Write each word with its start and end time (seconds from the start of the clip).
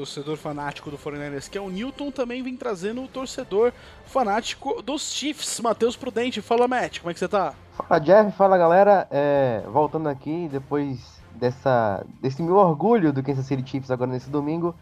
torcedor 0.00 0.38
fanático 0.38 0.90
do 0.90 0.96
49ers, 0.96 1.48
que 1.50 1.58
é 1.58 1.60
o 1.60 1.68
Newton, 1.68 2.10
também 2.10 2.42
vem 2.42 2.56
trazendo 2.56 3.02
o 3.02 3.08
torcedor 3.08 3.70
fanático 4.06 4.80
dos 4.80 5.12
Chiefs, 5.12 5.60
Matheus 5.60 5.94
Prudente. 5.94 6.40
Fala, 6.40 6.66
Matt, 6.66 7.00
como 7.00 7.10
é 7.10 7.12
que 7.12 7.20
você 7.20 7.28
tá? 7.28 7.52
Fala, 7.72 8.00
Jeff, 8.00 8.32
fala, 8.32 8.56
galera. 8.56 9.06
É, 9.10 9.62
voltando 9.70 10.08
aqui, 10.08 10.48
depois 10.50 11.20
dessa, 11.34 12.02
desse 12.18 12.42
meu 12.42 12.56
orgulho 12.56 13.12
do 13.12 13.22
Kansas 13.22 13.44
City 13.44 13.68
Chiefs 13.68 13.90
agora 13.90 14.10
nesse 14.10 14.30
domingo. 14.30 14.74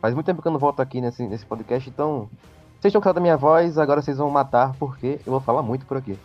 Faz 0.00 0.14
muito 0.14 0.26
tempo 0.26 0.40
que 0.40 0.46
eu 0.46 0.52
não 0.52 0.60
volto 0.60 0.78
aqui 0.80 1.00
nesse, 1.00 1.26
nesse 1.26 1.44
podcast, 1.44 1.88
então 1.90 2.28
vocês 2.78 2.90
estão 2.90 3.00
cansados 3.00 3.16
da 3.16 3.20
minha 3.22 3.36
voz, 3.36 3.76
agora 3.76 4.02
vocês 4.02 4.18
vão 4.18 4.30
matar, 4.30 4.74
porque 4.78 5.18
eu 5.26 5.32
vou 5.32 5.40
falar 5.40 5.62
muito 5.62 5.84
por 5.84 5.96
aqui. 5.96 6.16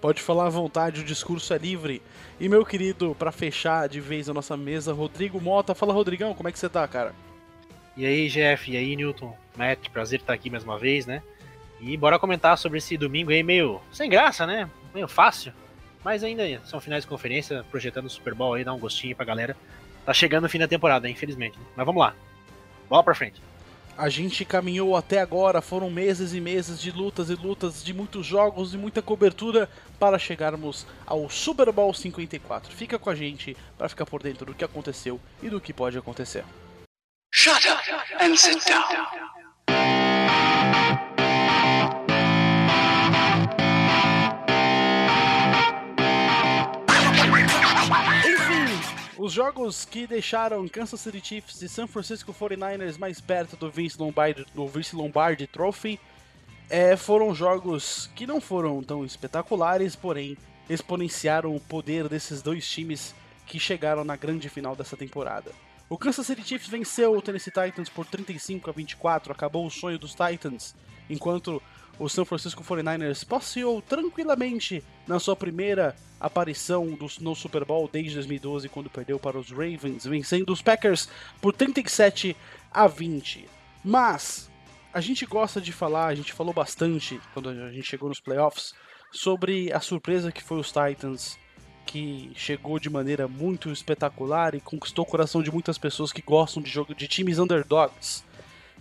Pode 0.00 0.22
falar 0.22 0.46
à 0.46 0.50
vontade, 0.50 1.00
o 1.00 1.04
discurso 1.04 1.52
é 1.52 1.58
livre. 1.58 2.00
E 2.38 2.48
meu 2.48 2.64
querido, 2.64 3.16
para 3.18 3.32
fechar 3.32 3.88
de 3.88 4.00
vez 4.00 4.28
a 4.28 4.34
nossa 4.34 4.56
mesa, 4.56 4.92
Rodrigo 4.92 5.40
Mota. 5.40 5.74
Fala, 5.74 5.92
Rodrigão, 5.92 6.34
como 6.34 6.48
é 6.48 6.52
que 6.52 6.58
você 6.58 6.68
tá, 6.68 6.86
cara? 6.86 7.12
E 7.96 8.06
aí, 8.06 8.28
Jeff, 8.28 8.70
e 8.70 8.76
aí, 8.76 8.94
Newton, 8.94 9.36
Matt, 9.56 9.88
prazer 9.88 10.20
estar 10.20 10.32
aqui 10.32 10.48
mais 10.50 10.62
uma 10.62 10.78
vez, 10.78 11.04
né? 11.04 11.20
E 11.80 11.96
bora 11.96 12.18
comentar 12.18 12.56
sobre 12.56 12.78
esse 12.78 12.96
domingo 12.96 13.32
aí 13.32 13.42
meio 13.42 13.80
sem 13.92 14.08
graça, 14.08 14.46
né? 14.46 14.70
Meio 14.94 15.08
fácil. 15.08 15.52
Mas 16.04 16.22
ainda 16.22 16.44
são 16.64 16.80
finais 16.80 17.02
de 17.02 17.08
conferência, 17.08 17.64
projetando 17.70 18.06
o 18.06 18.10
Super 18.10 18.34
Bowl 18.34 18.54
aí, 18.54 18.64
dá 18.64 18.72
um 18.72 18.78
gostinho 18.78 19.16
pra 19.16 19.24
galera. 19.24 19.56
Tá 20.06 20.12
chegando 20.14 20.44
o 20.44 20.48
fim 20.48 20.58
da 20.58 20.68
temporada, 20.68 21.08
infelizmente. 21.08 21.58
Mas 21.76 21.84
vamos 21.84 22.00
lá. 22.00 22.14
Bola 22.88 23.02
pra 23.02 23.14
frente. 23.14 23.42
A 23.98 24.08
gente 24.08 24.44
caminhou 24.44 24.94
até 24.94 25.20
agora, 25.20 25.60
foram 25.60 25.90
meses 25.90 26.32
e 26.32 26.40
meses 26.40 26.80
de 26.80 26.92
lutas 26.92 27.30
e 27.30 27.34
lutas, 27.34 27.82
de 27.82 27.92
muitos 27.92 28.24
jogos 28.24 28.72
e 28.72 28.78
muita 28.78 29.02
cobertura 29.02 29.68
para 29.98 30.16
chegarmos 30.20 30.86
ao 31.04 31.28
Super 31.28 31.72
Bowl 31.72 31.92
54. 31.92 32.72
Fica 32.72 32.96
com 32.96 33.10
a 33.10 33.14
gente 33.16 33.56
para 33.76 33.88
ficar 33.88 34.06
por 34.06 34.22
dentro 34.22 34.46
do 34.46 34.54
que 34.54 34.64
aconteceu 34.64 35.20
e 35.42 35.50
do 35.50 35.60
que 35.60 35.72
pode 35.72 35.98
acontecer. 35.98 36.44
Shut 37.32 37.66
up 37.68 37.82
and 38.20 38.36
sit 38.36 38.64
down. 38.68 38.86
Os 49.18 49.32
jogos 49.32 49.84
que 49.84 50.06
deixaram 50.06 50.68
Kansas 50.68 51.00
City 51.00 51.20
Chiefs 51.20 51.60
e 51.60 51.68
San 51.68 51.88
Francisco 51.88 52.32
49ers 52.32 52.96
mais 52.96 53.20
perto 53.20 53.56
do 53.56 53.68
Vince 53.68 53.98
Lombardi, 53.98 54.46
do 54.54 54.64
Vince 54.68 54.94
Lombardi 54.94 55.44
Trophy 55.44 55.98
é, 56.70 56.96
foram 56.96 57.34
jogos 57.34 58.08
que 58.14 58.28
não 58.28 58.40
foram 58.40 58.80
tão 58.80 59.04
espetaculares, 59.04 59.96
porém 59.96 60.38
exponenciaram 60.70 61.56
o 61.56 61.58
poder 61.58 62.08
desses 62.08 62.42
dois 62.42 62.70
times 62.70 63.12
que 63.44 63.58
chegaram 63.58 64.04
na 64.04 64.14
grande 64.14 64.48
final 64.48 64.76
dessa 64.76 64.96
temporada. 64.96 65.50
O 65.88 65.98
Kansas 65.98 66.24
City 66.24 66.44
Chiefs 66.44 66.68
venceu 66.68 67.12
o 67.16 67.20
Tennessee 67.20 67.50
Titans 67.50 67.88
por 67.88 68.06
35 68.06 68.70
a 68.70 68.72
24, 68.72 69.32
acabou 69.32 69.66
o 69.66 69.70
sonho 69.70 69.98
dos 69.98 70.14
Titans, 70.14 70.76
enquanto 71.10 71.60
o 71.98 72.08
San 72.08 72.24
Francisco 72.24 72.62
49ers 72.62 73.26
passeou 73.26 73.82
tranquilamente 73.82 74.82
na 75.06 75.18
sua 75.18 75.34
primeira 75.34 75.96
aparição 76.20 76.98
no 77.20 77.34
Super 77.34 77.64
Bowl 77.64 77.88
desde 77.90 78.14
2012, 78.14 78.68
quando 78.68 78.90
perdeu 78.90 79.18
para 79.18 79.38
os 79.38 79.50
Ravens, 79.50 80.04
vencendo 80.04 80.52
os 80.52 80.62
Packers 80.62 81.08
por 81.40 81.52
37 81.52 82.36
a 82.72 82.86
20. 82.86 83.48
Mas 83.84 84.50
a 84.92 85.00
gente 85.00 85.24
gosta 85.26 85.60
de 85.60 85.72
falar, 85.72 86.06
a 86.06 86.14
gente 86.14 86.32
falou 86.32 86.52
bastante 86.52 87.20
quando 87.32 87.48
a 87.50 87.72
gente 87.72 87.86
chegou 87.86 88.08
nos 88.08 88.20
playoffs 88.20 88.74
sobre 89.12 89.72
a 89.72 89.80
surpresa 89.80 90.32
que 90.32 90.42
foi 90.42 90.58
os 90.58 90.72
Titans, 90.72 91.38
que 91.86 92.30
chegou 92.34 92.78
de 92.78 92.90
maneira 92.90 93.26
muito 93.26 93.70
espetacular 93.70 94.54
e 94.54 94.60
conquistou 94.60 95.04
o 95.04 95.08
coração 95.08 95.42
de 95.42 95.50
muitas 95.50 95.78
pessoas 95.78 96.12
que 96.12 96.20
gostam 96.20 96.62
de 96.62 96.70
jogo 96.70 96.94
de 96.94 97.08
times 97.08 97.38
underdogs. 97.38 98.24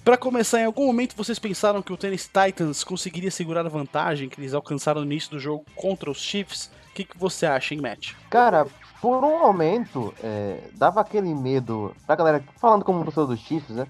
Para 0.08 0.16
começar, 0.16 0.62
em 0.62 0.64
algum 0.64 0.88
momento 0.88 1.18
vocês 1.18 1.38
pensaram 1.38 1.82
que 1.82 1.92
o 1.92 1.98
Tennessee 1.98 2.32
Titans 2.32 2.82
conseguiria 2.82 3.30
segurar 3.30 3.66
a 3.66 3.70
vantagem 3.70 4.30
que 4.30 4.40
eles 4.40 4.54
alcançaram 4.54 5.02
no 5.02 5.06
início 5.06 5.32
do 5.32 5.38
jogo 5.38 5.66
contra 5.76 6.10
os 6.10 6.18
Chiefs? 6.18 6.72
O 6.90 6.94
que, 6.94 7.04
que 7.04 7.18
você 7.18 7.46
acha, 7.46 7.74
hein, 7.74 7.82
Matt? 7.82 8.14
Cara, 8.30 8.66
por 9.02 9.22
um 9.22 9.40
momento, 9.40 10.14
é, 10.24 10.62
dava 10.76 11.02
aquele 11.02 11.36
medo, 11.36 11.94
pra 12.06 12.16
galera, 12.16 12.42
falando 12.56 12.86
como 12.86 13.02
professor 13.02 13.28
dos 13.28 13.42
Chiefs, 13.42 13.76
né? 13.76 13.86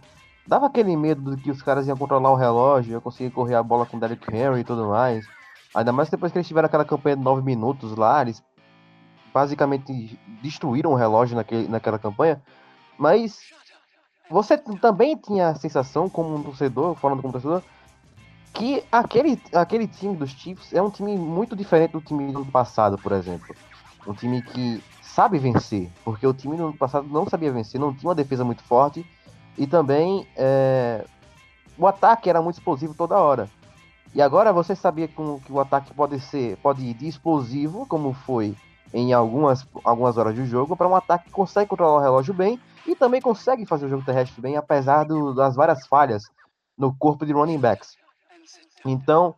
Dava 0.48 0.66
aquele 0.66 0.98
medo 0.98 1.36
de 1.36 1.44
que 1.44 1.52
os 1.52 1.62
caras 1.62 1.86
iam 1.86 1.96
controlar 1.96 2.32
o 2.32 2.36
relógio, 2.36 2.94
iam 2.94 3.02
conseguir 3.02 3.30
correr 3.30 3.54
a 3.54 3.62
bola 3.62 3.86
com 3.86 3.98
o 3.98 4.00
Derrick 4.00 4.28
Henry 4.36 4.62
e 4.62 4.64
tudo 4.64 4.88
mais. 4.88 5.24
Ainda 5.76 5.92
mais 5.92 6.10
depois 6.10 6.32
que 6.32 6.40
eles 6.40 6.48
tiveram 6.48 6.66
aquela 6.66 6.84
campanha 6.84 7.16
de 7.16 7.22
9 7.22 7.44
minutos 7.44 7.96
lá, 7.96 8.24
eles 8.24 8.44
basicamente 9.32 10.20
destruíram 10.42 10.94
o 10.94 10.96
relógio 10.96 11.36
naquele, 11.36 11.68
naquela 11.68 12.00
campanha. 12.00 12.42
Mas 12.98 13.40
você 14.30 14.58
também 14.58 15.16
tinha 15.16 15.50
a 15.50 15.56
sensação, 15.56 16.10
como 16.10 16.36
um 16.36 16.44
torcedor, 16.44 16.96
falando 16.96 17.22
como 17.22 17.32
torcedor, 17.32 17.62
que 18.54 18.84
aquele, 18.92 19.42
aquele 19.54 19.88
time 19.88 20.16
dos 20.16 20.32
Chiefs 20.32 20.74
é 20.74 20.82
um 20.82 20.90
time 20.90 21.18
muito 21.18 21.56
diferente 21.56 21.92
do 21.92 22.02
time 22.02 22.32
do 22.32 22.40
ano 22.40 22.52
passado, 22.52 22.98
por 22.98 23.12
exemplo. 23.12 23.56
Um 24.06 24.14
time 24.14 24.42
que 24.42 24.84
sabe 25.02 25.38
vencer, 25.38 25.90
porque 26.04 26.26
o 26.26 26.34
time 26.34 26.58
do 26.58 26.68
ano 26.68 26.78
passado 26.78 27.08
não 27.08 27.28
sabia 27.28 27.52
vencer, 27.52 27.80
não 27.80 27.94
tinha 27.94 28.10
uma 28.10 28.16
defesa 28.16 28.44
muito 28.44 28.64
forte 28.64 29.06
e 29.58 29.66
também 29.66 30.28
é, 30.36 31.06
o 31.78 31.88
ataque 31.88 32.30
era 32.30 32.42
muito 32.42 32.56
explosivo 32.56 32.94
toda 32.94 33.18
hora. 33.18 33.50
E 34.14 34.22
agora 34.22 34.52
você 34.52 34.76
sabia 34.76 35.08
que, 35.08 35.16
que 35.16 35.52
o 35.52 35.60
ataque 35.60 35.94
pode 35.94 36.20
ser, 36.20 36.58
pode 36.58 36.84
ir 36.84 36.94
de 36.94 37.08
explosivo, 37.08 37.86
como 37.86 38.14
foi 38.14 38.56
em 38.94 39.14
algumas, 39.14 39.66
algumas 39.84 40.18
horas 40.18 40.36
do 40.36 40.46
jogo, 40.46 40.76
para 40.76 40.88
um 40.88 40.96
ataque 40.96 41.26
que 41.26 41.32
consegue 41.32 41.70
controlar 41.70 41.98
o 41.98 42.02
relógio 42.02 42.34
bem 42.34 42.60
e 42.86 42.96
também 42.96 43.22
consegue 43.22 43.66
fazer 43.66 43.86
o 43.86 43.90
jogo 43.90 44.06
terrestre 44.06 44.42
bem, 44.42 44.56
apesar 44.56 45.04
do, 45.04 45.34
das 45.34 45.56
várias 45.56 45.86
falhas 45.88 46.24
no 46.78 46.96
corpo 46.96 47.26
de 47.26 47.34
running 47.34 47.58
backs. 47.58 47.98
Então, 48.86 49.36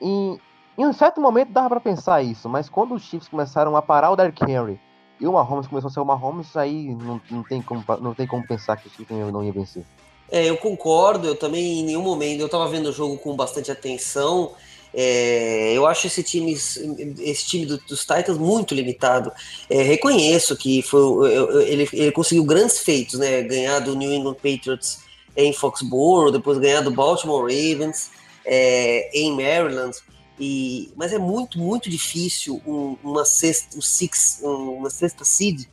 em, 0.00 0.40
em 0.76 0.86
um 0.86 0.92
certo 0.92 1.20
momento 1.20 1.52
dava 1.52 1.68
para 1.68 1.80
pensar 1.80 2.22
isso, 2.22 2.48
mas 2.48 2.68
quando 2.68 2.94
os 2.94 3.02
Chiefs 3.02 3.28
começaram 3.28 3.76
a 3.76 3.82
parar 3.82 4.10
o 4.10 4.16
Derrick 4.16 4.42
Henry 4.44 4.80
e 5.20 5.26
o 5.26 5.32
Mahomes 5.32 5.66
começou 5.66 5.88
a 5.88 5.92
ser 5.92 6.00
o 6.00 6.04
Mahomes, 6.04 6.56
aí 6.56 6.94
não, 6.94 7.20
não, 7.30 7.42
tem, 7.42 7.60
como, 7.60 7.84
não 8.00 8.14
tem 8.14 8.26
como 8.26 8.46
pensar 8.46 8.76
que 8.76 8.86
o 8.86 8.90
Chiefs 8.90 9.32
não 9.32 9.44
ia 9.44 9.52
vencer. 9.52 9.84
É, 10.30 10.48
eu 10.48 10.56
concordo, 10.58 11.26
eu 11.26 11.34
também 11.34 11.80
em 11.80 11.84
nenhum 11.84 12.02
momento, 12.02 12.40
eu 12.40 12.46
estava 12.46 12.68
vendo 12.68 12.90
o 12.90 12.92
jogo 12.92 13.16
com 13.18 13.34
bastante 13.34 13.70
atenção, 13.70 14.52
é, 15.00 15.74
eu 15.74 15.86
acho 15.86 16.08
esse 16.08 16.24
time, 16.24 16.52
esse 16.52 17.46
time 17.46 17.64
do, 17.64 17.78
dos 17.78 18.00
Titans 18.00 18.36
muito 18.36 18.74
limitado. 18.74 19.30
É, 19.70 19.80
reconheço 19.80 20.56
que 20.56 20.82
foi, 20.82 21.32
ele, 21.68 21.88
ele 21.92 22.10
conseguiu 22.10 22.42
grandes 22.42 22.80
feitos, 22.80 23.16
né? 23.16 23.42
Ganhar 23.42 23.78
do 23.78 23.94
New 23.94 24.12
England 24.12 24.34
Patriots 24.34 24.98
em 25.36 25.52
Foxborough, 25.52 26.32
depois 26.32 26.58
ganhar 26.58 26.80
do 26.80 26.90
Baltimore 26.90 27.42
Ravens 27.42 28.10
é, 28.44 29.08
em 29.16 29.30
Maryland. 29.36 29.96
E, 30.36 30.90
mas 30.96 31.12
é 31.12 31.18
muito, 31.18 31.60
muito 31.60 31.88
difícil 31.88 32.60
um, 32.66 32.96
uma 33.04 33.24
sexta, 33.24 33.78
um 33.78 33.80
six, 33.80 34.40
uma 34.42 34.90
sexta 34.90 35.24
seed 35.24 35.66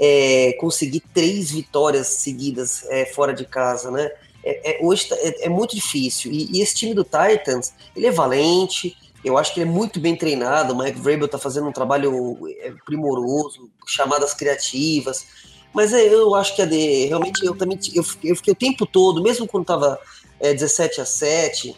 é, 0.00 0.52
conseguir 0.58 1.04
três 1.14 1.52
vitórias 1.52 2.08
seguidas 2.08 2.84
é, 2.88 3.06
fora 3.06 3.32
de 3.32 3.44
casa, 3.44 3.92
né? 3.92 4.10
É, 4.44 4.72
é 4.72 4.84
hoje 4.84 5.08
tá, 5.08 5.16
é, 5.18 5.46
é, 5.46 5.48
muito 5.48 5.74
difícil. 5.74 6.30
E, 6.30 6.50
e, 6.52 6.60
esse 6.60 6.74
time 6.74 6.94
do 6.94 7.04
Titans, 7.04 7.72
ele 7.96 8.06
é 8.06 8.10
valente, 8.10 8.96
eu 9.24 9.38
acho 9.38 9.54
que 9.54 9.60
ele 9.60 9.68
é 9.68 9.72
muito 9.72 9.98
bem 9.98 10.14
treinado. 10.14 10.74
O 10.74 10.78
Mike 10.78 11.00
Vrabel 11.00 11.26
tá 11.26 11.38
fazendo 11.38 11.66
um 11.68 11.72
trabalho 11.72 12.38
é, 12.60 12.72
primoroso, 12.84 13.70
chamadas 13.86 14.34
criativas. 14.34 15.26
Mas 15.72 15.92
é, 15.92 16.02
eu 16.02 16.34
acho 16.34 16.54
que 16.54 16.62
a 16.62 16.66
de, 16.66 17.06
realmente 17.06 17.44
eu 17.44 17.56
também 17.56 17.78
eu, 17.94 18.04
eu 18.22 18.36
fiquei 18.36 18.52
o 18.52 18.56
tempo 18.56 18.86
todo, 18.86 19.22
mesmo 19.22 19.46
quando 19.46 19.64
tava 19.64 19.98
é, 20.38 20.52
17 20.52 21.00
a 21.00 21.06
7, 21.06 21.76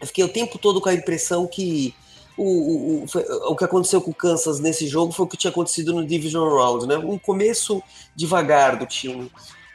eu 0.00 0.06
fiquei 0.06 0.24
o 0.24 0.28
tempo 0.28 0.58
todo 0.58 0.80
com 0.80 0.88
a 0.88 0.94
impressão 0.94 1.46
que 1.46 1.94
o, 2.36 2.44
o, 2.44 3.04
o, 3.04 3.52
o 3.52 3.56
que 3.56 3.64
aconteceu 3.64 4.00
com 4.00 4.10
o 4.10 4.14
Kansas 4.14 4.58
nesse 4.58 4.88
jogo 4.88 5.12
foi 5.12 5.26
o 5.26 5.28
que 5.28 5.36
tinha 5.36 5.50
acontecido 5.50 5.92
no 5.92 6.06
Division 6.06 6.48
Round, 6.48 6.86
né? 6.86 6.96
Um 6.96 7.18
começo 7.18 7.82
devagar 8.16 8.78
do 8.78 8.86
time. 8.86 9.30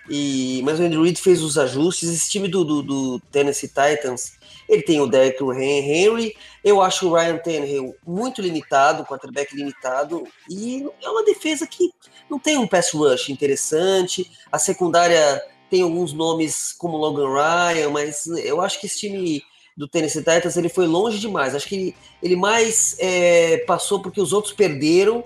E, 0.10 0.62
mas 0.64 0.80
o 0.80 0.84
Andrew 0.84 1.04
Reid 1.04 1.20
fez 1.20 1.42
os 1.42 1.58
ajustes. 1.58 2.10
Esse 2.10 2.30
time 2.30 2.48
do, 2.48 2.64
do, 2.64 2.82
do 2.82 3.20
Tennessee 3.32 3.70
Titans, 3.70 4.34
ele 4.70 4.82
tem 4.82 5.00
o 5.00 5.08
Derrick 5.08 5.44
Henry. 5.44 6.36
Eu 6.64 6.82
acho 6.82 7.08
o 7.08 7.14
Ryan 7.14 7.38
Tannehill 7.38 7.96
muito 8.06 8.42
limitado, 8.42 9.06
quarterback 9.06 9.56
limitado. 9.56 10.24
E 10.50 10.86
é 11.02 11.10
uma 11.10 11.24
defesa 11.24 11.66
que 11.66 11.90
não 12.30 12.40
tem 12.40 12.58
um 12.58 12.68
pass 12.68 12.92
rush 12.92 13.30
interessante. 13.30 14.30
A 14.52 14.60
secundária 14.60 15.42
tem 15.70 15.82
alguns 15.82 16.14
nomes 16.14 16.74
como 16.74 16.98
Logan 16.98 17.34
Ryan, 17.34 17.90
mas 17.90 18.28
eu 18.28 18.62
acho 18.62 18.80
que 18.80 18.88
esse 18.88 19.00
time 19.00 19.44
do 19.76 19.88
Tennessee 19.88 20.24
Titans 20.24 20.56
ele 20.56 20.70
foi 20.70 20.88
longe 20.88 21.20
demais. 21.20 21.54
Acho 21.54 21.68
que 21.68 21.76
ele, 21.76 21.96
ele 22.22 22.36
mais 22.36 22.96
é, 23.00 23.58
passou 23.68 24.02
porque 24.02 24.22
os 24.22 24.32
outros 24.32 24.54
perderam, 24.54 25.24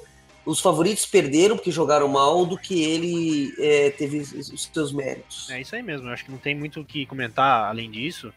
os 0.49 0.59
favoritos 0.59 1.05
perderam 1.05 1.55
porque 1.55 1.71
jogaram 1.71 2.07
mal, 2.07 2.45
do 2.45 2.57
que 2.57 2.83
ele 2.83 3.53
é, 3.59 3.91
teve 3.91 4.17
os 4.17 4.69
seus 4.73 4.91
méritos. 4.91 5.49
É 5.49 5.61
isso 5.61 5.75
aí 5.75 5.83
mesmo. 5.83 6.09
Acho 6.09 6.25
que 6.25 6.31
não 6.31 6.39
tem 6.39 6.55
muito 6.55 6.81
o 6.81 6.85
que 6.85 7.05
comentar 7.05 7.69
além 7.69 7.89
disso. 7.91 8.33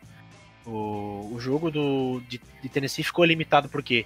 O, 0.67 1.31
o 1.33 1.41
jogo 1.41 1.71
do, 1.71 2.21
de, 2.29 2.41
de 2.63 2.69
Tennessee 2.69 3.03
ficou 3.03 3.25
limitado 3.25 3.69
porque 3.69 4.05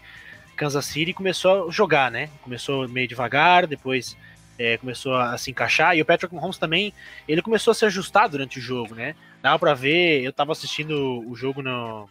Kansas 0.55 0.87
City 0.87 1.13
começou 1.13 1.69
a 1.69 1.71
jogar, 1.71 2.11
né? 2.11 2.31
Começou 2.43 2.89
meio 2.89 3.09
devagar, 3.09 3.67
depois 3.67 4.17
é, 4.57 4.79
começou 4.79 5.15
a 5.17 5.37
se 5.37 5.51
encaixar, 5.51 5.97
e 5.97 6.01
o 6.01 6.05
Patrick 6.05 6.35
Mahomes 6.35 6.59
também, 6.59 6.95
ele 7.27 7.43
começou 7.43 7.73
a 7.73 7.75
se 7.75 7.85
ajustar 7.85 8.29
durante 8.29 8.59
o 8.59 8.63
jogo, 8.63 8.95
né? 8.95 9.15
Dava 9.43 9.59
pra 9.59 9.75
ver, 9.75 10.23
eu 10.23 10.33
tava 10.33 10.53
assistindo 10.53 11.23
o 11.29 11.37
jogo 11.37 11.61
no, 11.61 12.09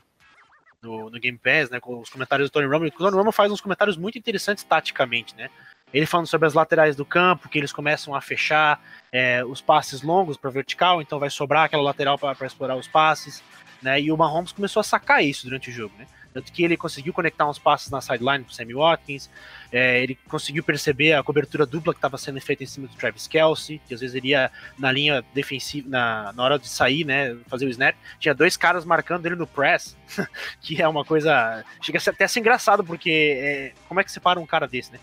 no, 0.81 1.09
no 1.09 1.19
Game 1.19 1.37
Pass, 1.37 1.69
né, 1.69 1.79
com 1.79 1.99
os 1.99 2.09
comentários 2.09 2.49
do 2.49 2.53
Tony 2.53 2.67
Romo, 2.67 2.85
o 2.85 2.91
Tony 2.91 3.15
Romo 3.15 3.31
faz 3.31 3.51
uns 3.51 3.61
comentários 3.61 3.97
muito 3.97 4.17
interessantes 4.17 4.63
taticamente, 4.63 5.35
né? 5.35 5.49
Ele 5.93 6.05
falando 6.05 6.27
sobre 6.27 6.47
as 6.47 6.53
laterais 6.53 6.95
do 6.95 7.05
campo, 7.05 7.47
que 7.47 7.57
eles 7.57 7.71
começam 7.71 8.13
a 8.13 8.21
fechar 8.21 8.81
é, 9.11 9.43
os 9.45 9.61
passes 9.61 10.01
longos 10.01 10.35
para 10.35 10.49
vertical, 10.49 11.01
então 11.01 11.19
vai 11.19 11.29
sobrar 11.29 11.65
aquela 11.65 11.83
lateral 11.83 12.17
para 12.17 12.45
explorar 12.45 12.75
os 12.75 12.87
passes, 12.87 13.43
né? 13.81 14.01
E 14.01 14.11
o 14.11 14.17
Mahomes 14.17 14.51
começou 14.51 14.81
a 14.81 14.83
sacar 14.83 15.23
isso 15.23 15.45
durante 15.45 15.69
o 15.69 15.73
jogo, 15.73 15.93
né? 15.97 16.05
Tanto 16.35 16.51
que 16.51 16.65
ele 16.65 16.75
conseguiu 16.75 17.13
conectar 17.13 17.49
uns 17.49 17.57
passes 17.57 17.89
na 17.89 18.01
sideline 18.01 18.43
pro 18.43 18.53
Sammy 18.53 18.73
Watkins, 18.73 19.29
é, 19.71 20.03
ele 20.03 20.19
conseguiu 20.27 20.61
perceber 20.63 21.13
a 21.13 21.23
cobertura 21.23 21.65
dupla 21.65 21.93
que 21.93 21.97
estava 21.97 22.17
sendo 22.17 22.41
feita 22.41 22.61
em 22.61 22.67
cima 22.67 22.87
do 22.87 22.95
Travis 22.97 23.25
Kelsey, 23.25 23.79
que 23.87 23.93
às 23.93 24.01
vezes 24.01 24.17
ele 24.17 24.29
ia 24.29 24.51
na 24.77 24.91
linha 24.91 25.23
defensiva, 25.33 25.87
na, 25.89 26.33
na 26.33 26.43
hora 26.43 26.59
de 26.59 26.67
sair, 26.67 27.05
né, 27.05 27.37
fazer 27.47 27.65
o 27.65 27.69
snap, 27.69 27.95
tinha 28.19 28.35
dois 28.35 28.57
caras 28.57 28.83
marcando 28.83 29.25
ele 29.25 29.35
no 29.35 29.47
press, 29.47 29.95
que 30.59 30.81
é 30.81 30.87
uma 30.89 31.05
coisa, 31.05 31.63
chega 31.81 31.99
até 32.05 32.25
a 32.25 32.27
ser 32.27 32.41
engraçado, 32.41 32.83
porque 32.83 33.37
é, 33.37 33.71
como 33.87 34.01
é 34.01 34.03
que 34.03 34.11
separa 34.11 34.37
um 34.37 34.45
cara 34.45 34.67
desse, 34.67 34.91
né? 34.91 34.99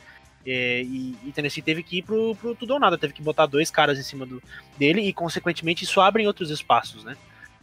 É, 0.47 0.83
e, 0.83 1.17
e, 1.25 1.33
Tennessee 1.33 1.63
teve 1.63 1.83
que 1.83 1.99
ir 1.99 2.03
pro, 2.03 2.35
pro 2.35 2.55
tudo 2.55 2.75
ou 2.75 2.81
nada, 2.81 2.99
teve 2.99 3.13
que 3.13 3.23
botar 3.23 3.47
dois 3.47 3.71
caras 3.71 3.99
em 3.99 4.03
cima 4.03 4.27
do, 4.27 4.43
dele 4.77 5.01
e, 5.03 5.13
consequentemente, 5.13 5.85
isso 5.85 6.01
abre 6.01 6.27
outros 6.27 6.51
espaços, 6.51 7.05
né? 7.05 7.17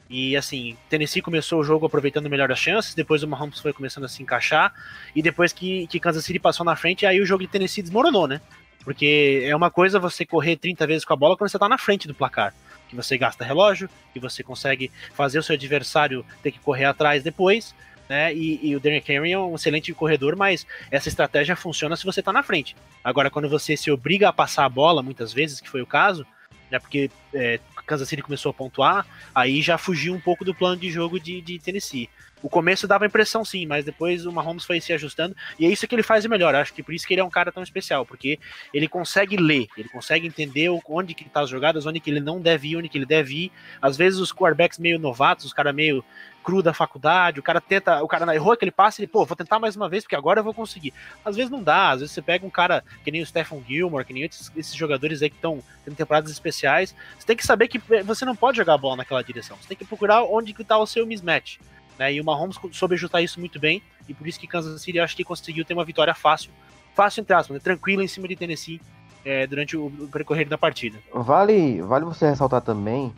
E 0.10 0.36
assim, 0.36 0.76
Tennessee 0.90 1.22
começou 1.22 1.60
o 1.60 1.64
jogo 1.64 1.86
aproveitando 1.86 2.30
melhor 2.30 2.52
as 2.52 2.58
chances, 2.58 2.96
depois 2.96 3.22
o 3.22 3.28
Mahomes 3.28 3.60
foi 3.60 3.72
começando 3.72 4.06
a 4.06 4.08
se 4.08 4.24
encaixar, 4.24 4.74
e 5.16 5.22
depois 5.22 5.54
que, 5.54 5.86
que 5.88 6.00
Kansas 6.00 6.26
City 6.26 6.40
passou 6.40 6.66
na 6.66 6.76
frente, 6.76 7.06
aí 7.06 7.22
o 7.22 7.26
jogo 7.26 7.44
de 7.44 7.50
Tennessee 7.50 7.84
desmoronou, 7.84 8.28
né? 8.28 8.42
Porque 8.84 9.44
é 9.46 9.56
uma 9.56 9.70
coisa 9.70 10.00
você 10.00 10.26
correr 10.26 10.56
30 10.56 10.88
vezes 10.88 11.06
com 11.06 11.14
a 11.14 11.16
bola 11.16 11.38
quando 11.38 11.50
você 11.50 11.60
tá 11.60 11.70
na 11.70 11.78
frente 11.78 12.08
do 12.08 12.16
placar. 12.16 12.56
Que 12.88 12.96
você 12.96 13.18
gasta 13.18 13.44
relógio, 13.44 13.88
que 14.12 14.20
você 14.20 14.42
consegue 14.42 14.90
fazer 15.14 15.38
o 15.38 15.44
seu 15.44 15.54
adversário 15.54 16.26
ter 16.42 16.52
que 16.52 16.60
correr 16.60 16.86
atrás 16.86 17.22
depois, 17.22 17.76
né? 18.10 18.34
E, 18.34 18.60
e 18.68 18.76
o 18.76 18.80
Derrick 18.80 19.10
Henry 19.12 19.32
é 19.32 19.40
um 19.40 19.56
excelente 19.56 19.94
corredor, 19.94 20.36
mas 20.36 20.66
essa 20.90 21.08
estratégia 21.08 21.56
funciona 21.56 21.96
se 21.96 22.04
você 22.04 22.22
tá 22.22 22.34
na 22.34 22.42
frente. 22.42 22.76
Agora, 23.04 23.30
quando 23.30 23.48
você 23.48 23.78
se 23.78 23.92
obriga 23.92 24.28
a 24.28 24.34
passar 24.34 24.66
a 24.66 24.70
bola, 24.70 25.04
muitas 25.04 25.32
vezes, 25.32 25.62
que 25.62 25.70
foi 25.70 25.82
o 25.82 25.88
caso, 25.88 26.26
né? 26.72 26.80
Porque 26.80 27.12
é, 27.34 27.60
Kansas 27.86 28.08
City 28.08 28.22
começou 28.22 28.52
a 28.52 28.54
pontuar, 28.54 29.06
aí 29.34 29.62
já 29.62 29.78
fugiu 29.78 30.14
um 30.14 30.20
pouco 30.20 30.46
do 30.46 30.54
plano 30.54 30.78
de 30.78 30.92
jogo 30.92 31.20
de, 31.20 31.42
de 31.42 31.58
Tennessee. 31.58 32.10
O 32.42 32.48
começo 32.48 32.88
dava 32.88 33.06
impressão 33.06 33.44
sim, 33.44 33.66
mas 33.66 33.84
depois 33.84 34.26
o 34.26 34.32
Mahomes 34.32 34.64
foi 34.64 34.80
se 34.80 34.94
ajustando, 34.94 35.36
e 35.60 35.66
é 35.66 35.70
isso 35.70 35.86
que 35.88 35.94
ele 35.94 36.04
faz 36.04 36.26
melhor. 36.26 36.56
Acho 36.56 36.74
que 36.74 36.82
por 36.82 36.94
isso 36.94 37.06
que 37.06 37.14
ele 37.14 37.20
é 37.20 37.24
um 37.24 37.30
cara 37.30 37.52
tão 37.52 37.62
especial, 37.62 38.06
porque 38.06 38.40
ele 38.74 38.88
consegue 38.88 39.36
ler, 39.36 39.68
ele 39.78 39.90
consegue 39.90 40.28
entender 40.28 40.70
onde 40.88 41.14
que 41.14 41.28
tá 41.28 41.42
as 41.42 41.50
jogadas, 41.50 41.86
onde 41.86 42.00
que 42.00 42.10
ele 42.10 42.22
não 42.22 42.40
deve 42.40 42.70
ir, 42.70 42.78
onde 42.78 42.88
que 42.88 42.98
ele 42.98 43.06
deve 43.06 43.46
ir. 43.46 43.52
Às 43.82 43.98
vezes 43.98 44.20
os 44.20 44.32
quarterbacks 44.32 44.80
meio 44.80 44.98
novatos, 44.98 45.46
os 45.46 45.54
caras 45.54 45.76
meio 45.76 46.04
cru 46.44 46.64
da 46.64 46.74
faculdade, 46.74 47.40
o 47.40 47.44
cara 47.44 47.62
tenta, 47.62 48.02
o 48.04 48.08
cara 48.08 48.34
errou 48.34 48.54
aquele 48.54 48.72
passe, 48.72 49.02
ele, 49.02 49.08
pô, 49.08 49.26
vou 49.26 49.36
tentar 49.36 49.60
mais 49.60 49.76
uma 49.76 49.90
vez, 49.90 50.04
porque 50.04 50.16
agora 50.16 50.40
eu 50.40 50.44
vou 50.44 50.54
conseguir. 50.54 50.94
Às 51.24 51.36
vezes 51.36 51.52
não 51.52 51.62
dá, 51.62 51.92
às 51.92 52.00
vezes 52.00 52.14
você 52.14 52.22
pega 52.22 52.46
um 52.46 52.50
cara 52.50 52.84
que 53.04 53.12
nem 53.12 53.22
o 53.22 53.26
Stephen 53.26 53.64
Gilmore, 53.68 54.06
que 54.06 54.14
nem 54.14 54.24
esses, 54.24 54.52
esses 54.56 54.74
jogadores 54.74 55.22
aí 55.22 55.30
que 55.30 55.36
estão 55.36 55.62
tendo 55.86 55.96
temporadas 55.96 56.32
especiais, 56.32 56.96
você 57.18 57.26
tem 57.26 57.36
que 57.36 57.46
saber 57.46 57.68
que 57.68 57.80
você 58.04 58.26
não 58.26 58.36
pode 58.36 58.58
jogar 58.58 58.74
a 58.74 58.78
bola 58.78 58.98
naquela 58.98 59.24
direção, 59.24 59.58
você 59.58 59.70
tem 59.70 59.78
que 59.78 59.86
procurar 59.86 60.24
onde 60.24 60.54
que 60.54 60.64
tá 60.64 60.78
o 60.78 60.88
seu 60.88 61.06
mismatch. 61.06 61.60
Né? 61.98 62.14
E 62.14 62.22
o 62.22 62.26
Mahomes 62.26 62.58
soube 62.72 62.96
ajustar 62.96 63.22
isso 63.22 63.40
muito 63.40 63.60
bem, 63.60 63.84
e 64.08 64.14
por 64.14 64.28
isso 64.28 64.40
que 64.40 64.48
Kansas 64.48 64.81
City 64.81 65.00
acho 65.00 65.16
que 65.16 65.24
conseguiu 65.24 65.66
ter 65.66 65.74
uma 65.74 65.86
vitória 65.86 66.14
fácil, 66.14 66.52
fácil 66.96 67.22
entre 67.22 67.34
aspas, 67.34 67.56
né? 67.56 67.60
tranquila 67.60 68.04
em 68.04 68.08
cima 68.08 68.28
de 68.28 68.36
Tennessee 68.36 68.81
é, 69.26 69.46
durante 69.46 69.76
o 69.76 69.92
percorrer 70.12 70.48
da 70.48 70.58
partida. 70.58 70.98
Vale, 71.14 71.81
vale 71.81 72.06
você 72.06 72.30
ressaltar 72.30 72.62
também 72.62 73.14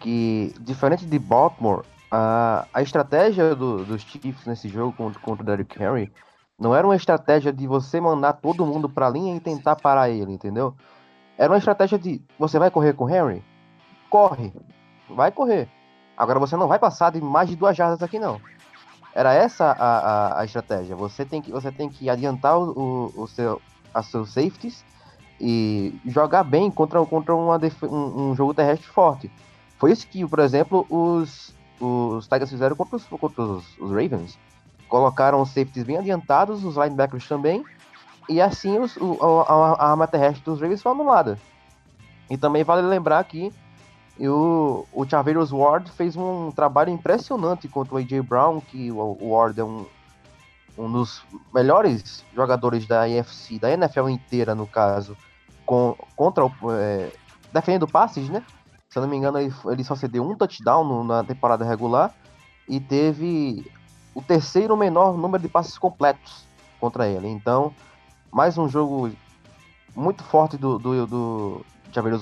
que, 0.00 0.54
diferente 0.60 1.06
de 1.06 1.18
Baltimore, 1.18 1.84
a, 2.10 2.66
a 2.72 2.82
estratégia 2.82 3.54
do, 3.54 3.84
dos 3.84 4.02
Chiefs 4.02 4.46
nesse 4.46 4.68
jogo 4.68 4.92
contra, 4.96 5.20
contra 5.20 5.42
o 5.42 5.46
Derrick 5.46 5.82
Henry 5.82 6.12
não 6.58 6.74
era 6.74 6.86
uma 6.86 6.96
estratégia 6.96 7.52
de 7.52 7.66
você 7.66 8.00
mandar 8.00 8.34
todo 8.34 8.64
mundo 8.64 8.88
pra 8.88 9.10
linha 9.10 9.36
e 9.36 9.40
tentar 9.40 9.76
parar 9.76 10.08
ele, 10.08 10.32
entendeu? 10.32 10.74
Era 11.36 11.52
uma 11.52 11.58
estratégia 11.58 11.98
de 11.98 12.22
você 12.38 12.58
vai 12.58 12.70
correr 12.70 12.94
com 12.94 13.04
o 13.04 13.10
Henry? 13.10 13.44
Corre. 14.08 14.52
Vai 15.10 15.30
correr. 15.30 15.68
Agora 16.16 16.38
você 16.38 16.56
não 16.56 16.66
vai 16.66 16.78
passar 16.78 17.12
de 17.12 17.20
mais 17.20 17.48
de 17.48 17.56
duas 17.56 17.76
jardas 17.76 18.02
aqui, 18.02 18.18
não. 18.18 18.40
Era 19.14 19.34
essa 19.34 19.72
a, 19.72 19.98
a, 19.98 20.40
a 20.40 20.44
estratégia. 20.44 20.96
Você 20.96 21.24
tem 21.24 21.42
que, 21.42 21.50
você 21.50 21.70
tem 21.70 21.88
que 21.88 22.08
adiantar 22.08 22.58
o, 22.58 23.12
o, 23.14 23.26
seu, 23.26 23.60
as 23.92 24.06
seus 24.06 24.32
safeties 24.32 24.84
e 25.40 25.98
jogar 26.06 26.44
bem 26.44 26.70
contra, 26.70 27.04
contra 27.04 27.34
uma, 27.34 27.58
um, 27.82 28.30
um 28.30 28.34
jogo 28.34 28.54
terrestre 28.54 28.86
forte. 28.86 29.30
Foi 29.78 29.92
isso 29.92 30.06
que, 30.06 30.26
por 30.26 30.38
exemplo, 30.38 30.86
os, 30.88 31.54
os 31.80 32.26
Tigers 32.26 32.50
fizeram 32.50 32.76
contra 32.76 32.96
os, 32.96 33.04
contra 33.04 33.42
os, 33.42 33.78
os 33.78 33.90
Ravens. 33.90 34.38
Colocaram 34.88 35.40
os 35.40 35.48
safeties 35.48 35.84
bem 35.84 35.98
adiantados, 35.98 36.64
os 36.64 36.76
linebackers 36.76 37.26
também, 37.26 37.64
e 38.28 38.40
assim 38.40 38.78
os, 38.78 38.96
o, 38.96 39.18
a, 39.22 39.72
a, 39.72 39.90
arma 39.90 40.06
terrestre 40.06 40.44
dos 40.44 40.60
Ravens 40.60 40.82
foi 40.82 40.92
anulada. 40.92 41.38
E 42.30 42.36
também 42.36 42.64
vale 42.64 42.82
lembrar 42.82 43.22
que 43.24 43.52
o, 44.18 44.86
o 44.92 45.04
Chaveiros 45.08 45.52
Ward 45.52 45.90
fez 45.90 46.16
um 46.16 46.50
trabalho 46.50 46.90
impressionante 46.90 47.68
contra 47.68 47.94
o 47.94 47.98
A.J. 47.98 48.22
Brown, 48.22 48.60
que 48.60 48.90
o, 48.90 49.16
o 49.20 49.30
Ward 49.30 49.60
é 49.60 49.64
um, 49.64 49.86
um 50.78 50.90
dos 50.90 51.22
melhores 51.54 52.24
jogadores 52.34 52.86
da 52.86 53.08
IFC, 53.08 53.58
da 53.58 53.70
NFL 53.70 54.08
inteira, 54.08 54.54
no 54.54 54.66
caso, 54.66 55.16
com, 55.64 55.96
contra 56.14 56.46
o, 56.46 56.52
é, 56.72 57.10
defendendo 57.52 57.86
passes, 57.86 58.28
né? 58.28 58.42
Se 58.88 58.98
eu 58.98 59.02
não 59.02 59.08
me 59.08 59.16
engano, 59.16 59.38
ele, 59.38 59.52
ele 59.66 59.84
só 59.84 59.94
cedeu 59.94 60.22
um 60.22 60.36
touchdown 60.36 60.84
no, 60.84 61.04
na 61.04 61.24
temporada 61.24 61.64
regular 61.64 62.14
e 62.68 62.80
teve 62.80 63.70
o 64.14 64.22
terceiro 64.22 64.76
menor 64.76 65.16
número 65.16 65.42
de 65.42 65.48
passes 65.48 65.76
completos 65.76 66.46
contra 66.80 67.06
ele. 67.06 67.28
Então, 67.28 67.74
mais 68.32 68.56
um 68.56 68.68
jogo 68.68 69.10
muito 69.94 70.22
forte 70.24 70.56
do, 70.56 70.78
do, 70.78 71.06
do 71.06 71.64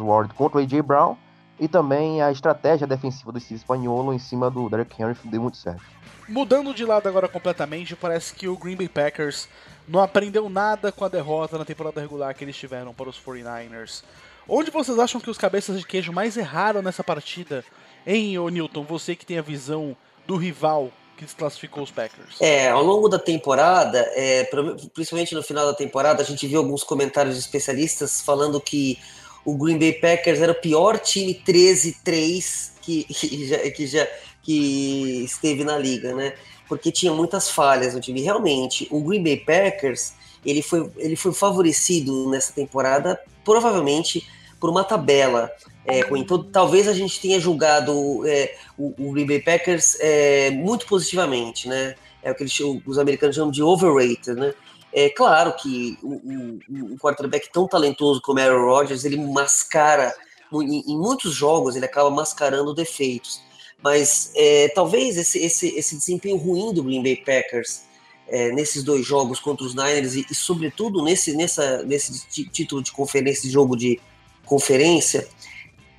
Ward 0.04 0.32
contra 0.34 0.58
o 0.58 0.60
A.J. 0.60 0.82
Brown 0.82 1.16
e 1.58 1.68
também 1.68 2.20
a 2.20 2.32
estratégia 2.32 2.86
defensiva 2.86 3.30
do 3.30 3.40
Steve 3.40 3.60
Spaniolo 3.60 4.12
em 4.12 4.18
cima 4.18 4.50
do 4.50 4.68
Derek 4.68 5.00
Henry 5.00 5.16
deu 5.24 5.42
muito 5.42 5.56
certo. 5.56 5.82
Mudando 6.28 6.72
de 6.72 6.84
lado 6.84 7.06
agora 7.08 7.28
completamente, 7.28 7.94
parece 7.94 8.34
que 8.34 8.48
o 8.48 8.56
Green 8.56 8.76
Bay 8.76 8.88
Packers 8.88 9.48
não 9.86 10.00
aprendeu 10.00 10.48
nada 10.48 10.90
com 10.90 11.04
a 11.04 11.08
derrota 11.08 11.58
na 11.58 11.64
temporada 11.64 12.00
regular 12.00 12.34
que 12.34 12.44
eles 12.44 12.56
tiveram 12.56 12.94
para 12.94 13.08
os 13.08 13.20
49ers. 13.20 14.02
Onde 14.48 14.70
vocês 14.70 14.98
acham 14.98 15.20
que 15.20 15.30
os 15.30 15.38
cabeças 15.38 15.78
de 15.78 15.86
queijo 15.86 16.12
mais 16.12 16.36
erraram 16.36 16.82
nessa 16.82 17.02
partida? 17.02 17.64
Hein, 18.06 18.38
ô 18.38 18.48
Newton, 18.48 18.84
você 18.84 19.16
que 19.16 19.24
tem 19.24 19.38
a 19.38 19.42
visão 19.42 19.96
do 20.26 20.36
rival 20.36 20.90
que 21.16 21.24
desclassificou 21.24 21.82
os 21.82 21.90
Packers? 21.90 22.40
É, 22.40 22.68
ao 22.68 22.82
longo 22.82 23.08
da 23.08 23.18
temporada, 23.18 23.98
é, 24.14 24.48
principalmente 24.92 25.34
no 25.34 25.42
final 25.42 25.66
da 25.66 25.74
temporada, 25.74 26.22
a 26.22 26.24
gente 26.24 26.46
viu 26.46 26.58
alguns 26.58 26.84
comentários 26.84 27.36
de 27.36 27.40
especialistas 27.40 28.20
falando 28.20 28.60
que 28.60 28.98
o 29.44 29.56
Green 29.56 29.78
Bay 29.78 29.94
Packers 29.94 30.40
era 30.40 30.52
o 30.52 30.54
pior 30.54 30.98
time 30.98 31.34
13-3 31.46 32.72
que, 32.80 33.04
que, 33.04 33.46
já, 33.46 33.58
que, 33.70 33.86
já, 33.86 34.08
que 34.42 35.24
esteve 35.24 35.64
na 35.64 35.78
liga, 35.78 36.14
né? 36.14 36.34
Porque 36.68 36.90
tinha 36.90 37.12
muitas 37.12 37.50
falhas 37.50 37.94
no 37.94 38.00
time. 38.00 38.20
Realmente, 38.20 38.88
o 38.90 39.00
Green 39.02 39.22
Bay 39.22 39.36
Packers 39.36 40.14
ele 40.44 40.60
foi, 40.60 40.90
ele 40.96 41.16
foi 41.16 41.32
favorecido 41.32 42.28
nessa 42.28 42.52
temporada, 42.52 43.18
provavelmente 43.44 44.26
por 44.58 44.70
uma 44.70 44.82
tabela 44.82 45.50
é, 45.84 46.00
ruim. 46.00 46.20
Então, 46.20 46.42
talvez 46.42 46.88
a 46.88 46.92
gente 46.92 47.20
tenha 47.20 47.38
julgado 47.38 48.26
é, 48.26 48.54
o, 48.78 48.94
o, 48.98 49.12
Green 49.12 49.26
Bay 49.26 49.40
Packers 49.40 49.96
é, 50.00 50.50
muito 50.50 50.86
positivamente, 50.86 51.68
né? 51.68 51.94
É 52.22 52.30
o 52.30 52.34
que 52.34 52.42
eles, 52.42 52.58
os 52.86 52.98
americanos 52.98 53.36
chamam 53.36 53.50
de 53.50 53.62
overrated, 53.62 54.34
né? 54.34 54.54
É 54.92 55.10
claro 55.10 55.52
que 55.56 55.98
um, 56.02 56.96
quarterback 56.98 57.50
tão 57.52 57.66
talentoso 57.66 58.22
como 58.22 58.38
Aaron 58.38 58.64
Rodgers, 58.64 59.04
ele 59.04 59.16
mascara, 59.16 60.14
em, 60.52 60.92
em 60.92 60.96
muitos 60.96 61.34
jogos, 61.34 61.74
ele 61.74 61.84
acaba 61.84 62.10
mascarando 62.10 62.72
defeitos. 62.72 63.42
Mas 63.82 64.32
é, 64.34 64.68
talvez 64.68 65.18
esse, 65.18 65.44
esse, 65.44 65.76
esse 65.76 65.96
desempenho 65.96 66.36
ruim 66.36 66.72
do 66.72 66.82
Green 66.82 67.02
Bay 67.02 67.16
Packers 67.16 67.82
é, 68.28 68.50
nesses 68.52 68.82
dois 68.82 69.06
jogos 69.06 69.38
contra 69.38 69.64
os 69.64 69.74
Niners 69.74 70.14
e, 70.14 70.26
e, 70.30 70.34
sobretudo, 70.34 71.02
nesse, 71.02 71.36
nessa, 71.36 71.82
nesse 71.82 72.26
título 72.48 72.82
de 72.82 72.92
conferência, 72.92 73.50
jogo 73.50 73.76
de 73.76 74.00
conferência, 74.44 75.26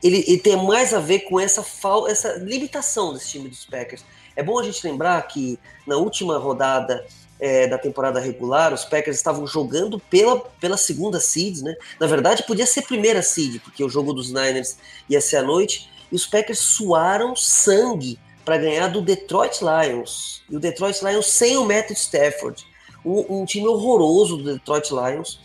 ele, 0.03 0.23
ele, 0.27 0.37
tem 0.37 0.55
mais 0.55 0.93
a 0.93 0.99
ver 0.99 1.21
com 1.21 1.39
essa, 1.39 1.63
fal, 1.63 2.07
essa 2.07 2.33
limitação 2.37 3.13
desse 3.13 3.29
time 3.29 3.49
dos 3.49 3.65
Packers. 3.65 4.03
É 4.35 4.43
bom 4.43 4.59
a 4.59 4.63
gente 4.63 4.85
lembrar 4.85 5.21
que 5.23 5.57
na 5.87 5.97
última 5.97 6.37
rodada 6.37 7.05
é, 7.39 7.67
da 7.67 7.77
temporada 7.77 8.19
regular, 8.19 8.73
os 8.73 8.85
Packers 8.85 9.17
estavam 9.17 9.45
jogando 9.45 9.99
pela, 9.99 10.39
pela 10.39 10.77
segunda 10.77 11.19
seed, 11.19 11.61
né? 11.61 11.75
Na 11.99 12.07
verdade, 12.07 12.43
podia 12.43 12.65
ser 12.65 12.83
primeira 12.83 13.21
seed, 13.21 13.59
porque 13.61 13.83
o 13.83 13.89
jogo 13.89 14.13
dos 14.13 14.29
Niners 14.31 14.77
ia 15.09 15.19
ser 15.19 15.37
à 15.37 15.43
noite, 15.43 15.89
e 16.11 16.15
os 16.15 16.25
Packers 16.25 16.59
suaram 16.59 17.35
sangue 17.35 18.19
para 18.45 18.57
ganhar 18.59 18.87
do 18.87 19.01
Detroit 19.01 19.59
Lions. 19.61 20.43
E 20.49 20.55
o 20.55 20.59
Detroit 20.59 21.01
Lions 21.01 21.25
sem 21.25 21.57
o 21.57 21.65
Matthew 21.65 21.95
Stafford. 21.95 22.63
Um, 23.03 23.41
um, 23.41 23.45
time 23.45 23.67
horroroso 23.67 24.37
do 24.37 24.53
Detroit 24.53 24.91
Lions. 24.91 25.39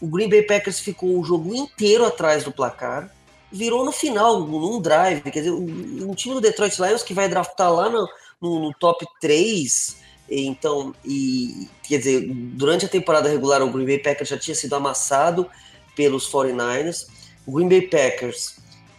O 0.00 0.06
Green 0.06 0.28
Bay 0.28 0.42
Packers 0.42 0.78
ficou 0.78 1.18
o 1.18 1.24
jogo 1.24 1.54
inteiro 1.54 2.04
atrás 2.04 2.44
do 2.44 2.52
placar. 2.52 3.10
Virou 3.50 3.84
no 3.84 3.92
final, 3.92 4.40
num 4.40 4.80
drive. 4.80 5.20
Quer 5.22 5.40
dizer, 5.40 5.50
um, 5.50 6.14
time 6.14 6.34
do 6.34 6.40
Detroit 6.40 6.78
Lions 6.78 7.02
que 7.02 7.12
vai 7.12 7.28
draftar 7.28 7.72
lá 7.72 7.90
no, 7.90 8.08
no, 8.40 8.60
no 8.60 8.74
top 8.74 9.04
3. 9.20 9.96
Então, 10.30 10.94
e 11.04 11.68
quer 11.82 11.98
dizer, 11.98 12.32
durante 12.32 12.86
a 12.86 12.88
temporada 12.88 13.28
regular, 13.28 13.62
o 13.62 13.70
Green 13.70 13.84
Bay 13.84 13.98
Packers 13.98 14.28
já 14.28 14.38
tinha 14.38 14.54
sido 14.54 14.74
amassado 14.74 15.48
pelos 15.96 16.30
49ers. 16.30 17.06
O 17.46 17.52
Green 17.52 17.68
Bay 17.68 17.82
Packers 17.82 18.56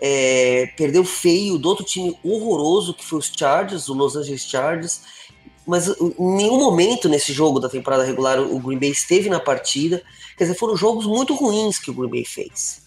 é, 0.08 0.68
perdeu 0.78 1.04
feio 1.04 1.58
do 1.58 1.68
outro 1.68 1.84
time 1.84 2.16
horroroso 2.24 2.94
que 2.94 3.04
foi 3.04 3.18
os 3.18 3.32
Chargers, 3.36 3.90
o 3.90 3.94
Los 3.96 4.16
Angeles 4.16 4.46
Chargers. 4.46 5.02
Mas 5.66 5.88
em 5.88 6.14
nenhum 6.20 6.60
momento 6.60 7.10
nesse 7.10 7.34
jogo 7.34 7.60
da 7.60 7.68
temporada 7.68 8.04
regular 8.04 8.40
o 8.40 8.60
Green 8.60 8.78
Bay 8.78 8.92
esteve 8.92 9.30
na 9.30 9.40
partida. 9.40 10.04
Quer 10.38 10.44
dizer, 10.44 10.60
foram 10.60 10.78
jogos 10.78 11.08
muito 11.08 11.34
ruins 11.34 11.80
que 11.80 11.90
o 11.90 11.94
Green 11.96 12.12
Bay 12.12 12.24
fez. 12.24 12.84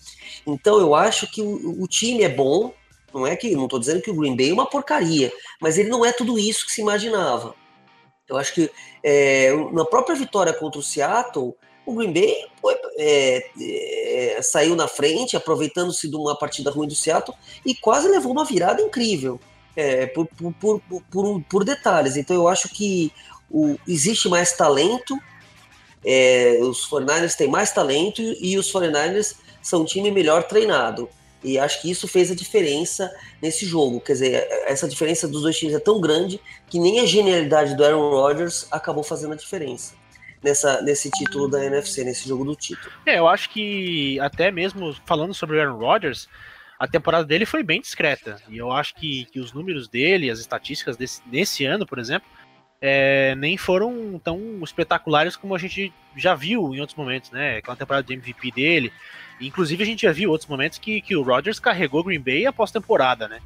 Então 0.46 0.78
eu 0.78 0.94
acho 0.94 1.28
que 1.28 1.42
o, 1.42 1.82
o 1.82 1.88
time 1.88 2.22
é 2.22 2.28
bom. 2.28 2.72
Não 3.12 3.26
é 3.26 3.34
que 3.34 3.50
não 3.56 3.64
estou 3.64 3.80
dizendo 3.80 4.00
que 4.00 4.12
o 4.12 4.14
Green 4.14 4.36
Bay 4.36 4.50
é 4.50 4.52
uma 4.52 4.66
porcaria, 4.66 5.32
mas 5.60 5.76
ele 5.76 5.88
não 5.88 6.04
é 6.04 6.12
tudo 6.12 6.38
isso 6.38 6.66
que 6.66 6.70
se 6.72 6.82
imaginava. 6.82 7.52
Eu 8.28 8.36
acho 8.36 8.54
que 8.54 8.70
é, 9.02 9.50
na 9.72 9.84
própria 9.84 10.14
vitória 10.14 10.52
contra 10.52 10.78
o 10.78 10.84
Seattle, 10.84 11.56
o 11.88 11.94
Green 11.94 12.12
Bay 12.12 12.44
é, 12.98 13.50
é, 14.36 14.42
saiu 14.42 14.76
na 14.76 14.86
frente, 14.86 15.36
aproveitando-se 15.36 16.06
de 16.06 16.14
uma 16.14 16.36
partida 16.36 16.70
ruim 16.70 16.86
do 16.86 16.94
Seattle 16.94 17.34
e 17.64 17.74
quase 17.74 18.08
levou 18.08 18.30
uma 18.30 18.44
virada 18.44 18.82
incrível 18.82 19.40
é, 19.74 20.06
por, 20.06 20.28
por, 20.60 20.82
por, 21.10 21.42
por, 21.48 21.64
detalhes. 21.64 22.18
Então 22.18 22.36
eu 22.36 22.46
acho 22.46 22.68
que 22.68 23.10
o, 23.50 23.78
existe 23.88 24.28
mais 24.28 24.52
talento, 24.52 25.18
é, 26.04 26.58
os 26.60 26.86
49ers 26.90 27.34
têm 27.34 27.48
mais 27.48 27.72
talento 27.72 28.20
e 28.20 28.58
os 28.58 28.70
49ers 28.70 29.36
são 29.62 29.80
um 29.80 29.84
time 29.86 30.10
melhor 30.10 30.42
treinado. 30.42 31.08
E 31.42 31.58
acho 31.58 31.80
que 31.80 31.90
isso 31.90 32.06
fez 32.06 32.30
a 32.30 32.34
diferença 32.34 33.10
nesse 33.40 33.64
jogo. 33.64 33.98
Quer 34.00 34.12
dizer, 34.12 34.48
essa 34.66 34.86
diferença 34.86 35.26
dos 35.26 35.40
dois 35.40 35.56
times 35.56 35.74
é 35.74 35.78
tão 35.78 36.00
grande 36.00 36.38
que 36.68 36.78
nem 36.78 37.00
a 37.00 37.06
genialidade 37.06 37.74
do 37.74 37.82
Aaron 37.82 38.10
Rodgers 38.10 38.66
acabou 38.70 39.02
fazendo 39.02 39.32
a 39.32 39.36
diferença 39.36 39.97
nessa, 40.42 40.80
nesse 40.82 41.10
título 41.10 41.48
da 41.48 41.64
NFC, 41.64 42.04
nesse 42.04 42.28
jogo 42.28 42.44
do 42.44 42.54
título. 42.54 42.92
É, 43.06 43.18
eu 43.18 43.28
acho 43.28 43.50
que 43.50 44.18
até 44.20 44.50
mesmo 44.50 44.94
falando 45.04 45.34
sobre 45.34 45.56
o 45.56 45.60
Aaron 45.60 45.78
Rodgers, 45.78 46.28
a 46.78 46.86
temporada 46.86 47.24
dele 47.24 47.44
foi 47.44 47.62
bem 47.62 47.80
discreta. 47.80 48.36
E 48.48 48.56
eu 48.56 48.70
acho 48.70 48.94
que, 48.94 49.24
que 49.26 49.40
os 49.40 49.52
números 49.52 49.88
dele, 49.88 50.30
as 50.30 50.38
estatísticas 50.38 50.96
desse, 50.96 51.20
desse 51.28 51.64
ano, 51.64 51.84
por 51.84 51.98
exemplo, 51.98 52.28
é, 52.80 53.34
nem 53.34 53.56
foram 53.56 54.20
tão 54.22 54.60
espetaculares 54.62 55.34
como 55.36 55.54
a 55.54 55.58
gente 55.58 55.92
já 56.16 56.34
viu 56.34 56.72
em 56.74 56.80
outros 56.80 56.96
momentos, 56.96 57.30
né? 57.32 57.56
Aquela 57.56 57.76
temporada 57.76 58.06
de 58.06 58.14
MVP 58.14 58.52
dele. 58.52 58.92
Inclusive, 59.40 59.82
a 59.82 59.86
gente 59.86 60.02
já 60.02 60.12
viu 60.12 60.30
outros 60.30 60.48
momentos 60.48 60.78
que, 60.78 61.00
que 61.00 61.16
o 61.16 61.22
Rodgers 61.22 61.58
carregou 61.58 62.04
Green 62.04 62.20
Bay 62.20 62.46
após 62.46 62.70
temporada, 62.70 63.26
né? 63.28 63.40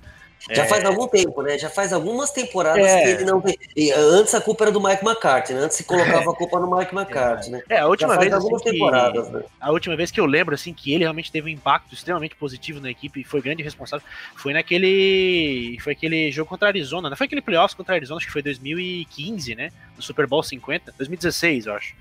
Já 0.50 0.64
é... 0.64 0.66
faz 0.66 0.84
algum 0.84 1.06
tempo, 1.06 1.42
né? 1.42 1.58
Já 1.58 1.70
faz 1.70 1.92
algumas 1.92 2.30
temporadas 2.30 2.84
é... 2.84 3.02
que 3.02 3.08
ele 3.11 3.25
não 3.25 3.40
tem. 3.40 3.56
Antes 3.94 4.34
a 4.34 4.40
culpa 4.40 4.64
era 4.64 4.72
do 4.72 4.80
Mike 4.80 5.04
McCarthy, 5.04 5.52
né? 5.52 5.61
Antes 5.61 5.76
se 5.76 5.84
colocava 5.84 6.30
a 6.30 6.34
culpa 6.34 6.58
no 6.58 6.76
Mike 6.76 6.94
McCarthy, 6.94 7.50
né? 7.50 7.62
É, 7.68 7.78
a 7.78 7.87
última 7.87 8.16
vez. 8.16 8.32
Assim, 8.32 8.42
algumas 8.42 8.62
temporadas, 8.62 9.26
que... 9.28 9.32
né? 9.34 9.42
A 9.61 9.70
última 9.70 9.96
vez 9.96 10.11
que 10.11 10.20
eu 10.20 10.26
lembro, 10.26 10.54
assim, 10.54 10.72
que 10.72 10.92
ele 10.92 11.04
realmente 11.04 11.30
teve 11.30 11.50
um 11.50 11.52
impacto 11.52 11.94
extremamente 11.94 12.34
positivo 12.34 12.80
na 12.80 12.90
equipe 12.90 13.20
e 13.20 13.25
foi 13.25 13.40
grande 13.40 13.62
responsável, 13.62 14.06
foi 14.37 14.52
naquele. 14.52 15.78
Foi 15.80 15.92
aquele 15.92 16.30
jogo 16.30 16.49
contra 16.49 16.68
a 16.68 16.70
Arizona, 16.70 17.08
não 17.08 17.16
foi 17.16 17.26
aquele 17.26 17.42
playoffs 17.42 17.75
contra 17.75 17.94
a 17.94 17.96
Arizona, 17.96 18.18
acho 18.18 18.26
que 18.26 18.32
foi 18.32 18.42
2015, 18.42 19.54
né? 19.54 19.70
No 19.96 20.02
Super 20.02 20.26
Bowl 20.26 20.42
50, 20.42 20.94
2016, 20.96 21.66
eu 21.66 21.75
acho 21.75 21.94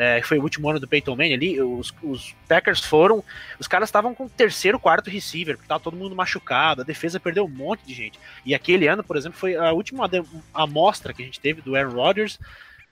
é, 0.00 0.22
foi 0.22 0.38
o 0.38 0.42
último 0.42 0.70
ano 0.70 0.80
do 0.80 0.88
Peyton 0.88 1.14
Manning 1.14 1.34
ali, 1.34 1.60
os, 1.60 1.92
os 2.02 2.34
Packers 2.48 2.80
foram, 2.80 3.22
os 3.58 3.68
caras 3.68 3.90
estavam 3.90 4.14
com 4.14 4.24
o 4.24 4.30
terceiro, 4.30 4.78
quarto 4.78 5.10
receiver, 5.10 5.56
porque 5.56 5.68
tava 5.68 5.84
todo 5.84 5.94
mundo 5.94 6.16
machucado, 6.16 6.80
a 6.80 6.84
defesa 6.84 7.20
perdeu 7.20 7.44
um 7.44 7.48
monte 7.48 7.84
de 7.84 7.92
gente. 7.92 8.18
E 8.46 8.54
aquele 8.54 8.88
ano, 8.88 9.04
por 9.04 9.14
exemplo, 9.14 9.38
foi 9.38 9.56
a 9.56 9.72
última 9.72 10.10
amostra 10.54 11.12
que 11.12 11.20
a 11.20 11.24
gente 11.26 11.38
teve 11.38 11.60
do 11.60 11.76
Aaron 11.76 11.92
Rodgers 11.92 12.38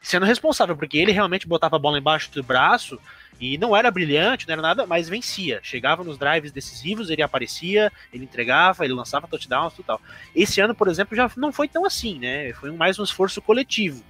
sendo 0.03 0.27
responsável, 0.27 0.77
porque 0.77 0.99
ele 0.99 1.11
realmente 1.11 1.49
botava 1.49 1.77
a 1.77 1.79
bola 1.79 1.99
embaixo 1.99 2.31
do 2.31 2.43
braço 2.43 3.01
e 3.41 3.57
não 3.57 3.75
era 3.75 3.91
brilhante, 3.91 4.47
não 4.47 4.53
era 4.53 4.61
nada, 4.61 4.87
mas 4.87 5.09
vencia. 5.09 5.61
Chegava 5.63 6.05
nos 6.05 6.19
drives 6.19 6.53
decisivos, 6.53 7.09
ele 7.09 7.23
aparecia, 7.23 7.91
ele 8.13 8.25
entregava, 8.25 8.85
ele 8.85 8.93
lançava 8.93 9.27
touchdowns 9.27 9.79
e 9.79 9.83
tal. 9.83 9.99
Esse 10.37 10.61
ano, 10.61 10.75
por 10.75 10.89
exemplo, 10.89 11.17
já 11.17 11.31
não 11.39 11.53
foi 11.53 11.69
tão 11.69 11.87
assim, 11.87 12.19
né? 12.19 12.53
Foi 12.53 12.71
mais 12.71 12.99
um 12.99 13.03
esforço 13.03 13.41
coletivo. 13.41 14.05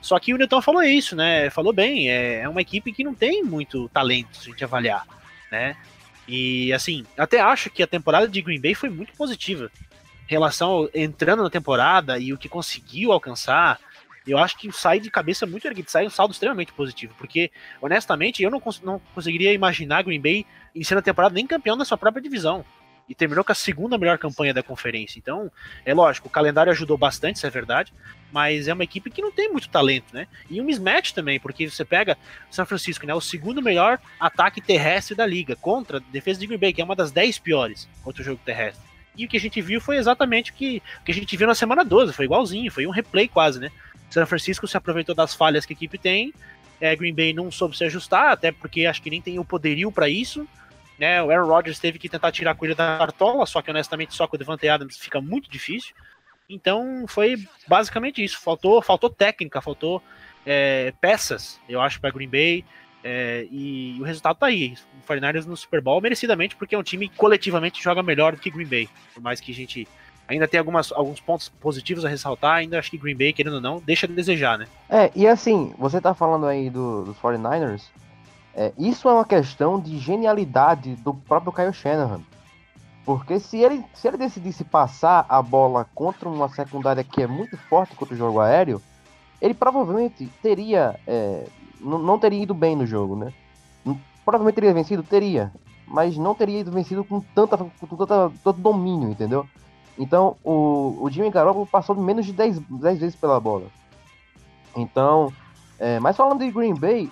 Só 0.00 0.18
que 0.18 0.32
o 0.32 0.38
Newton 0.38 0.62
falou 0.62 0.82
isso, 0.82 1.14
né? 1.14 1.50
Falou 1.50 1.72
bem, 1.72 2.10
é, 2.10 2.40
é 2.40 2.48
uma 2.48 2.60
equipe 2.60 2.92
que 2.92 3.04
não 3.04 3.14
tem 3.14 3.42
muito 3.42 3.88
talento, 3.90 4.36
se 4.36 4.48
a 4.48 4.52
gente 4.52 4.64
avaliar, 4.64 5.06
né? 5.50 5.76
E 6.26 6.72
assim, 6.72 7.04
até 7.18 7.40
acho 7.40 7.70
que 7.70 7.82
a 7.82 7.86
temporada 7.86 8.26
de 8.28 8.40
Green 8.40 8.60
Bay 8.60 8.74
foi 8.74 8.88
muito 8.88 9.12
positiva. 9.12 9.70
Em 10.28 10.30
relação 10.30 10.70
ao, 10.70 10.90
entrando 10.94 11.42
na 11.42 11.50
temporada 11.50 12.18
e 12.18 12.32
o 12.32 12.38
que 12.38 12.48
conseguiu 12.48 13.12
alcançar, 13.12 13.78
eu 14.26 14.38
acho 14.38 14.56
que 14.56 14.70
sai 14.72 15.00
de 15.00 15.10
cabeça 15.10 15.44
muito 15.44 15.66
erguido, 15.66 15.90
sai 15.90 16.06
um 16.06 16.10
saldo 16.10 16.32
extremamente 16.32 16.72
positivo, 16.72 17.14
porque 17.18 17.50
honestamente 17.80 18.42
eu 18.42 18.50
não, 18.50 18.60
cons 18.60 18.80
não 18.80 19.00
conseguiria 19.14 19.52
imaginar 19.52 20.02
Green 20.02 20.20
Bay 20.20 20.46
iniciando 20.74 21.00
a 21.00 21.02
temporada 21.02 21.34
nem 21.34 21.46
campeão 21.46 21.76
da 21.76 21.84
sua 21.84 21.98
própria 21.98 22.22
divisão 22.22 22.64
e 23.08 23.14
terminou 23.14 23.44
com 23.44 23.50
a 23.50 23.56
segunda 23.56 23.98
melhor 23.98 24.18
campanha 24.18 24.54
da 24.54 24.62
conferência. 24.62 25.18
Então, 25.18 25.50
é 25.84 25.92
lógico, 25.92 26.28
o 26.28 26.30
calendário 26.30 26.70
ajudou 26.70 26.96
bastante, 26.96 27.36
isso 27.36 27.46
é 27.46 27.50
verdade, 27.50 27.92
mas 28.32 28.68
é 28.68 28.72
uma 28.72 28.84
equipe 28.84 29.10
que 29.10 29.22
não 29.22 29.32
tem 29.32 29.50
muito 29.50 29.68
talento, 29.68 30.06
né? 30.12 30.26
E 30.48 30.60
um 30.60 30.64
mismatch 30.64 31.12
também, 31.12 31.40
porque 31.40 31.68
você 31.68 31.84
pega 31.84 32.16
São 32.50 32.64
Francisco, 32.64 33.06
né, 33.06 33.14
o 33.14 33.20
segundo 33.20 33.62
melhor 33.62 33.98
ataque 34.18 34.60
terrestre 34.60 35.14
da 35.14 35.26
liga, 35.26 35.56
contra 35.56 35.98
a 35.98 36.02
defesa 36.12 36.40
de 36.40 36.46
Green 36.46 36.58
Bay, 36.58 36.72
que 36.72 36.80
é 36.80 36.84
uma 36.84 36.96
das 36.96 37.10
10 37.10 37.38
piores 37.38 37.88
contra 38.02 38.22
o 38.22 38.24
jogo 38.24 38.40
terrestre. 38.44 38.88
E 39.16 39.24
o 39.24 39.28
que 39.28 39.36
a 39.36 39.40
gente 39.40 39.60
viu 39.60 39.80
foi 39.80 39.96
exatamente 39.96 40.50
o 40.50 40.54
que, 40.54 40.82
o 41.00 41.04
que 41.04 41.12
a 41.12 41.14
gente 41.14 41.36
viu 41.36 41.46
na 41.46 41.54
semana 41.54 41.84
12, 41.84 42.12
foi 42.12 42.24
igualzinho, 42.24 42.70
foi 42.70 42.86
um 42.86 42.90
replay 42.90 43.28
quase, 43.28 43.58
né? 43.58 43.70
São 44.08 44.26
Francisco 44.26 44.66
se 44.66 44.76
aproveitou 44.76 45.14
das 45.14 45.34
falhas 45.34 45.66
que 45.66 45.72
a 45.72 45.76
equipe 45.76 45.98
tem, 45.98 46.32
é, 46.80 46.96
Green 46.96 47.14
Bay 47.14 47.32
não 47.32 47.50
soube 47.50 47.76
se 47.76 47.84
ajustar, 47.84 48.32
até 48.32 48.50
porque 48.50 48.86
acho 48.86 49.02
que 49.02 49.10
nem 49.10 49.20
tem 49.20 49.38
o 49.38 49.44
poderio 49.44 49.92
para 49.92 50.08
isso, 50.08 50.48
né? 50.98 51.22
O 51.22 51.30
Aaron 51.30 51.46
Rodgers 51.46 51.78
teve 51.78 51.98
que 51.98 52.08
tentar 52.08 52.32
tirar 52.32 52.52
a 52.52 52.54
coelho 52.54 52.74
da 52.74 52.98
cartola, 52.98 53.44
só 53.46 53.60
que 53.60 53.70
honestamente 53.70 54.14
só 54.14 54.26
com 54.26 54.36
o 54.36 54.38
Devante 54.38 54.68
Adams 54.68 54.98
fica 54.98 55.20
muito 55.20 55.50
difícil. 55.50 55.94
Então 56.50 57.04
foi 57.06 57.36
basicamente 57.66 58.22
isso. 58.22 58.40
Faltou, 58.40 58.82
faltou 58.82 59.08
técnica, 59.08 59.60
faltou 59.60 60.02
é, 60.44 60.92
peças, 61.00 61.60
eu 61.68 61.80
acho, 61.80 62.00
para 62.00 62.10
Green 62.10 62.28
Bay. 62.28 62.64
É, 63.02 63.46
e 63.50 63.96
o 64.00 64.04
resultado 64.04 64.36
tá 64.36 64.46
aí. 64.46 64.74
O 65.02 65.06
49 65.06 65.48
no 65.48 65.56
Super 65.56 65.80
Bowl 65.80 66.00
merecidamente, 66.00 66.56
porque 66.56 66.74
é 66.74 66.78
um 66.78 66.82
time 66.82 67.08
que 67.08 67.16
coletivamente 67.16 67.82
joga 67.82 68.02
melhor 68.02 68.34
do 68.34 68.40
que 68.40 68.50
Green 68.50 68.66
Bay. 68.66 68.88
Por 69.14 69.22
mais 69.22 69.40
que 69.40 69.52
a 69.52 69.54
gente 69.54 69.88
ainda 70.28 70.46
tem 70.46 70.58
algumas, 70.58 70.92
alguns 70.92 71.20
pontos 71.20 71.48
positivos 71.48 72.04
a 72.04 72.08
ressaltar, 72.08 72.56
ainda 72.56 72.78
acho 72.78 72.90
que 72.90 72.98
Green 72.98 73.16
Bay, 73.16 73.32
querendo 73.32 73.54
ou 73.54 73.60
não, 73.60 73.80
deixa 73.80 74.06
de 74.06 74.14
desejar, 74.14 74.58
né? 74.58 74.66
É, 74.88 75.10
e 75.14 75.26
assim, 75.26 75.74
você 75.78 76.00
tá 76.00 76.14
falando 76.14 76.46
aí 76.46 76.70
do, 76.70 77.04
dos 77.04 77.16
49ers, 77.16 77.82
é, 78.54 78.72
isso 78.78 79.08
é 79.08 79.12
uma 79.12 79.24
questão 79.24 79.80
de 79.80 79.98
genialidade 79.98 80.94
do 80.96 81.14
próprio 81.14 81.52
Kyle 81.52 81.72
Shanahan. 81.72 82.20
Porque 83.10 83.40
se 83.40 83.58
ele, 83.58 83.84
se 83.92 84.06
ele 84.06 84.16
decidisse 84.16 84.62
passar 84.62 85.26
a 85.28 85.42
bola 85.42 85.84
contra 85.96 86.28
uma 86.28 86.48
secundária 86.48 87.02
que 87.02 87.20
é 87.20 87.26
muito 87.26 87.56
forte 87.56 87.96
contra 87.96 88.14
o 88.14 88.16
jogo 88.16 88.38
aéreo, 88.38 88.80
ele 89.42 89.52
provavelmente 89.52 90.28
teria. 90.40 90.94
É, 91.04 91.44
não 91.80 92.20
teria 92.20 92.40
ido 92.40 92.54
bem 92.54 92.76
no 92.76 92.86
jogo, 92.86 93.16
né? 93.16 93.32
Provavelmente 94.24 94.54
teria 94.54 94.72
vencido? 94.72 95.02
Teria. 95.02 95.52
Mas 95.88 96.16
não 96.16 96.36
teria 96.36 96.60
ido 96.60 96.70
vencido 96.70 97.02
com 97.02 97.18
tanta, 97.20 97.58
com 97.58 97.96
tanta, 97.96 98.30
tanto 98.44 98.60
domínio, 98.60 99.10
entendeu? 99.10 99.44
Então 99.98 100.36
o, 100.44 100.96
o 101.00 101.10
Jimmy 101.10 101.30
Garoppolo 101.30 101.66
passou 101.66 101.96
menos 101.96 102.24
de 102.24 102.32
10, 102.32 102.60
10 102.60 102.98
vezes 103.00 103.16
pela 103.16 103.40
bola. 103.40 103.66
Então, 104.76 105.32
é, 105.80 105.98
mas 105.98 106.16
falando 106.16 106.44
de 106.44 106.50
Green 106.52 106.74
Bay, 106.74 107.10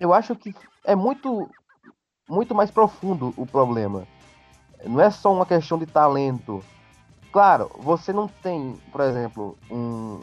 eu 0.00 0.12
acho 0.12 0.34
que 0.34 0.52
é 0.84 0.96
muito, 0.96 1.48
muito 2.28 2.52
mais 2.52 2.68
profundo 2.68 3.32
o 3.36 3.46
problema. 3.46 4.08
Não 4.84 5.00
é 5.00 5.10
só 5.10 5.32
uma 5.32 5.46
questão 5.46 5.78
de 5.78 5.86
talento. 5.86 6.62
Claro, 7.32 7.70
você 7.78 8.12
não 8.12 8.28
tem, 8.28 8.76
por 8.92 9.00
exemplo, 9.00 9.56
um, 9.70 10.20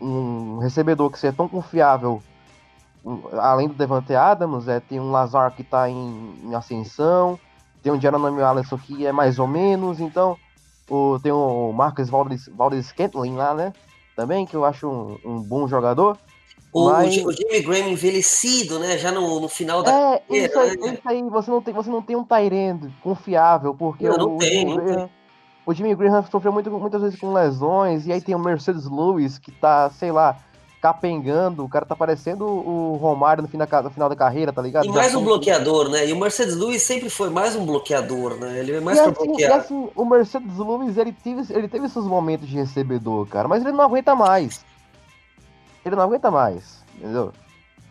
um 0.00 0.58
recebedor 0.58 1.10
que 1.10 1.18
seja 1.18 1.32
tão 1.36 1.48
confiável, 1.48 2.22
um, 3.04 3.20
além 3.38 3.68
do 3.68 3.74
Devante 3.74 4.14
Adams, 4.14 4.68
é, 4.68 4.80
tem 4.80 4.98
um 5.00 5.10
Lazar 5.10 5.52
que 5.54 5.62
está 5.62 5.88
em, 5.88 6.34
em, 6.44 6.54
ascensão, 6.54 7.38
tem 7.82 7.92
um 7.92 8.00
Jeremy 8.00 8.42
Allison 8.42 8.78
que 8.78 9.06
é 9.06 9.12
mais 9.12 9.38
ou 9.38 9.46
menos, 9.46 10.00
então 10.00 10.36
o, 10.88 11.18
tem 11.20 11.32
o 11.32 11.72
Marcus 11.72 12.08
Valdes, 12.08 12.48
Valdes 12.48 12.86
Scantling 12.86 13.34
lá, 13.34 13.54
né? 13.54 13.72
Também, 14.14 14.46
que 14.46 14.54
eu 14.54 14.64
acho 14.64 14.88
um, 14.88 15.18
um 15.24 15.40
bom 15.40 15.66
jogador. 15.66 16.18
O, 16.72 16.88
Mas... 16.88 17.18
o 17.18 17.32
Jimmy 17.32 17.60
Graham 17.60 17.90
envelhecido, 17.90 18.78
né? 18.78 18.96
Já 18.96 19.12
no, 19.12 19.40
no 19.40 19.48
final 19.48 19.82
da 19.82 19.90
é, 19.90 20.18
carreira. 20.18 20.46
Isso 20.46 20.58
aí, 20.58 20.76
né? 20.78 20.94
isso 20.94 21.08
aí, 21.08 21.22
você 21.22 21.50
não 21.50 21.60
tem, 21.60 21.74
você 21.74 21.90
não 21.90 22.02
tem 22.02 22.16
um 22.16 22.24
Tyrande 22.24 22.90
confiável, 23.02 23.74
porque 23.74 24.08
não, 24.08 24.16
não 24.16 24.36
o, 24.36 24.38
tem, 24.38 24.60
Jimmy 24.60 24.76
não 24.76 24.84
Graham, 24.84 25.10
o 25.66 25.74
Jimmy 25.74 25.94
Graham 25.94 26.24
sofreu 26.30 26.52
muito, 26.52 26.70
muitas 26.70 27.02
vezes 27.02 27.20
com 27.20 27.32
lesões, 27.32 28.06
e 28.06 28.12
aí 28.12 28.20
tem 28.20 28.34
o 28.34 28.38
Mercedes 28.38 28.86
Lewis 28.86 29.38
que 29.38 29.52
tá, 29.52 29.90
sei 29.90 30.10
lá, 30.10 30.38
capengando, 30.80 31.62
o 31.62 31.68
cara 31.68 31.84
tá 31.84 31.94
parecendo 31.94 32.44
o 32.44 32.96
Romário 32.96 33.42
no, 33.42 33.48
fim 33.48 33.58
da, 33.58 33.82
no 33.82 33.90
final 33.90 34.08
da 34.08 34.16
carreira, 34.16 34.52
tá 34.52 34.60
ligado? 34.60 34.86
E 34.86 34.88
mais 34.88 35.14
um 35.14 35.22
bloqueador, 35.22 35.88
né? 35.90 36.08
E 36.08 36.12
o 36.12 36.18
Mercedes 36.18 36.56
Lewis 36.56 36.82
sempre 36.82 37.08
foi 37.08 37.30
mais 37.30 37.54
um 37.54 37.64
bloqueador, 37.64 38.34
né? 38.36 38.58
Ele 38.58 38.76
é 38.76 38.80
mais 38.80 38.98
e 38.98 39.02
pra 39.02 39.12
assim, 39.12 39.26
bloquear. 39.26 39.50
E 39.50 39.54
assim, 39.54 39.88
o 39.94 40.04
Mercedes 40.04 40.58
Lewis, 40.58 40.96
ele 40.96 41.12
teve, 41.12 41.54
ele 41.54 41.68
teve 41.68 41.88
seus 41.88 42.06
momentos 42.06 42.48
de 42.48 42.56
recebedor, 42.56 43.26
cara, 43.28 43.46
mas 43.46 43.62
ele 43.62 43.70
não 43.72 43.84
aguenta 43.84 44.16
mais. 44.16 44.64
Ele 45.84 45.96
não 45.96 46.02
aguenta 46.04 46.30
mais, 46.30 46.84
entendeu? 46.96 47.32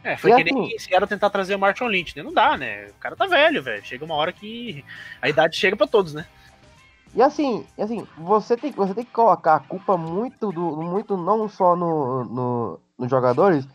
É, 0.04 0.18
foi 0.18 0.32
E 0.32 0.36
que 0.36 0.42
assim- 0.42 0.54
nem 0.54 0.72
esse 0.76 0.90
cara 0.90 1.06
tentar 1.06 1.30
trazer 1.30 1.56
o 1.56 1.60
Martin 1.60 1.84
Lynch, 1.86 2.16
né? 2.18 2.24
Não 2.24 2.34
dá, 2.34 2.58
né? 2.58 2.88
O 2.88 2.94
cara 2.96 3.16
tá 3.16 3.28
velho, 3.28 3.62
velho. 3.62 3.84
Chega 3.86 4.04
uma 4.06 4.16
hora 4.16 4.32
que 4.34 4.84
a 5.22 5.30
idade 5.30 5.56
chega 5.56 5.76
pra 5.76 5.86
todos, 5.86 6.14
né? 6.14 6.26
E 7.14 7.22
assim, 7.22 7.66
assim, 7.78 8.08
você 8.18 8.56
tem, 8.58 8.72
você 8.72 8.94
tem 8.94 9.04
que 9.04 9.12
colocar 9.12 9.56
a 9.56 9.60
culpa 9.60 9.98
muito 9.98 10.52
do, 10.52 10.62
muito 10.78 11.18
não 11.18 11.48
só 11.50 11.76
no, 11.76 12.24
no, 12.24 12.80
nos 12.98 13.10
jogadores, 13.12 13.68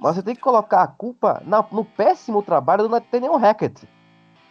mas 0.00 0.16
você 0.16 0.22
tem 0.22 0.34
que 0.34 0.40
colocar 0.40 0.82
a 0.82 0.86
culpa 0.86 1.42
na- 1.44 1.64
no 1.70 1.84
péssimo 1.84 2.42
trabalho 2.42 2.84
do 2.84 2.88
Nathaniel 2.88 3.36
Hackett, 3.36 3.86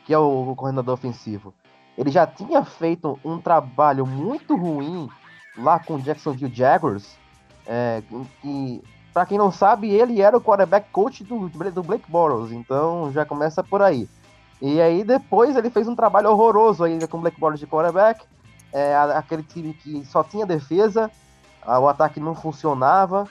que 0.06 0.14
é 0.14 0.18
o, 0.18 0.54
coordenador 0.56 0.94
ofensivo. 0.94 1.54
Ele 1.98 2.12
já 2.12 2.28
tinha 2.28 2.64
feito 2.64 3.20
um 3.26 3.42
trabalho 3.42 4.06
muito 4.06 4.56
ruim 4.56 5.10
lá 5.58 5.80
com 5.80 5.96
o 5.96 6.02
Jacksonville 6.02 6.54
Jaguars, 6.54 7.18
é, 7.66 8.04
que, 8.42 8.84
pra 9.18 9.26
quem 9.26 9.36
não 9.36 9.52
sabe, 9.52 9.90
ele 9.90 10.22
era 10.22 10.38
o 10.38 10.42
quarterback 10.42 10.92
coach 10.92 11.24
do, 11.24 11.50
do 11.50 11.82
Blake 11.82 12.06
Bortles, 12.08 12.52
então 12.52 13.12
já 13.12 13.26
começa 13.26 13.64
por 13.64 13.82
aí. 13.82 14.08
E 14.62 14.80
aí 14.80 15.04
depois 15.04 15.56
ele 15.56 15.72
fez 15.72 15.88
um 15.88 15.96
trabalho 15.96 16.30
horroroso 16.30 16.84
ainda 16.84 17.08
com 17.08 17.18
o 17.18 17.22
Black 17.22 17.40
Bortles 17.40 17.60
de 17.60 17.66
quarterback. 17.66 18.24
É, 18.72 18.96
aquele 18.96 19.42
time 19.42 19.74
que 19.74 20.06
só 20.06 20.24
tinha 20.24 20.46
defesa, 20.46 21.10
o 21.66 21.88
ataque 21.88 22.20
não 22.20 22.36
funcionava. 22.36 23.28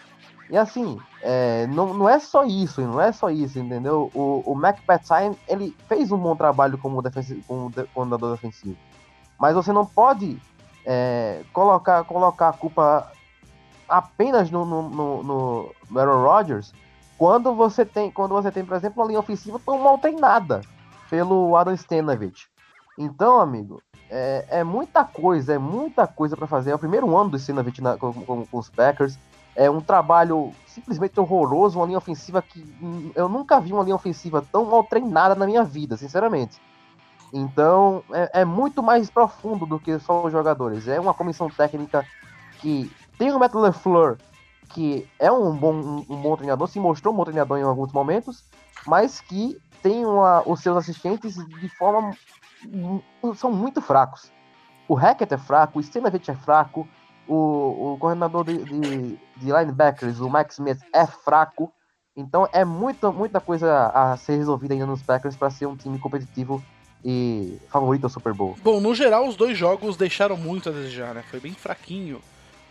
E 0.50 0.56
assim, 0.56 0.98
é, 1.22 1.68
não, 1.68 1.94
não 1.94 2.08
é 2.08 2.18
só 2.18 2.44
isso, 2.44 2.80
não 2.80 3.00
é 3.00 3.12
só 3.12 3.30
isso, 3.30 3.56
entendeu? 3.60 4.10
O, 4.12 4.42
o 4.44 4.56
Mac 4.56 4.80
Patsine, 4.84 5.38
ele 5.46 5.72
fez 5.88 6.10
um 6.10 6.18
bom 6.18 6.34
trabalho 6.34 6.76
como, 6.78 7.00
defensivo, 7.00 7.44
como 7.94 8.18
defensivo. 8.18 8.76
Mas 9.38 9.54
você 9.54 9.72
não 9.72 9.86
pode 9.86 10.36
é, 10.84 11.42
colocar, 11.52 12.02
colocar 12.02 12.48
a 12.48 12.52
culpa 12.52 13.12
apenas 13.88 14.50
no, 14.50 14.64
no, 14.64 14.82
no, 14.88 15.22
no- 15.22 15.98
Aaron 16.00 16.22
Rodgers 16.22 16.72
quando 17.18 17.54
você 17.54 17.84
tem, 17.84 18.10
quando 18.10 18.32
você 18.32 18.50
tem, 18.50 18.64
por 18.64 18.76
exemplo, 18.76 19.02
uma 19.02 19.08
linha 19.08 19.20
ofensiva 19.20 19.58
tão 19.64 19.78
mal 19.78 19.96
treinada 19.98 20.60
pelo 21.08 21.56
Adam 21.56 21.76
Stenavich. 21.76 22.46
Então, 22.98 23.40
amigo, 23.40 23.82
é, 24.10 24.44
é 24.50 24.64
muita 24.64 25.04
coisa, 25.04 25.54
é 25.54 25.58
muita 25.58 26.06
coisa 26.06 26.36
para 26.36 26.46
fazer. 26.46 26.70
É 26.70 26.74
o 26.74 26.78
primeiro 26.78 27.16
ano 27.16 27.30
do 27.30 27.38
Stenavich 27.38 27.80
na- 27.80 27.96
com, 27.96 28.12
com- 28.12 28.44
com 28.44 28.58
os 28.58 28.68
Packers. 28.68 29.18
É 29.54 29.70
um 29.70 29.80
trabalho 29.80 30.52
simplesmente 30.66 31.18
horroroso, 31.18 31.78
uma 31.78 31.86
linha 31.86 31.96
ofensiva 31.96 32.42
que 32.42 32.62
eu 33.14 33.26
nunca 33.28 33.58
vi 33.58 33.72
uma 33.72 33.82
linha 33.82 33.96
ofensiva 33.96 34.44
tão 34.52 34.66
mal 34.66 34.84
treinada 34.84 35.34
na 35.34 35.46
minha 35.46 35.64
vida, 35.64 35.96
sinceramente. 35.96 36.60
Então, 37.32 38.02
é, 38.12 38.40
é 38.42 38.44
muito 38.44 38.82
mais 38.82 39.08
profundo 39.10 39.64
do 39.66 39.78
que 39.80 39.98
só 39.98 40.24
os 40.24 40.32
jogadores. 40.32 40.86
É 40.86 41.00
uma 41.00 41.14
comissão 41.14 41.48
técnica 41.48 42.04
que 42.60 42.90
tem 43.18 43.32
o 43.32 43.38
Matt 43.38 43.54
LeFleur, 43.54 44.16
que 44.70 45.06
é 45.18 45.30
um 45.30 45.54
bom, 45.56 46.04
um, 46.08 46.16
bom 46.20 46.36
treinador, 46.36 46.68
se 46.68 46.78
mostrou 46.80 47.12
um 47.14 47.16
bom 47.16 47.24
treinador 47.24 47.58
em 47.58 47.62
alguns 47.62 47.92
momentos, 47.92 48.44
mas 48.86 49.20
que 49.20 49.56
tem 49.82 50.04
uma- 50.04 50.42
os 50.46 50.60
seus 50.60 50.76
assistentes 50.76 51.34
de 51.34 51.68
forma. 51.70 52.12
são 53.36 53.52
muito 53.52 53.80
fracos. 53.80 54.32
O 54.88 54.94
Hackett 54.94 55.34
é 55.34 55.38
fraco, 55.38 55.78
o 55.78 55.82
Stenavich 55.82 56.30
é 56.30 56.34
fraco, 56.34 56.88
o, 57.28 57.92
o 57.92 57.98
coordenador 57.98 58.44
de, 58.44 58.64
de, 58.64 59.16
de 59.36 59.52
linebackers, 59.52 60.20
o 60.20 60.28
Max 60.28 60.54
Smith, 60.54 60.80
é 60.92 61.06
fraco. 61.06 61.72
Então 62.16 62.48
é 62.52 62.64
muita, 62.64 63.12
muita 63.12 63.40
coisa 63.40 63.88
a 63.88 64.16
ser 64.16 64.36
resolvida 64.36 64.74
ainda 64.74 64.86
nos 64.86 65.02
Packers 65.02 65.36
para 65.36 65.50
ser 65.50 65.66
um 65.66 65.76
time 65.76 65.98
competitivo 65.98 66.62
e 67.04 67.58
favorito 67.68 68.04
ao 68.04 68.10
Super 68.10 68.32
Bowl. 68.32 68.56
Bom, 68.62 68.80
no 68.80 68.94
geral, 68.94 69.28
os 69.28 69.36
dois 69.36 69.56
jogos 69.56 69.96
deixaram 69.96 70.36
muito 70.36 70.70
a 70.70 70.72
desejar, 70.72 71.14
né? 71.14 71.22
Foi 71.30 71.38
bem 71.38 71.52
fraquinho 71.52 72.20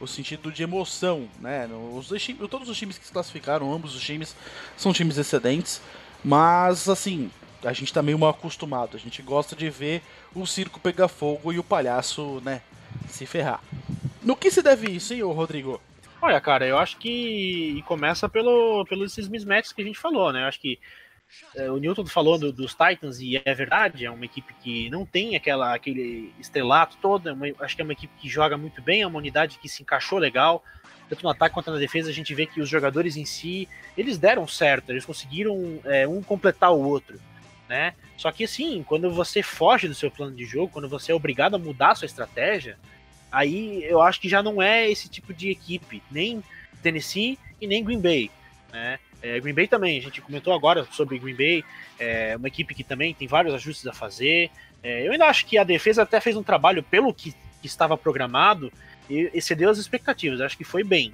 o 0.06 0.08
sentido 0.08 0.52
de 0.52 0.64
emoção, 0.64 1.28
né? 1.40 1.68
Os 1.94 2.10
todos 2.50 2.70
os 2.70 2.78
times 2.78 2.98
que 2.98 3.06
se 3.06 3.12
classificaram, 3.12 3.74
ambos 3.74 3.96
os 3.96 4.04
times 4.04 4.36
são 4.78 4.94
times 4.94 5.18
excedentes, 5.18 5.82
mas 6.24 6.88
assim, 6.88 7.30
a 7.64 7.74
gente 7.74 7.94
tá 7.94 8.02
meio 8.02 8.18
mal 8.18 8.30
acostumado. 8.30 8.96
A 8.96 9.00
gente 9.00 9.22
gosta 9.22 9.56
de 9.56 9.70
ver 9.70 10.02
o 10.34 10.46
circo 10.46 10.80
pegar 10.80 11.08
fogo 11.08 11.52
e 11.52 11.60
o 11.60 11.64
palhaço, 11.64 12.42
né, 12.44 12.62
se 13.08 13.26
ferrar. 13.26 13.62
No 14.22 14.36
que 14.36 14.50
se 14.50 14.62
deve 14.62 14.90
isso, 14.90 15.14
hein, 15.14 15.22
Rodrigo? 15.22 15.82
Olha, 16.22 16.40
cara, 16.42 16.66
eu 16.66 16.78
acho 16.78 16.98
que 16.98 17.84
começa 17.86 18.28
pelo, 18.28 18.86
pelos 18.86 19.12
esses 19.12 19.28
mismatches 19.28 19.74
que 19.74 19.82
a 19.82 19.86
gente 19.86 20.00
falou, 20.00 20.32
né? 20.32 20.44
Eu 20.44 20.48
acho 20.48 20.60
que 20.60 20.80
o 21.72 21.78
Newton 21.78 22.06
falou 22.06 22.38
do- 22.38 22.52
dos 22.52 22.76
Titans 22.76 23.20
e 23.20 23.42
é 23.44 23.54
verdade, 23.54 24.06
é 24.06 24.12
uma 24.12 24.26
equipe 24.26 24.54
que 24.62 24.90
não 24.90 25.06
tem 25.06 25.36
aquela, 25.36 25.74
aquele 25.74 26.34
estrelato 26.40 26.98
todo, 27.02 27.30
é 27.30 27.34
uma- 27.34 27.48
acho 27.60 27.76
que 27.76 27.82
é 27.82 27.84
uma 27.84 27.94
equipe 27.94 28.14
que 28.20 28.28
joga 28.30 28.58
muito 28.58 28.82
bem, 28.82 29.02
é 29.02 29.08
uma 29.08 29.18
unidade 29.20 29.58
que 29.60 29.70
se 29.70 29.82
encaixou 29.82 30.20
legal, 30.20 30.64
tanto 31.10 31.24
no 31.24 31.30
ataque 31.30 31.54
quanto 31.54 31.72
na 31.72 31.78
defesa, 31.78 32.10
a 32.10 32.14
gente 32.14 32.34
vê 32.34 32.46
que 32.46 32.60
os 32.60 32.68
jogadores 32.68 33.16
em 33.16 33.26
si, 33.26 33.68
eles 33.98 34.18
deram 34.18 34.48
certo, 34.48 34.90
eles 34.90 35.06
conseguiram 35.06 35.80
é, 35.86 36.08
um 36.08 36.22
completar 36.22 36.74
o 36.74 36.80
outro, 36.82 37.20
né? 37.70 37.94
Só 38.18 38.32
que 38.32 38.44
assim, 38.44 38.84
quando 38.84 39.12
você 39.12 39.44
foge 39.44 39.88
do 39.88 39.94
seu 39.94 40.10
plano 40.10 40.36
de 40.36 40.46
jogo, 40.46 40.72
quando 40.72 40.90
você 40.90 41.12
é 41.12 41.16
obrigado 41.16 41.56
a 41.56 41.60
mudar 41.60 41.92
a 41.92 41.96
sua 41.96 42.06
estratégia, 42.06 42.78
aí 43.32 43.84
eu 43.84 44.02
acho 44.02 44.20
que 44.20 44.30
já 44.30 44.42
não 44.42 44.62
é 44.62 44.90
esse 44.90 45.08
tipo 45.10 45.34
de 45.34 45.50
equipe, 45.50 46.02
nem 46.10 46.44
Tennessee 46.82 47.38
e 47.62 47.68
nem 47.68 47.84
Green 47.84 48.00
Bay, 48.00 48.32
né? 48.72 49.00
É, 49.26 49.40
Green 49.40 49.56
Bay 49.56 49.68
também, 49.68 49.98
a 49.98 50.02
gente 50.02 50.22
comentou 50.22 50.54
agora 50.54 50.86
sobre 50.92 51.18
Green 51.18 51.34
Bay, 51.34 51.64
é 51.98 52.36
uma 52.38 52.48
equipe 52.48 52.76
que 52.76 52.84
também 52.84 53.12
tem 53.12 53.28
vários 53.28 53.56
ajustes 53.56 53.88
a 53.88 53.92
fazer. 53.92 54.52
É, 54.84 55.08
eu 55.08 55.12
ainda 55.12 55.26
acho 55.26 55.48
que 55.48 55.58
a 55.58 55.64
defesa 55.64 56.04
até 56.04 56.22
fez 56.22 56.38
um 56.38 56.44
trabalho 56.44 56.84
pelo 56.84 57.12
que, 57.12 57.32
que 57.60 57.66
estava 57.66 57.98
programado 57.98 58.72
e 59.10 59.32
excedeu 59.34 59.72
as 59.72 59.80
expectativas, 59.80 60.42
acho 60.42 60.56
que 60.56 60.64
foi 60.64 60.84
bem. 60.84 61.12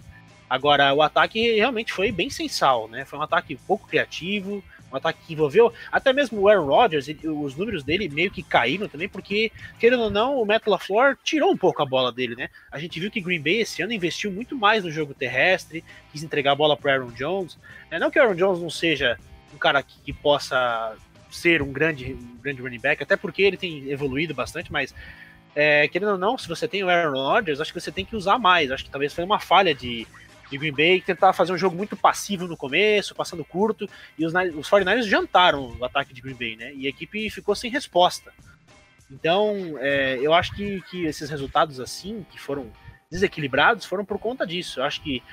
Agora, 0.49 0.93
o 0.93 1.01
ataque 1.01 1.55
realmente 1.55 1.93
foi 1.93 2.11
bem 2.11 2.29
sensal, 2.29 2.89
né? 2.89 3.05
Foi 3.05 3.17
um 3.17 3.21
ataque 3.21 3.55
pouco 3.65 3.87
criativo, 3.87 4.61
um 4.91 4.97
ataque 4.97 5.19
que 5.25 5.33
envolveu 5.33 5.73
até 5.91 6.11
mesmo 6.11 6.41
o 6.41 6.47
Aaron 6.47 6.65
Rodgers, 6.65 7.07
os 7.23 7.55
números 7.55 7.83
dele 7.83 8.09
meio 8.09 8.31
que 8.31 8.43
caíram 8.43 8.87
também, 8.87 9.07
porque, 9.07 9.51
querendo 9.79 10.03
ou 10.03 10.09
não, 10.09 10.41
o 10.41 10.45
Matt 10.45 10.67
LaFleur 10.67 11.17
tirou 11.23 11.51
um 11.51 11.57
pouco 11.57 11.81
a 11.81 11.85
bola 11.85 12.11
dele, 12.11 12.35
né? 12.35 12.49
A 12.71 12.79
gente 12.79 12.99
viu 12.99 13.11
que 13.11 13.21
Green 13.21 13.41
Bay 13.41 13.61
esse 13.61 13.81
ano 13.81 13.93
investiu 13.93 14.31
muito 14.31 14.57
mais 14.57 14.83
no 14.83 14.91
jogo 14.91 15.13
terrestre, 15.13 15.83
quis 16.11 16.23
entregar 16.23 16.51
a 16.51 16.55
bola 16.55 16.75
para 16.75 16.93
Aaron 16.93 17.11
Jones. 17.11 17.57
É, 17.89 17.99
não 17.99 18.11
que 18.11 18.19
o 18.19 18.21
Aaron 18.21 18.35
Jones 18.35 18.61
não 18.61 18.69
seja 18.69 19.17
um 19.53 19.57
cara 19.57 19.81
que, 19.81 19.99
que 20.01 20.13
possa 20.13 20.95
ser 21.29 21.61
um 21.61 21.71
grande, 21.71 22.13
um 22.13 22.37
grande 22.41 22.61
running 22.61 22.79
back, 22.79 23.01
até 23.01 23.15
porque 23.15 23.41
ele 23.41 23.57
tem 23.57 23.89
evoluído 23.89 24.33
bastante, 24.33 24.71
mas 24.71 24.93
é, 25.55 25.87
querendo 25.87 26.13
ou 26.13 26.17
não, 26.17 26.37
se 26.37 26.47
você 26.47 26.67
tem 26.67 26.83
o 26.83 26.89
Aaron 26.89 27.13
Rodgers, 27.13 27.59
acho 27.59 27.73
que 27.73 27.79
você 27.79 27.91
tem 27.91 28.05
que 28.05 28.15
usar 28.15 28.37
mais. 28.37 28.71
Acho 28.71 28.85
que 28.85 28.89
talvez 28.89 29.13
foi 29.13 29.23
uma 29.23 29.39
falha 29.39 29.73
de, 29.75 30.07
de 30.51 30.57
Green 30.57 30.73
Bay 30.73 31.01
tentar 31.01 31.31
fazer 31.31 31.53
um 31.53 31.57
jogo 31.57 31.75
muito 31.75 31.95
passivo 31.95 32.45
no 32.45 32.57
começo, 32.57 33.15
passando 33.15 33.45
curto, 33.45 33.89
e 34.19 34.25
os, 34.25 34.33
os 34.33 34.69
49ers 34.69 35.07
jantaram 35.07 35.75
o 35.79 35.85
ataque 35.85 36.13
de 36.13 36.21
Green 36.21 36.35
Bay, 36.35 36.57
né? 36.57 36.73
E 36.75 36.85
a 36.85 36.89
equipe 36.89 37.29
ficou 37.29 37.55
sem 37.55 37.71
resposta. 37.71 38.33
Então, 39.09 39.77
é, 39.79 40.19
eu 40.21 40.33
acho 40.33 40.53
que, 40.53 40.81
que 40.89 41.05
esses 41.05 41.29
resultados 41.29 41.79
assim, 41.79 42.25
que 42.29 42.37
foram 42.37 42.69
desequilibrados, 43.09 43.85
foram 43.85 44.03
por 44.03 44.19
conta 44.19 44.45
disso. 44.45 44.81
Eu 44.81 44.83
acho 44.83 45.01
que, 45.01 45.23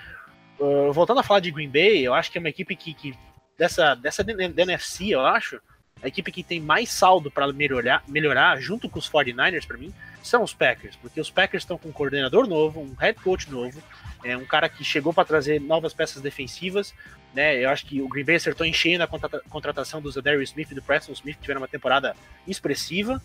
uh, 0.59 0.93
voltando 0.93 1.19
a 1.19 1.25
falar 1.25 1.41
de 1.41 1.51
Green 1.51 1.69
Bay, 1.69 2.07
eu 2.07 2.15
acho 2.15 2.31
que 2.31 2.39
é 2.39 2.41
uma 2.41 2.49
equipe 2.49 2.77
que, 2.77 2.95
que 2.95 3.15
dessa, 3.57 3.97
dessa 3.97 4.23
NFC, 4.23 5.09
eu 5.09 5.27
acho, 5.27 5.61
a 6.01 6.07
equipe 6.07 6.31
que 6.31 6.45
tem 6.45 6.61
mais 6.61 6.91
saldo 6.91 7.29
para 7.29 7.53
melhorar, 7.53 8.05
melhorar, 8.07 8.61
junto 8.61 8.89
com 8.89 9.01
os 9.01 9.11
49ers, 9.11 9.67
para 9.67 9.77
mim, 9.77 9.93
são 10.29 10.43
os 10.43 10.53
Packers, 10.53 10.95
porque 10.97 11.21
os 11.21 11.31
Packers 11.31 11.63
estão 11.63 11.79
com 11.79 11.89
um 11.89 11.93
coordenador 11.93 12.47
novo, 12.47 12.81
um 12.81 12.95
head 12.95 13.19
coach 13.21 13.51
novo, 13.51 13.83
é 14.23 14.37
um 14.37 14.45
cara 14.45 14.69
que 14.69 14.85
chegou 14.85 15.13
para 15.13 15.25
trazer 15.25 15.61
novas 15.61 15.95
peças 15.95 16.21
defensivas, 16.21 16.95
né? 17.35 17.63
Eu 17.63 17.71
acho 17.71 17.87
que 17.87 18.03
o 18.03 18.09
Green 18.09 18.25
Bay 18.25 18.37
acertou 18.37 18.67
em 18.67 18.73
cheio 18.73 18.99
na 18.99 19.07
contratação 19.49 20.01
do 20.01 20.11
Zadarius 20.11 20.51
Smith 20.51 20.71
e 20.71 20.75
do 20.75 20.83
Preston 20.83 21.13
Smith, 21.13 21.37
que 21.37 21.43
tiveram 21.43 21.61
uma 21.61 21.69
temporada 21.69 22.15
expressiva, 22.47 23.23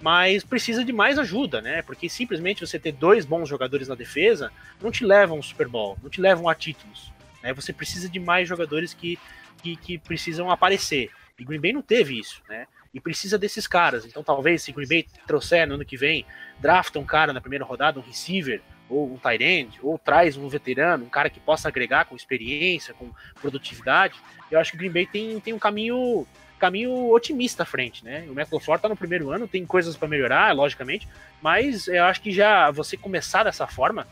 mas 0.00 0.44
precisa 0.44 0.84
de 0.84 0.92
mais 0.92 1.18
ajuda, 1.18 1.60
né? 1.60 1.82
Porque 1.82 2.08
simplesmente 2.08 2.66
você 2.66 2.78
ter 2.78 2.92
dois 2.92 3.24
bons 3.24 3.48
jogadores 3.48 3.88
na 3.88 3.94
defesa 3.94 4.52
não 4.80 4.90
te 4.90 5.04
levam 5.04 5.38
ao 5.38 5.42
Super 5.42 5.68
Bowl, 5.68 5.98
não 6.02 6.10
te 6.10 6.20
levam 6.20 6.48
a 6.48 6.54
títulos. 6.54 7.10
Né? 7.42 7.52
Você 7.54 7.72
precisa 7.72 8.08
de 8.08 8.20
mais 8.20 8.48
jogadores 8.48 8.92
que, 8.92 9.18
que, 9.62 9.76
que 9.76 9.98
precisam 9.98 10.50
aparecer. 10.50 11.10
E 11.38 11.44
Green 11.44 11.60
Bay 11.60 11.72
não 11.72 11.82
teve 11.82 12.18
isso, 12.18 12.42
né? 12.48 12.66
E 12.92 13.00
precisa 13.00 13.38
desses 13.38 13.66
caras. 13.66 14.04
Então, 14.04 14.22
talvez, 14.22 14.62
se 14.62 14.72
Green 14.72 14.88
Bay 14.88 15.06
trouxer 15.26 15.66
no 15.66 15.74
ano 15.74 15.84
que 15.84 15.96
vem, 15.96 16.24
drafta 16.58 16.98
um 16.98 17.04
cara 17.04 17.32
na 17.32 17.40
primeira 17.40 17.64
rodada, 17.64 17.98
um 17.98 18.02
receiver, 18.02 18.60
ou 18.88 19.12
um 19.12 19.18
tight 19.18 19.42
end, 19.42 19.78
ou 19.82 19.98
traz 19.98 20.36
um 20.36 20.48
veterano, 20.48 21.04
um 21.04 21.08
cara 21.08 21.28
que 21.28 21.40
possa 21.40 21.68
agregar 21.68 22.04
com 22.04 22.14
experiência, 22.14 22.94
com 22.94 23.10
produtividade, 23.40 24.14
eu 24.50 24.58
acho 24.60 24.70
que 24.70 24.76
o 24.76 24.80
Green 24.80 24.90
Bay 24.90 25.06
tem, 25.06 25.40
tem 25.40 25.52
um 25.52 25.58
caminho 25.58 26.26
caminho 26.58 27.10
otimista 27.10 27.64
à 27.64 27.66
frente, 27.66 28.02
né? 28.02 28.24
O 28.28 28.32
McLaughlin 28.32 28.80
tá 28.80 28.88
no 28.88 28.96
primeiro 28.96 29.30
ano, 29.30 29.46
tem 29.46 29.66
coisas 29.66 29.94
para 29.94 30.08
melhorar, 30.08 30.54
logicamente, 30.54 31.06
mas 31.42 31.86
eu 31.86 32.02
acho 32.04 32.22
que 32.22 32.32
já 32.32 32.70
você 32.70 32.96
começar 32.96 33.44
dessa 33.44 33.66
forma, 33.66 34.06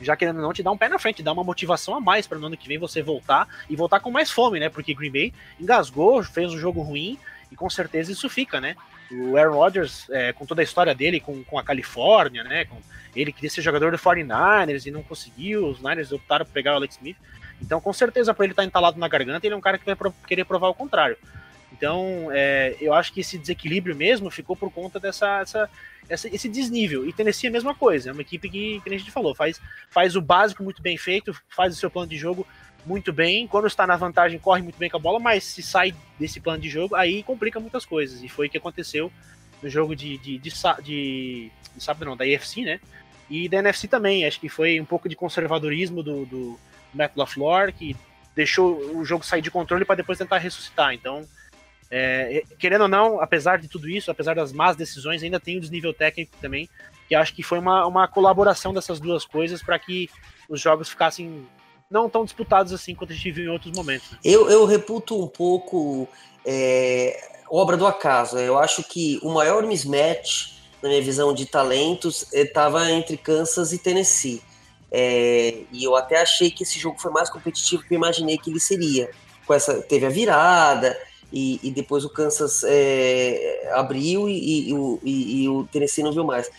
já 0.00 0.16
querendo 0.16 0.40
não 0.40 0.52
te 0.52 0.62
dar 0.62 0.70
um 0.70 0.76
pé 0.76 0.88
na 0.88 1.00
frente, 1.00 1.20
dá 1.20 1.32
uma 1.32 1.42
motivação 1.42 1.96
a 1.96 2.00
mais 2.00 2.28
para 2.28 2.38
no 2.38 2.46
ano 2.46 2.56
que 2.56 2.68
vem 2.68 2.78
você 2.78 3.02
voltar 3.02 3.48
e 3.68 3.74
voltar 3.74 3.98
com 3.98 4.10
mais 4.10 4.30
fome, 4.30 4.60
né? 4.60 4.68
Porque 4.68 4.94
Green 4.94 5.10
Bay 5.10 5.32
engasgou, 5.60 6.22
fez 6.22 6.52
um 6.52 6.58
jogo 6.58 6.80
ruim 6.80 7.18
e 7.54 7.56
com 7.56 7.70
certeza 7.70 8.10
isso 8.10 8.28
fica, 8.28 8.60
né? 8.60 8.74
O 9.12 9.36
Aaron 9.36 9.54
Rodgers, 9.54 10.10
é, 10.10 10.32
com 10.32 10.44
toda 10.44 10.60
a 10.60 10.64
história 10.64 10.92
dele 10.92 11.20
com, 11.20 11.44
com 11.44 11.56
a 11.56 11.62
Califórnia, 11.62 12.42
né? 12.42 12.64
Com, 12.64 12.76
ele 13.14 13.32
queria 13.32 13.48
ser 13.48 13.62
jogador 13.62 13.92
do 13.92 13.98
49ers 13.98 14.86
e 14.86 14.90
não 14.90 15.04
conseguiu, 15.04 15.68
os 15.68 15.78
Niners 15.78 16.10
optaram 16.10 16.44
por 16.44 16.52
pegar 16.52 16.72
o 16.72 16.76
Alex 16.76 16.96
Smith. 16.96 17.16
Então, 17.62 17.80
com 17.80 17.92
certeza, 17.92 18.34
para 18.34 18.44
ele 18.44 18.52
estar 18.52 18.62
tá 18.62 18.66
entalado 18.66 18.98
na 18.98 19.06
garganta, 19.06 19.46
ele 19.46 19.54
é 19.54 19.56
um 19.56 19.60
cara 19.60 19.78
que 19.78 19.86
vai 19.86 19.96
querer 20.26 20.44
provar 20.44 20.68
o 20.68 20.74
contrário. 20.74 21.16
Então, 21.72 22.28
é, 22.32 22.76
eu 22.80 22.92
acho 22.92 23.12
que 23.12 23.20
esse 23.20 23.38
desequilíbrio 23.38 23.94
mesmo 23.94 24.30
ficou 24.30 24.56
por 24.56 24.70
conta 24.72 24.98
dessa, 24.98 25.40
essa, 25.40 25.70
essa, 26.08 26.28
esse 26.34 26.48
desnível. 26.48 27.08
E 27.08 27.12
Tennessee 27.12 27.46
é 27.46 27.50
a 27.50 27.52
mesma 27.52 27.74
coisa, 27.74 28.10
é 28.10 28.12
uma 28.12 28.22
equipe 28.22 28.50
que, 28.50 28.80
que 28.80 28.94
a 28.94 28.98
gente 28.98 29.10
falou, 29.12 29.32
faz, 29.32 29.60
faz 29.90 30.16
o 30.16 30.20
básico 30.20 30.64
muito 30.64 30.82
bem 30.82 30.96
feito, 30.96 31.32
faz 31.48 31.72
o 31.72 31.76
seu 31.76 31.88
plano 31.88 32.08
de 32.08 32.16
jogo 32.16 32.44
muito 32.86 33.12
bem. 33.12 33.46
Quando 33.46 33.66
está 33.66 33.86
na 33.86 33.96
vantagem, 33.96 34.38
corre 34.38 34.62
muito 34.62 34.78
bem 34.78 34.90
com 34.90 34.96
a 34.96 35.00
bola, 35.00 35.18
mas 35.18 35.44
se 35.44 35.62
sai 35.62 35.94
desse 36.18 36.40
plano 36.40 36.60
de 36.60 36.68
jogo, 36.68 36.94
aí 36.94 37.22
complica 37.22 37.60
muitas 37.60 37.84
coisas. 37.84 38.22
E 38.22 38.28
foi 38.28 38.46
o 38.46 38.50
que 38.50 38.58
aconteceu 38.58 39.10
no 39.62 39.68
jogo 39.68 39.94
de, 39.96 40.18
de, 40.18 40.38
de, 40.38 40.50
de, 40.82 41.50
de 41.74 41.84
sábado, 41.84 42.04
não, 42.04 42.16
da 42.16 42.26
EFC, 42.26 42.62
né? 42.62 42.80
E 43.30 43.48
da 43.48 43.58
NFC 43.58 43.88
também. 43.88 44.24
Acho 44.26 44.40
que 44.40 44.48
foi 44.48 44.80
um 44.80 44.84
pouco 44.84 45.08
de 45.08 45.16
conservadorismo 45.16 46.02
do, 46.02 46.26
do 46.26 46.60
Matt 46.92 47.12
LaFleur, 47.16 47.72
que 47.72 47.96
deixou 48.34 48.96
o 48.96 49.04
jogo 49.04 49.24
sair 49.24 49.40
de 49.40 49.50
controle 49.50 49.84
para 49.84 49.96
depois 49.96 50.18
tentar 50.18 50.38
ressuscitar. 50.38 50.92
Então, 50.92 51.26
é, 51.90 52.42
querendo 52.58 52.82
ou 52.82 52.88
não, 52.88 53.20
apesar 53.20 53.58
de 53.58 53.68
tudo 53.68 53.88
isso, 53.88 54.10
apesar 54.10 54.34
das 54.34 54.52
más 54.52 54.76
decisões, 54.76 55.22
ainda 55.22 55.38
tem 55.38 55.56
o 55.56 55.60
desnível 55.60 55.94
técnico 55.94 56.36
também, 56.40 56.68
que 57.08 57.14
acho 57.14 57.34
que 57.34 57.42
foi 57.42 57.58
uma, 57.58 57.86
uma 57.86 58.08
colaboração 58.08 58.72
dessas 58.74 58.98
duas 58.98 59.24
coisas 59.24 59.62
para 59.62 59.78
que 59.78 60.10
os 60.48 60.60
jogos 60.60 60.88
ficassem 60.88 61.46
não 61.94 62.10
tão 62.10 62.24
disputados 62.24 62.72
assim 62.72 62.92
quanto 62.92 63.12
a 63.12 63.14
gente 63.14 63.30
viu 63.30 63.44
em 63.44 63.48
outros 63.48 63.72
momentos. 63.72 64.08
Eu, 64.24 64.50
eu 64.50 64.64
reputo 64.66 65.22
um 65.22 65.28
pouco 65.28 66.08
é, 66.44 67.30
obra 67.48 67.76
do 67.76 67.86
acaso. 67.86 68.36
Eu 68.36 68.58
acho 68.58 68.82
que 68.82 69.20
o 69.22 69.32
maior 69.32 69.62
mismatch, 69.64 70.56
na 70.82 70.88
minha 70.88 71.00
visão 71.00 71.32
de 71.32 71.46
talentos, 71.46 72.26
estava 72.32 72.90
entre 72.90 73.16
Kansas 73.16 73.72
e 73.72 73.78
Tennessee. 73.78 74.42
É, 74.90 75.62
e 75.72 75.84
eu 75.84 75.94
até 75.94 76.20
achei 76.20 76.50
que 76.50 76.64
esse 76.64 76.80
jogo 76.80 77.00
foi 77.00 77.12
mais 77.12 77.30
competitivo 77.30 77.84
que 77.84 77.94
eu 77.94 77.96
imaginei 77.96 78.36
que 78.38 78.50
ele 78.50 78.60
seria. 78.60 79.08
Com 79.46 79.54
essa, 79.54 79.80
teve 79.82 80.04
a 80.04 80.10
virada, 80.10 80.98
e, 81.32 81.60
e 81.62 81.70
depois 81.70 82.04
o 82.04 82.10
Kansas 82.10 82.62
é, 82.64 83.70
abriu 83.74 84.28
e, 84.28 84.70
e, 84.70 85.42
e, 85.42 85.48
o 85.48 85.64
Tennessee 85.70 86.02
não 86.02 86.12
viu 86.12 86.24
mais. 86.24 86.50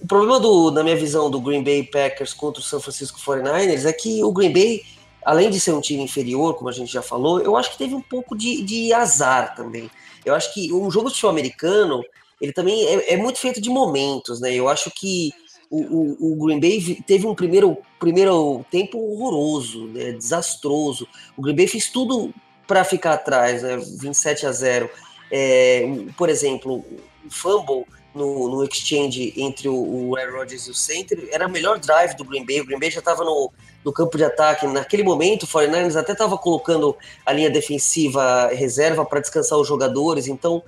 O 0.00 0.06
problema, 0.06 0.38
do, 0.38 0.70
na 0.70 0.82
minha 0.82 0.96
visão, 0.96 1.30
do 1.30 1.40
Green 1.40 1.62
Bay 1.62 1.82
Packers 1.82 2.32
contra 2.32 2.60
o 2.60 2.64
San 2.64 2.80
Francisco 2.80 3.18
49ers 3.20 3.84
é 3.84 3.92
que 3.92 4.22
o 4.22 4.30
Green 4.32 4.52
Bay, 4.52 4.82
além 5.24 5.50
de 5.50 5.58
ser 5.58 5.72
um 5.72 5.80
time 5.80 6.02
inferior, 6.02 6.54
como 6.54 6.70
a 6.70 6.72
gente 6.72 6.92
já 6.92 7.02
falou, 7.02 7.40
eu 7.40 7.56
acho 7.56 7.72
que 7.72 7.78
teve 7.78 7.94
um 7.94 8.00
pouco 8.00 8.36
de, 8.36 8.62
de 8.62 8.92
azar 8.92 9.56
também. 9.56 9.90
Eu 10.24 10.34
acho 10.34 10.54
que 10.54 10.72
um 10.72 10.90
jogo 10.90 11.08
de 11.08 11.14
futebol 11.14 11.30
americano, 11.30 12.04
ele 12.40 12.52
também 12.52 12.86
é, 12.86 13.14
é, 13.14 13.16
muito 13.16 13.38
feito 13.38 13.60
de 13.60 13.68
momentos, 13.68 14.40
né? 14.40 14.54
Eu 14.54 14.68
acho 14.68 14.90
que 14.90 15.32
o, 15.70 15.80
o, 15.80 16.32
o, 16.32 16.46
Green 16.46 16.60
Bay 16.60 17.02
teve 17.06 17.26
um 17.26 17.34
primeiro, 17.34 17.76
primeiro 17.98 18.64
tempo 18.70 18.98
horroroso, 18.98 19.86
né? 19.88 20.12
desastroso. 20.12 21.06
O 21.36 21.42
Green 21.42 21.56
Bay 21.56 21.66
fez 21.66 21.90
tudo 21.90 22.32
para 22.66 22.84
ficar 22.84 23.14
atrás, 23.14 23.62
né? 23.62 23.76
27 23.76 24.46
a 24.46 24.52
0. 24.52 24.88
É, 25.30 25.86
por 26.16 26.28
exemplo, 26.28 26.84
o 27.26 27.30
fumble 27.30 27.84
no, 28.18 28.48
no 28.48 28.64
exchange 28.64 29.32
entre 29.36 29.68
o, 29.68 29.74
o 30.10 30.16
Aaron 30.16 30.38
Rodgers 30.38 30.66
e 30.66 30.70
o 30.70 30.74
center 30.74 31.28
era 31.32 31.46
o 31.46 31.50
melhor 31.50 31.78
drive 31.78 32.14
do 32.16 32.24
Green 32.24 32.44
Bay. 32.44 32.60
O 32.60 32.66
Green 32.66 32.78
Bay 32.78 32.90
já 32.90 32.98
estava 32.98 33.24
no, 33.24 33.50
no 33.84 33.92
campo 33.92 34.18
de 34.18 34.24
ataque. 34.24 34.66
Naquele 34.66 35.02
momento, 35.02 35.44
o 35.44 35.46
49ers 35.46 35.96
até 35.96 36.12
estava 36.12 36.36
colocando 36.36 36.96
a 37.24 37.32
linha 37.32 37.48
defensiva 37.48 38.48
reserva 38.48 39.04
para 39.04 39.20
descansar 39.20 39.58
os 39.58 39.66
jogadores. 39.66 40.26
Então, 40.26 40.62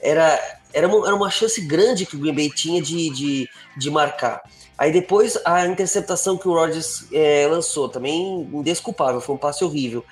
era, 0.00 0.40
era, 0.72 0.88
uma, 0.88 1.06
era 1.06 1.14
uma 1.14 1.30
chance 1.30 1.60
grande 1.60 2.06
que 2.06 2.16
o 2.16 2.18
Green 2.18 2.34
Bay 2.34 2.50
tinha 2.50 2.82
de, 2.82 3.10
de, 3.10 3.48
de 3.76 3.90
marcar. 3.90 4.42
Aí 4.76 4.90
depois 4.90 5.38
a 5.44 5.66
interceptação 5.66 6.36
que 6.36 6.48
o 6.48 6.52
Rodgers 6.54 7.06
é, 7.12 7.46
lançou, 7.48 7.88
também 7.88 8.48
indesculpável, 8.52 9.20
foi 9.20 9.36
um 9.36 9.38
passe 9.38 9.62
horrível 9.62 10.04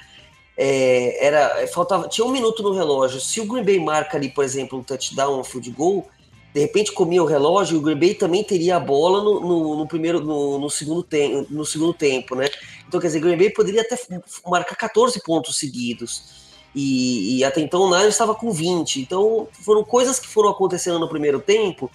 é, 0.57 1.27
era 1.27 1.67
faltava 1.69 2.09
tinha 2.09 2.27
um 2.27 2.31
minuto 2.31 2.63
no 2.63 2.73
relógio. 2.73 3.21
Se 3.21 3.41
o 3.41 3.47
Green 3.47 3.65
Bay 3.65 3.79
marca 3.79 4.17
ali, 4.17 4.29
por 4.29 4.45
exemplo, 4.45 4.79
um 4.79 4.83
touchdown, 4.83 5.41
um 5.41 5.45
field 5.45 5.71
goal, 5.71 6.09
de 6.53 6.61
repente 6.61 6.93
comia 6.93 7.23
o 7.23 7.27
relógio, 7.27 7.79
o 7.79 7.81
Green 7.81 7.99
Bay 7.99 8.15
também 8.15 8.45
teria 8.45 8.77
a 8.77 8.81
bola 8.81 9.23
no, 9.23 9.41
no, 9.41 9.77
no 9.77 9.87
primeiro, 9.87 10.21
no, 10.21 10.59
no, 10.59 10.69
segundo 10.69 11.03
tempo, 11.03 11.47
no 11.51 11.65
segundo 11.65 11.95
tempo, 11.95 12.35
né? 12.35 12.49
Então, 12.87 13.01
quer 13.01 13.07
dizer, 13.07 13.19
o 13.19 13.23
Green 13.23 13.39
Bay 13.39 13.51
poderia 13.51 13.81
até 13.81 13.97
marcar 14.47 14.77
14 14.77 15.23
pontos 15.23 15.59
seguidos. 15.59 16.43
E, 16.75 17.39
e 17.39 17.45
até 17.45 17.61
então 17.61 17.83
o 17.83 17.91
Niners 17.91 18.15
estava 18.15 18.35
com 18.35 18.51
20. 18.51 19.01
Então, 19.01 19.49
foram 19.53 19.83
coisas 19.83 20.19
que 20.19 20.29
foram 20.29 20.51
acontecendo 20.51 20.99
no 20.99 21.09
primeiro 21.09 21.41
tempo 21.41 21.91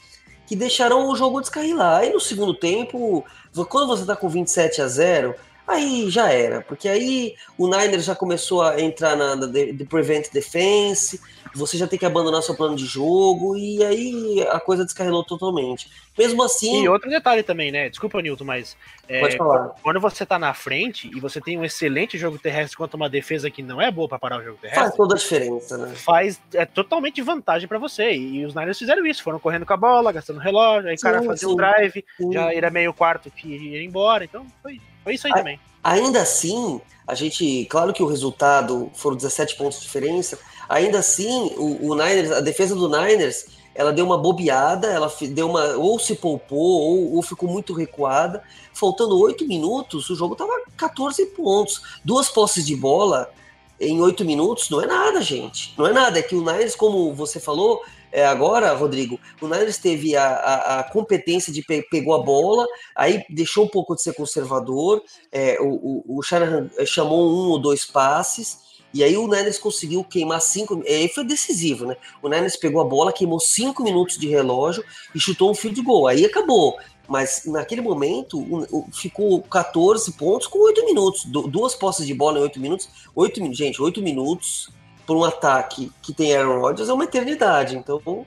que 0.48 0.56
deixaram 0.56 1.10
o 1.10 1.16
jogo 1.16 1.42
descarrilar. 1.42 2.00
Aí 2.00 2.12
no 2.12 2.20
segundo 2.20 2.54
tempo, 2.54 3.24
quando 3.70 3.88
você 3.88 4.04
está 4.04 4.16
com 4.16 4.30
27 4.30 4.82
a 4.82 4.88
0, 4.88 5.36
aí 5.68 6.10
já 6.10 6.32
era, 6.32 6.62
porque 6.62 6.88
aí 6.88 7.36
o 7.58 7.68
Niners 7.68 8.06
já 8.06 8.16
começou 8.16 8.62
a 8.62 8.80
entrar 8.80 9.16
na, 9.16 9.36
na 9.36 9.46
de, 9.46 9.74
de 9.74 9.86
Prevent 9.86 10.32
Defense, 10.32 11.20
você 11.54 11.78
já 11.78 11.88
tem 11.88 11.98
que 11.98 12.06
abandonar 12.06 12.42
seu 12.42 12.56
plano 12.56 12.76
de 12.76 12.86
jogo, 12.86 13.58
e 13.58 13.84
aí 13.84 14.48
a 14.50 14.60
coisa 14.60 14.86
descarrilou 14.86 15.24
totalmente. 15.24 15.90
Mesmo 16.18 16.42
assim. 16.44 16.84
E 16.84 16.90
outro 16.90 17.10
detalhe 17.10 17.44
também, 17.44 17.72
né? 17.72 17.90
Desculpa, 17.90 18.22
Nilton, 18.22 18.44
mas. 18.44 18.76
É, 19.08 19.20
Pode 19.22 19.38
falar. 19.38 19.76
Quando 19.82 20.00
você 20.00 20.26
tá 20.26 20.40
na 20.40 20.54
frente 20.54 21.10
e 21.16 21.20
você 21.20 21.40
tem 21.40 21.58
um 21.58 21.64
excelente 21.64 22.18
jogo 22.18 22.40
terrestre 22.40 22.76
contra 22.76 22.98
uma 22.98 23.10
defesa 23.10 23.52
que 23.52 23.62
não 23.62 23.82
é 23.82 23.92
boa 23.92 24.08
para 24.08 24.20
parar 24.20 24.40
o 24.40 24.44
jogo 24.44 24.58
terrestre. 24.60 24.86
Faz 24.86 24.96
toda 24.96 25.16
a 25.16 25.18
diferença, 25.18 25.78
né? 25.78 25.94
Faz. 25.96 26.42
É 26.54 26.66
totalmente 26.66 27.22
vantagem 27.22 27.68
para 27.68 27.78
você. 27.78 28.14
E 28.14 28.46
os 28.46 28.56
Niners 28.56 28.80
fizeram 28.80 29.06
isso, 29.06 29.24
foram 29.24 29.40
correndo 29.40 29.66
com 29.66 29.74
a 29.74 29.78
bola, 29.78 30.12
gastando 30.12 30.40
relógio, 30.40 30.90
aí 30.90 30.96
o 30.96 31.00
cara 31.00 31.22
fazia 31.22 31.48
um 31.50 31.56
drive, 31.56 32.04
sim. 32.18 32.32
já 32.32 32.54
era 32.54 32.70
meio 32.70 32.94
quarto 32.94 33.30
que 33.30 33.48
ia 33.48 33.84
embora, 33.84 34.24
então 34.24 34.46
foi 34.62 34.82
foi 35.08 35.16
isso 35.16 35.28
aí 35.28 35.34
a, 35.34 35.38
também. 35.38 35.60
Ainda 35.82 36.22
assim, 36.22 36.82
a 37.08 37.16
gente, 37.16 37.66
claro 37.70 37.94
que 37.94 38.04
o 38.04 38.08
resultado 38.08 38.92
foram 38.94 39.16
17 39.16 39.56
pontos 39.56 39.78
de 39.78 39.86
diferença. 39.86 40.38
Ainda 40.68 41.00
assim, 41.00 41.54
o, 41.56 41.92
o 41.92 41.96
Niners, 41.96 42.32
a 42.32 42.42
defesa 42.42 42.76
do 42.76 42.90
Niners, 42.90 43.46
ela 43.74 43.94
deu 43.94 44.06
uma 44.06 44.18
bobeada, 44.18 44.88
ela 44.88 45.10
deu 45.30 45.50
uma 45.50 45.78
ou 45.78 45.98
se 45.98 46.16
poupou 46.16 46.82
ou, 46.82 47.16
ou 47.16 47.22
ficou 47.22 47.50
muito 47.50 47.74
recuada. 47.74 48.44
Faltando 48.74 49.18
oito 49.20 49.48
minutos, 49.48 50.10
o 50.10 50.16
jogo 50.16 50.36
tava 50.36 50.52
14 50.76 51.26
pontos, 51.28 51.82
duas 52.04 52.28
posses 52.28 52.66
de 52.66 52.76
bola 52.76 53.32
em 53.80 54.02
oito 54.02 54.26
minutos 54.26 54.70
não 54.70 54.82
é 54.82 54.88
nada, 54.88 55.22
gente. 55.22 55.74
Não 55.78 55.86
é 55.86 55.94
nada. 55.94 56.20
É 56.20 56.24
que 56.24 56.36
o 56.36 56.42
Niners, 56.42 56.76
como 56.76 57.14
você 57.14 57.40
falou, 57.40 57.82
é, 58.18 58.26
agora, 58.26 58.74
Rodrigo, 58.74 59.20
o 59.40 59.48
Niners 59.48 59.78
teve 59.78 60.16
a, 60.16 60.28
a, 60.28 60.80
a 60.80 60.84
competência 60.84 61.54
de 61.54 61.62
pe 61.62 61.84
pegou 61.84 62.16
a 62.16 62.24
bola, 62.24 62.66
aí 62.96 63.24
deixou 63.30 63.66
um 63.66 63.68
pouco 63.68 63.94
de 63.94 64.02
ser 64.02 64.16
conservador, 64.16 65.04
é, 65.32 65.60
o, 65.62 65.68
o, 65.68 66.18
o 66.18 66.24
Shanahan 66.24 66.68
chamou 66.84 67.30
um 67.30 67.50
ou 67.52 67.60
dois 67.60 67.86
passes, 67.86 68.58
e 68.92 69.04
aí 69.04 69.16
o 69.16 69.28
Niners 69.28 69.60
conseguiu 69.60 70.04
queimar 70.04 70.42
cinco. 70.42 70.82
Aí 70.88 71.08
foi 71.10 71.26
decisivo, 71.26 71.86
né? 71.86 71.96
O 72.20 72.28
Niners 72.28 72.58
pegou 72.58 72.82
a 72.82 72.86
bola, 72.86 73.14
queimou 73.14 73.40
cinco 73.40 73.84
minutos 73.84 74.18
de 74.18 74.28
relógio 74.28 74.84
e 75.14 75.20
chutou 75.20 75.52
um 75.52 75.54
field 75.54 75.80
goal. 75.84 76.08
Aí 76.08 76.26
acabou. 76.26 76.76
Mas 77.08 77.44
naquele 77.46 77.82
momento 77.82 78.44
ficou 78.92 79.44
14 79.44 80.12
pontos 80.14 80.48
com 80.48 80.58
8 80.58 80.86
minutos. 80.86 81.24
Duas 81.26 81.76
posses 81.76 82.08
de 82.08 82.16
bola 82.16 82.40
em 82.40 82.42
8 82.42 82.60
minutos. 82.60 82.90
8 83.16 83.40
minutos, 83.40 83.58
gente, 83.60 83.80
8 83.80 84.02
minutos 84.02 84.76
por 85.08 85.16
um 85.16 85.24
ataque 85.24 85.90
que 86.02 86.14
tem 86.14 86.36
Aaron 86.36 86.60
Rodgers 86.60 86.90
é 86.90 86.94
uma 86.94 87.06
eternidade. 87.06 87.78
Então, 87.78 88.26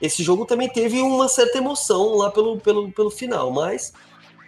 esse 0.00 0.22
jogo 0.22 0.46
também 0.46 0.68
teve 0.68 1.02
uma 1.02 1.28
certa 1.28 1.58
emoção 1.58 2.16
lá 2.16 2.30
pelo, 2.30 2.58
pelo, 2.58 2.90
pelo 2.92 3.10
final, 3.10 3.50
mas 3.50 3.92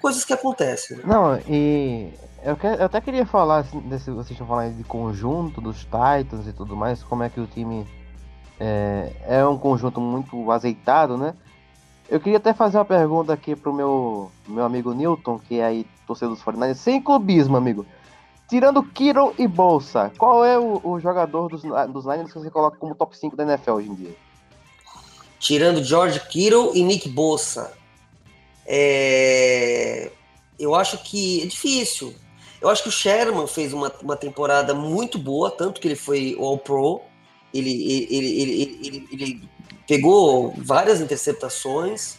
coisas 0.00 0.24
que 0.24 0.32
acontecem. 0.32 0.96
Né? 0.98 1.02
Não, 1.04 1.36
e 1.48 2.12
eu, 2.44 2.56
que, 2.56 2.66
eu, 2.66 2.84
até 2.84 3.00
queria 3.00 3.26
falar, 3.26 3.58
assim, 3.58 3.80
desse, 3.80 4.08
vocês 4.10 4.30
estão 4.30 4.46
falando 4.46 4.76
de 4.76 4.84
conjunto 4.84 5.60
dos 5.60 5.80
Titans 5.80 6.46
e 6.46 6.52
tudo 6.52 6.76
mais, 6.76 7.02
como 7.02 7.24
é 7.24 7.28
que 7.28 7.40
o 7.40 7.46
time 7.46 7.84
é, 8.60 9.10
é 9.26 9.44
um 9.44 9.58
conjunto 9.58 10.00
muito 10.00 10.50
azeitado, 10.52 11.18
né? 11.18 11.34
Eu 12.08 12.20
queria 12.20 12.38
até 12.38 12.52
fazer 12.52 12.76
uma 12.78 12.84
pergunta 12.84 13.32
aqui 13.32 13.56
pro 13.56 13.72
meu, 13.72 14.30
meu 14.46 14.64
amigo 14.64 14.92
Newton, 14.92 15.38
que 15.38 15.58
é 15.58 15.64
aí 15.64 15.86
torcedor 16.06 16.34
dos 16.34 16.44
49 16.44 16.78
sem 16.78 17.02
clubismo, 17.02 17.56
amigo. 17.56 17.84
Tirando 18.54 18.84
Kiro 18.84 19.34
e 19.36 19.48
Bolsa, 19.48 20.12
qual 20.16 20.44
é 20.44 20.56
o, 20.56 20.80
o, 20.84 21.00
jogador 21.00 21.48
dos, 21.48 21.62
dos 21.62 22.06
Niners 22.06 22.32
que 22.32 22.38
você 22.38 22.48
coloca 22.48 22.78
como 22.78 22.94
top 22.94 23.18
5 23.18 23.34
da 23.34 23.42
NFL 23.42 23.72
hoje 23.72 23.88
em 23.88 23.94
dia? 23.96 24.16
Tirando 25.40 25.82
George 25.82 26.20
Kittle 26.28 26.70
e 26.72 26.84
Nick 26.84 27.08
Bolsa. 27.08 27.76
É... 28.64 30.08
Eu 30.56 30.72
acho 30.76 30.98
que 30.98 31.42
é 31.42 31.46
difícil. 31.46 32.14
Eu 32.60 32.68
acho 32.68 32.84
que 32.84 32.90
o 32.90 32.92
Sherman 32.92 33.48
fez 33.48 33.72
uma, 33.72 33.92
uma 34.00 34.16
temporada 34.16 34.72
muito 34.72 35.18
boa, 35.18 35.50
tanto 35.50 35.80
que 35.80 35.88
ele 35.88 35.96
foi 35.96 36.36
All-Pro. 36.38 37.00
Ele, 37.52 37.72
ele, 37.72 38.40
ele, 38.40 38.78
ele, 38.84 39.08
ele, 39.10 39.48
pegou 39.84 40.54
várias 40.58 41.00
interceptações. 41.00 42.18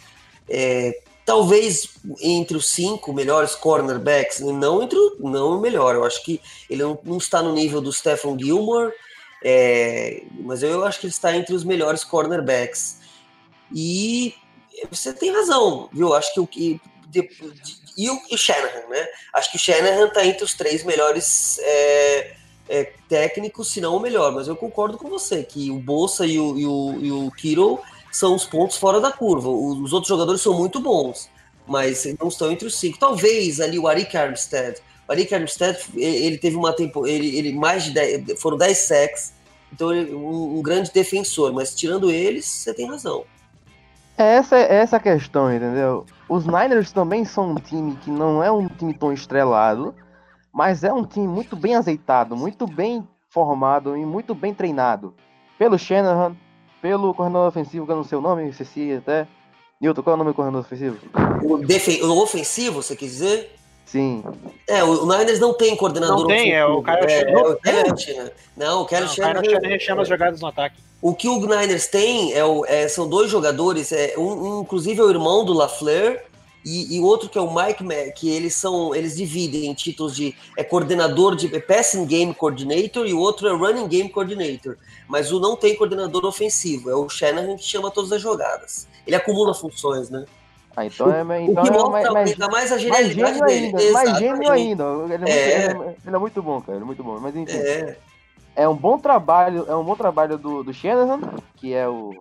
É, 0.49 1.01
talvez 1.25 1.89
entre 2.21 2.55
os 2.55 2.67
cinco 2.69 3.11
melhores 3.11 3.55
cornerbacks, 3.55 4.39
não 4.39 4.83
entre 4.83 4.97
o, 4.97 5.29
não 5.29 5.57
o 5.57 5.59
melhor. 5.59 5.95
Eu 5.95 6.05
acho 6.05 6.23
que 6.23 6.39
ele 6.69 6.83
não, 6.83 6.97
não 7.03 7.17
está 7.17 7.41
no 7.41 7.51
nível 7.51 7.81
do 7.81 7.91
Stephen 7.91 8.37
Gilmore, 8.39 8.93
é, 9.43 10.23
mas 10.39 10.61
eu 10.61 10.85
acho 10.85 10.99
que 10.99 11.07
ele 11.07 11.13
está 11.13 11.35
entre 11.35 11.55
os 11.55 11.63
melhores 11.63 12.03
cornerbacks. 12.03 12.99
E 13.73 14.35
você 14.89 15.11
tem 15.11 15.33
razão, 15.33 15.89
viu? 15.91 16.13
Acho 16.13 16.33
que 16.33 16.39
o 16.39 16.47
que 16.47 16.79
e 17.97 18.09
o, 18.09 18.19
e 18.29 18.35
o 18.35 18.37
Shanahan, 18.37 18.87
né? 18.89 19.07
Acho 19.33 19.51
que 19.51 19.57
o 19.57 19.59
Shanahan 19.59 20.07
está 20.07 20.25
entre 20.25 20.43
os 20.43 20.53
três 20.53 20.83
melhores 20.83 21.57
é, 21.59 22.35
é, 22.67 22.83
técnicos, 23.07 23.69
se 23.71 23.79
não 23.79 23.95
o 23.95 23.99
melhor. 23.99 24.33
Mas 24.33 24.47
eu 24.47 24.55
concordo 24.55 24.97
com 24.97 25.09
você 25.09 25.43
que 25.43 25.71
o 25.71 25.79
Bolsa 25.79 26.25
e 26.25 26.37
o, 26.37 26.57
e 26.57 26.65
o, 26.65 26.99
e 27.01 27.11
o 27.11 27.31
são 28.15 28.33
os 28.33 28.45
pontos 28.45 28.77
fora 28.77 29.01
da 29.01 29.11
curva. 29.11 29.49
Os 29.49 29.91
outros 29.91 30.07
jogadores 30.07 30.41
são 30.41 30.53
muito 30.53 30.79
bons, 30.79 31.29
mas 31.67 32.05
não 32.19 32.29
estão 32.29 32.49
entre 32.49 32.65
os 32.65 32.79
cinco. 32.79 32.97
Talvez 32.97 33.59
ali 33.59 33.77
o 33.77 33.87
Arik 33.87 34.15
Armstead. 34.15 34.79
O 35.07 35.11
Arik 35.11 35.35
Armstead, 35.35 35.77
ele 35.95 36.37
teve 36.37 36.55
uma 36.55 36.73
tempo, 36.73 37.05
ele, 37.05 37.37
ele 37.37 37.53
mais 37.53 37.83
de 37.83 37.91
10, 37.91 38.41
foram 38.41 38.57
10 38.57 38.77
sacks, 38.77 39.33
então 39.71 39.93
ele, 39.93 40.15
um, 40.15 40.57
um, 40.57 40.61
grande 40.61 40.91
defensor, 40.91 41.53
mas 41.53 41.75
tirando 41.75 42.09
eles, 42.09 42.45
você 42.45 42.73
tem 42.73 42.87
razão. 42.87 43.23
Essa 44.17 44.57
é 44.57 44.75
essa 44.75 44.95
a 44.95 44.99
questão, 44.99 45.53
entendeu? 45.53 46.05
Os 46.27 46.45
Niners 46.45 46.91
também 46.91 47.25
são 47.25 47.51
um 47.51 47.55
time 47.55 47.95
que 47.97 48.09
não 48.09 48.41
é 48.41 48.49
um 48.49 48.67
time 48.67 48.93
tão 48.93 49.11
estrelado, 49.11 49.93
mas 50.51 50.83
é 50.83 50.91
um 50.91 51.05
time 51.05 51.27
muito 51.27 51.55
bem 51.55 51.75
azeitado, 51.75 52.35
muito 52.35 52.65
bem 52.65 53.05
formado 53.29 53.95
e 53.97 54.05
muito 54.05 54.33
bem 54.33 54.53
treinado. 54.53 55.13
Pelo 55.59 55.77
Shanahan, 55.77 56.35
pelo 56.85 57.15
coordenador 57.15 57.47
ofensivo, 57.47 57.83
que 57.83 57.91
eu 57.91 57.95
não 57.95 58.03
sei 58.03 58.15
o 58.15 58.21
nome, 58.21 58.47
esqueci 58.47 58.93
até. 58.93 59.27
Newton, 59.81 60.03
qual 60.03 60.13
é 60.13 60.15
o 60.15 60.17
nome 60.17 60.29
do 60.29 60.35
coordenador 60.35 60.63
ofensivo? 60.63 60.97
O, 61.43 61.57
defen 61.57 62.03
o 62.03 62.21
ofensivo, 62.21 62.83
você 62.83 62.95
quer 62.95 63.05
dizer? 63.05 63.55
Sim. 63.87 64.23
É, 64.69 64.83
o 64.83 65.03
Niners 65.03 65.39
não 65.39 65.51
tem 65.51 65.75
coordenador 65.75 66.19
Não 66.19 66.27
tem, 66.27 66.53
é 66.53 66.63
o 66.63 66.83
Kyle 66.83 67.11
é, 67.11 67.31
é, 67.31 67.37
o 67.39 67.55
Kyle 67.95 68.31
Não, 68.55 68.81
o 68.83 68.85
Kyle 68.85 69.07
Shanahan 69.07 69.79
chama 69.79 70.03
as 70.03 70.07
jogadas 70.07 70.39
no 70.39 70.47
ataque. 70.47 70.75
O 71.01 71.15
que 71.15 71.27
o 71.27 71.39
Niners 71.39 71.87
tem 71.87 72.33
é, 72.33 72.45
o, 72.45 72.63
é 72.67 72.87
são 72.87 73.09
dois 73.09 73.31
jogadores, 73.31 73.91
é, 73.91 74.13
um, 74.15 74.59
um, 74.59 74.61
inclusive 74.61 75.01
é 75.01 75.03
o 75.03 75.09
irmão 75.09 75.43
do 75.43 75.53
LaFleur, 75.53 76.19
e, 76.65 76.97
e 76.97 76.99
outro 76.99 77.29
que 77.29 77.37
é 77.37 77.41
o 77.41 77.53
Mike 77.53 77.83
que 78.15 78.29
eles 78.29 78.55
são, 78.55 78.95
eles 78.95 79.15
dividem 79.15 79.67
em 79.67 79.73
títulos 79.75 80.15
de 80.15 80.35
é 80.57 80.63
coordenador 80.63 81.35
de 81.35 81.55
é 81.55 81.59
passing 81.59 82.05
game 82.05 82.33
coordinator 82.33 83.05
e 83.05 83.13
o 83.13 83.19
outro 83.19 83.47
é 83.47 83.51
running 83.51 83.87
game 83.87 84.09
coordinator. 84.09 84.75
Mas 85.07 85.31
o 85.31 85.39
não 85.39 85.55
tem 85.55 85.75
coordenador 85.75 86.25
ofensivo, 86.25 86.89
é 86.89 86.95
o 86.95 87.07
Shanahan 87.07 87.55
que 87.55 87.63
chama 87.63 87.91
todas 87.91 88.11
as 88.11 88.21
jogadas. 88.21 88.87
Ele 89.05 89.15
acumula 89.15 89.53
funções, 89.53 90.09
né? 90.09 90.25
Ah, 90.75 90.85
então 90.85 91.09
é, 91.09 91.41
então 91.43 91.63
o 91.63 91.67
que 91.67 91.77
é 91.77 91.89
mais, 91.89 92.09
mais, 92.09 92.37
mais 92.37 92.71
a 92.71 92.77
genialidade 92.77 93.39
mais 93.39 93.51
dele. 93.51 93.65
Ainda, 93.77 93.93
mais 93.93 94.17
gênio 94.17 94.51
ainda. 94.51 94.83
Ele 94.83 95.29
é, 95.29 95.65
é. 95.65 95.73
Muito, 95.73 95.89
ele, 95.89 95.97
é, 96.05 96.15
é, 96.15 96.17
muito 96.17 96.43
bom, 96.43 96.61
cara. 96.61 96.77
Ele 96.77 96.83
é 96.83 96.85
muito 96.85 97.03
bom. 97.03 97.17
Mas 97.19 97.35
enfim. 97.35 97.57
É. 97.57 97.97
é 98.55 98.67
um 98.67 98.75
bom 98.75 98.97
trabalho, 98.97 99.65
é 99.69 99.75
um 99.75 99.83
bom 99.83 99.95
trabalho 99.95 100.37
do, 100.37 100.63
do 100.63 100.73
Shanahan, 100.73 101.21
que 101.55 101.73
é 101.73 101.87
o 101.87 102.11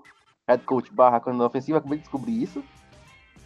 head 0.46 0.62
coach 0.64 0.92
barra 0.92 1.18
coordenador 1.18 1.48
ofensivo, 1.48 1.78
acabei 1.78 1.98
de 1.98 2.04
descobrir 2.04 2.40
isso. 2.40 2.62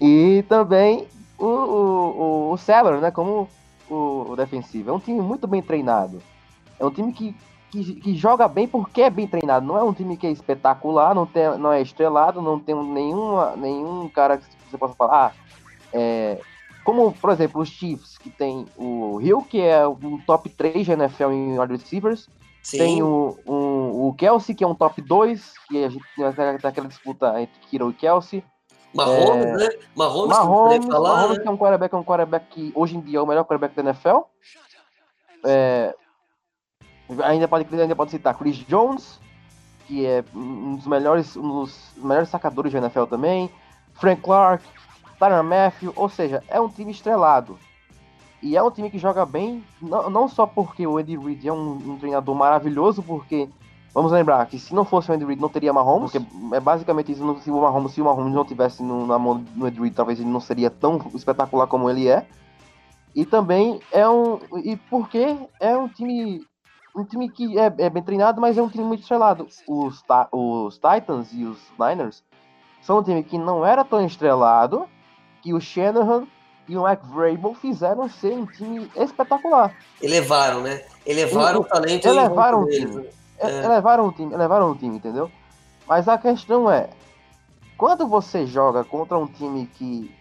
E 0.01 0.45
também 0.49 1.07
o, 1.39 1.47
o, 1.47 2.53
o, 2.53 2.57
Seller, 2.57 3.01
né? 3.01 3.11
Como 3.11 3.49
o, 3.89 4.27
o, 4.31 4.37
defensivo. 4.37 4.91
É 4.91 4.93
um 4.93 5.01
time 5.01 5.21
muito 5.21 5.47
bem 5.47 5.63
treinado. 5.63 6.23
É 6.79 6.85
um 6.85 6.91
time 6.91 7.13
que, 7.13 7.35
que, 7.71 7.95
que, 7.95 8.17
joga 8.17 8.47
bem 8.47 8.69
porque 8.69 9.03
é 9.03 9.11
bem 9.11 9.27
treinado. 9.27 9.67
Não 9.67 9.77
é 9.77 9.83
um 9.83 9.93
time 9.93 10.17
que 10.17 10.27
é 10.27 10.31
espetacular, 10.31 11.15
não, 11.15 11.27
tem, 11.27 11.59
não 11.59 11.73
é 11.73 11.81
estrelado, 11.81 12.41
não 12.41 12.59
tem 12.59 12.75
nenhuma, 12.75 13.57
nenhum 13.57 14.09
cara 14.09 14.39
que 14.39 14.45
você 14.71 14.79
possa 14.79 14.95
falar. 14.95 15.27
Ah, 15.27 15.33
é, 15.93 16.41
como, 16.85 17.13
por 17.13 17.31
exemplo, 17.31 17.61
os 17.61 17.69
Chiefs, 17.69 18.17
que 18.17 18.31
tem 18.31 18.67
o 18.77 19.21
Hill, 19.21 19.43
que 19.43 19.61
é 19.61 19.87
um 19.87 20.19
top 20.19 20.49
3 20.49 20.87
de 20.87 20.93
NFL 20.93 21.33
em 21.33 21.59
wide 21.59 21.73
receivers. 21.73 22.29
Sim. 22.63 22.79
Tem 22.79 23.03
o, 23.03 23.37
um, 23.47 24.09
o 24.09 24.15
Kelsey, 24.15 24.55
que 24.55 24.65
é 24.65 24.67
um 24.67 24.75
top 24.75 25.01
2, 25.01 25.55
que 25.69 25.85
a 25.85 25.89
gente 25.89 26.05
tem 26.15 26.25
aquela 26.25 26.89
disputa 26.89 27.41
entre 27.41 27.61
Kiro 27.69 27.91
e 27.91 27.95
Kelsey. 27.95 28.45
Mahomes, 28.95 29.45
é... 29.45 29.57
né? 29.57 29.69
Mahomes, 29.95 30.37
Mahomes, 30.37 30.85
que, 30.85 30.91
falar, 30.91 31.17
Mahomes 31.17 31.39
né? 31.39 31.45
é 31.47 31.51
um 31.51 31.57
quarterback, 31.57 31.95
é 31.95 31.99
um 31.99 32.05
quarterback 32.05 32.47
que 32.51 32.73
hoje 32.75 32.97
em 32.97 33.01
dia 33.01 33.19
é 33.19 33.23
o 33.23 33.27
melhor 33.27 33.45
quarterback 33.45 33.75
da 33.75 33.83
NFL. 33.83 34.19
É... 35.45 35.95
Ainda, 37.25 37.49
pode, 37.49 37.81
ainda 37.81 37.97
pode 37.97 38.11
citar 38.11 38.37
Chris 38.37 38.57
Jones, 38.57 39.19
que 39.87 40.05
é 40.05 40.25
um 40.35 40.77
dos 40.77 40.87
melhores, 40.87 41.37
um 41.37 41.61
dos 41.61 41.93
melhores 41.97 42.29
sacadores 42.29 42.73
da 42.73 42.79
NFL 42.79 43.05
também. 43.05 43.51
Frank 43.95 44.21
Clark, 44.23 44.65
Tyron 45.19 45.43
Matthew, 45.43 45.93
ou 45.97 46.09
seja, 46.09 46.43
é 46.49 46.61
um 46.61 46.69
time 46.69 46.93
estrelado. 46.93 47.59
E 48.41 48.57
é 48.57 48.63
um 48.63 48.71
time 48.71 48.91
que 48.91 48.99
joga 48.99 49.27
bem, 49.27 49.65
não, 49.83 50.09
não 50.09 50.29
só 50.29 50.47
porque 50.47 50.87
o 50.87 50.99
Andy 50.99 51.17
Reid 51.17 51.49
é 51.49 51.53
um, 51.53 51.73
um 51.73 51.99
treinador 51.99 52.35
maravilhoso, 52.37 53.03
porque 53.03 53.49
Vamos 53.99 54.13
lembrar 54.13 54.47
que 54.47 54.61
se 54.61 54.73
não 54.73 54.85
fosse 54.85 55.11
o 55.11 55.15
Andy 55.15 55.25
Reid, 55.25 55.43
não 55.43 55.49
teria 55.49 55.73
Mahomes, 55.73 56.13
porque 56.13 56.25
é 56.55 56.61
basicamente 56.61 57.11
isso, 57.11 57.39
se 57.41 57.51
o 57.51 57.61
Mahomes, 57.61 57.91
se 57.91 58.01
o 58.01 58.05
Mahomes 58.05 58.33
não 58.33 58.45
tivesse 58.45 58.81
no, 58.81 59.05
na 59.05 59.19
mão 59.19 59.39
do 59.39 59.67
Andy 59.67 59.81
Reid, 59.81 59.93
talvez 59.93 60.21
ele 60.21 60.29
não 60.29 60.39
seria 60.39 60.71
tão 60.71 61.05
espetacular 61.17 61.67
como 61.67 61.91
ele 61.91 62.07
é. 62.07 62.25
E 63.13 63.27
também 63.27 63.81
é 63.91 64.09
um. 64.09 64.39
E 64.63 64.77
porque 64.77 65.37
é 65.59 65.77
um 65.77 65.89
time. 65.89 66.47
Um 66.95 67.03
time 67.03 67.29
que 67.29 67.59
é, 67.59 67.75
é 67.77 67.91
bem 67.91 68.01
treinado, 68.01 68.41
mas 68.41 68.57
é 68.57 68.63
um 68.63 68.69
time 68.69 68.85
muito 68.85 69.01
estrelado. 69.01 69.49
Os, 69.67 70.05
os 70.31 70.75
Titans 70.75 71.33
e 71.33 71.43
os 71.43 71.59
Niners 71.77 72.23
são 72.81 73.01
um 73.01 73.03
time 73.03 73.25
que 73.25 73.37
não 73.37 73.67
era 73.67 73.85
tão 73.85 74.07
estrelado, 74.07 74.87
que 75.43 75.53
o 75.53 75.61
Shanahan 75.61 76.25
e 76.69 76.77
o 76.77 76.85
Mike 76.89 77.05
Vrabel 77.09 77.53
fizeram 77.55 78.09
ser 78.09 78.35
um 78.35 78.47
time 78.47 78.89
espetacular. 78.95 79.75
Elevaram, 80.01 80.61
né? 80.61 80.85
Elevaram 81.05 81.59
o, 81.59 81.63
o 81.63 81.65
talento. 81.65 82.07
Elevaram 82.07 82.63
o 82.63 82.69
time. 82.69 83.19
É. 83.39 83.65
Elevaram 83.65 84.09
o 84.09 84.13
time, 84.13 84.35
elevaram 84.35 84.71
o 84.71 84.75
time, 84.75 84.97
entendeu? 84.97 85.31
Mas 85.87 86.09
a 86.09 86.19
questão 86.19 86.71
é, 86.71 86.91
quando 87.77 88.07
você 88.07 88.47
joga 88.47 88.85
contra 88.85 89.17
um 89.17 89.27
time 89.27 89.67
que 89.67 90.15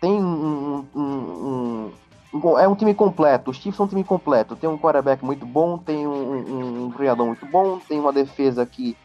tem 0.00 0.12
um, 0.12 0.84
um, 0.94 1.92
um, 2.34 2.58
é 2.58 2.66
um 2.66 2.74
time 2.74 2.92
completo, 2.92 3.52
os 3.52 3.56
Chiefs 3.56 3.76
são 3.76 3.86
um 3.86 3.88
time 3.88 4.02
completo, 4.02 4.56
tem 4.56 4.68
um 4.68 4.76
quarterback 4.76 5.24
muito 5.24 5.46
bom, 5.46 5.78
tem 5.78 6.06
um, 6.06 6.86
um, 6.86 6.90
criador 6.90 7.26
muito 7.26 7.46
bom, 7.46 7.78
tem 7.78 8.00
uma 8.00 8.12
defesa 8.12 8.66
que 8.66 8.96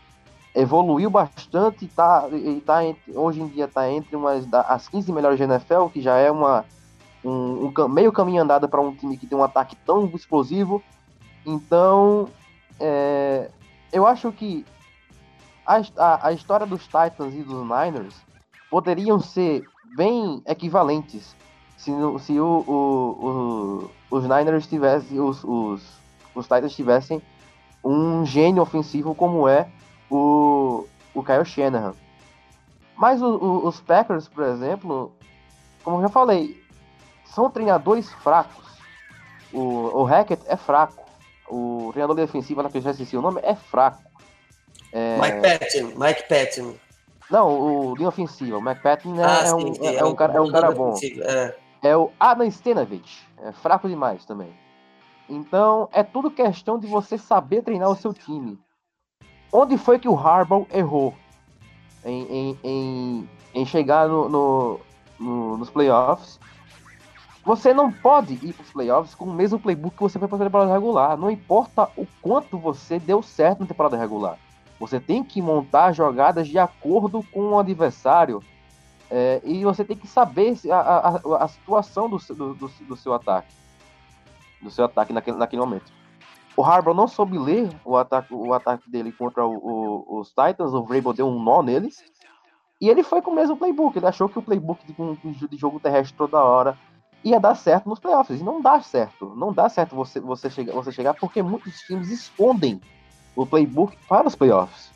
evoluiu 0.56 1.12
bastante 1.12 1.86
e 1.86 1.88
tá, 1.88 2.28
e 2.32 2.60
tá 2.62 2.84
entre, 2.84 3.16
hoje 3.16 3.40
em 3.40 3.48
dia 3.48 3.66
está 3.66 3.88
entre 3.92 4.16
umas 4.16 4.52
as 4.68 4.88
15 4.88 5.12
melhores 5.12 5.38
de 5.38 5.44
NFL, 5.44 5.86
que 5.94 6.02
já 6.02 6.18
é 6.18 6.32
uma 6.32 6.66
um, 7.24 7.72
um 7.78 7.88
meio 7.88 8.12
caminho 8.12 8.42
andado 8.42 8.68
para 8.68 8.82
um 8.82 8.94
time 8.96 9.18
que 9.18 9.28
tem 9.28 9.38
um 9.38 9.44
ataque 9.44 9.76
tão 9.86 10.06
explosivo. 10.16 10.82
Então, 11.46 12.28
é, 12.80 13.50
eu 13.92 14.06
acho 14.06 14.32
que 14.32 14.66
a, 15.66 15.82
a, 15.98 16.28
a 16.28 16.32
história 16.32 16.66
dos 16.66 16.84
Titans 16.86 17.34
e 17.34 17.44
dos 17.44 17.64
Niners 17.64 18.16
poderiam 18.70 19.20
ser 19.20 19.64
bem 19.96 20.42
equivalentes 20.46 21.36
se, 21.78 21.92
se 22.20 22.40
o, 22.40 22.64
o, 22.68 23.90
o, 24.12 24.18
os 24.18 24.24
Niners 24.24 24.68
tivessem, 24.68 25.20
os, 25.20 25.44
os, 25.44 25.82
os 26.34 26.46
Titans 26.46 26.76
tivessem 26.76 27.22
um 27.84 28.26
gênio 28.26 28.64
ofensivo 28.64 29.14
como 29.14 29.48
é 29.48 29.70
o, 30.10 30.86
o 31.14 31.24
Kyle 31.24 31.46
Shanahan. 31.46 31.94
Mas 32.96 33.22
o, 33.22 33.38
o, 33.38 33.68
os 33.68 33.80
Packers, 33.80 34.28
por 34.28 34.44
exemplo, 34.44 35.14
como 35.84 35.98
eu 35.98 36.02
já 36.02 36.10
falei, 36.10 36.62
são 37.26 37.50
treinadores 37.50 38.12
fracos. 38.12 38.66
O, 39.54 40.02
o 40.02 40.04
Hackett 40.04 40.44
é 40.48 40.58
fraco. 40.58 41.07
O 41.50 41.90
treinador 41.92 42.16
defensivo, 42.16 42.62
lá 42.62 42.70
que 42.70 42.78
eu 42.78 42.82
já 42.82 42.92
esqueci 42.92 43.16
o 43.16 43.22
nome, 43.22 43.40
é 43.44 43.56
fraco. 43.56 44.04
É... 44.92 45.18
Mike 45.20 45.42
Patton, 45.42 46.00
Mike 46.00 46.24
Patton. 46.28 46.76
Não, 47.30 47.50
o 47.50 47.96
linha 47.96 48.10
ofensiva. 48.10 48.58
O 48.58 48.62
Mike 48.62 48.82
Patton 48.82 49.20
é, 49.20 49.26
ah, 49.26 49.44
é, 49.46 49.54
um, 49.54 49.74
sim, 49.74 49.86
é, 49.86 49.96
é, 49.96 50.06
um, 50.06 50.16
cara, 50.16 50.34
é 50.34 50.42
um 50.42 50.52
cara 50.52 50.72
bom. 50.72 50.96
É. 51.22 51.56
é 51.84 51.98
o 51.98 52.12
Adam 52.20 52.50
Stenavich. 52.50 53.28
É 53.44 53.52
fraco 53.52 53.88
demais 53.88 54.26
também. 54.26 54.54
Então, 55.30 55.90
é 55.92 56.04
tudo 56.04 56.32
questão 56.32 56.80
de 56.80 56.88
você 56.88 57.18
saber 57.18 57.62
treinar 57.62 57.90
o 57.90 57.96
seu 57.96 58.14
time. 58.14 58.58
Onde 59.52 59.78
foi 59.78 60.00
que 60.00 60.08
o 60.08 60.18
Harbaugh 60.18 60.66
errou 60.72 61.14
em, 62.06 62.24
em, 62.24 62.60
em, 62.64 63.30
em 63.54 63.66
chegar 63.66 64.08
no, 64.08 64.30
no, 64.30 64.80
no, 65.20 65.58
nos 65.58 65.70
playoffs? 65.70 66.40
Você 67.48 67.74
não 67.74 67.90
pode 67.90 68.34
ir 68.34 68.52
para 68.52 68.62
os 68.62 68.72
playoffs 68.72 69.16
com 69.16 69.24
o 69.24 69.34
mesmo 69.34 69.58
playbook 69.58 69.96
que 69.96 70.04
você 70.04 70.20
foi 70.20 70.28
para 70.28 70.36
a 70.36 70.42
temporada 70.42 70.74
regular. 70.74 71.16
Não 71.16 71.32
importa 71.32 71.90
o 71.96 72.06
quanto 72.22 72.58
você 72.58 73.00
deu 73.00 73.24
certo 73.24 73.62
na 73.62 73.66
temporada 73.66 73.96
regular. 73.96 74.38
Você 74.78 75.00
tem 75.00 75.24
que 75.24 75.42
montar 75.42 75.94
jogadas 75.94 76.50
de 76.50 76.60
acordo 76.60 77.24
com 77.32 77.52
o 77.52 77.58
adversário 77.58 78.44
é, 79.10 79.40
e 79.46 79.64
você 79.64 79.86
tem 79.86 79.96
que 79.96 80.08
saber 80.08 80.58
a, 80.70 80.78
a, 80.78 81.44
a 81.46 81.48
situação 81.48 82.10
do, 82.10 82.18
do, 82.18 82.54
do, 82.54 82.68
do 82.68 82.98
seu 82.98 83.14
ataque 83.14 83.54
do 84.62 84.70
seu 84.70 84.84
ataque 84.84 85.14
naquele, 85.14 85.38
naquele 85.38 85.62
momento. 85.62 85.90
O 86.54 86.66
Harbour 86.66 86.94
não 86.94 87.08
soube 87.08 87.38
ler 87.38 87.70
o 87.86 87.96
ataque, 87.96 88.34
o 88.34 88.54
ataque 88.54 88.90
dele 88.90 89.14
contra 89.14 89.46
o, 89.46 89.56
o, 89.56 90.20
os 90.20 90.28
Titans, 90.30 90.74
o 90.74 90.84
Vrabel 90.84 91.14
deu 91.14 91.28
um 91.30 91.42
nó 91.42 91.62
neles, 91.62 92.04
e 92.82 92.90
ele 92.90 93.04
foi 93.04 93.22
com 93.22 93.32
o 93.32 93.36
mesmo 93.36 93.56
playbook. 93.56 93.98
Ele 93.98 94.06
achou 94.06 94.28
que 94.28 94.38
o 94.38 94.42
playbook 94.42 94.86
de, 94.86 95.48
de 95.48 95.56
jogo 95.56 95.80
terrestre 95.80 96.18
toda 96.18 96.44
hora 96.44 96.78
ia 97.24 97.40
dar 97.40 97.56
certo 97.56 97.90
nos 97.90 98.00
playoffs. 98.00 98.40
E 98.40 98.44
não 98.44 98.62
dá 98.62 98.82
certo. 98.82 99.34
Não 99.36 99.52
dá 99.52 99.70
certo 99.70 99.96
você, 99.96 100.20
você, 100.20 100.50
chegar, 100.50 100.74
você 100.74 100.92
chegar 100.92 101.14
porque 101.14 101.42
muitos 101.42 101.80
times 101.82 102.10
escondem 102.10 102.82
o 103.36 103.46
playbook 103.46 103.98
para 104.08 104.28
os 104.28 104.36
playoffs. 104.36 104.92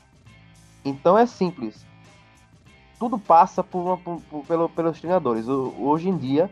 Então 0.84 1.18
é 1.18 1.26
simples. 1.26 1.86
Tudo 3.00 3.18
passa 3.18 3.64
por, 3.64 3.98
por, 4.00 4.22
por 4.22 4.46
pelo, 4.46 4.70
pelos 4.70 5.00
treinadores. 5.00 5.48
O, 5.48 5.74
hoje 5.80 6.10
em 6.10 6.18
dia, 6.18 6.50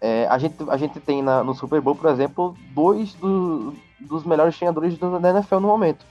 é, 0.00 0.26
a, 0.28 0.38
gente, 0.38 0.56
a 0.68 0.76
gente 0.76 0.98
tem 1.00 1.22
na, 1.22 1.44
no 1.44 1.54
Super 1.54 1.80
Bowl, 1.80 1.94
por 1.94 2.10
exemplo, 2.10 2.54
dois 2.72 3.14
do, 3.14 3.74
dos 3.98 4.24
melhores 4.24 4.56
treinadores 4.56 4.98
da 4.98 5.30
NFL 5.30 5.56
no 5.56 5.68
momento. 5.68 6.04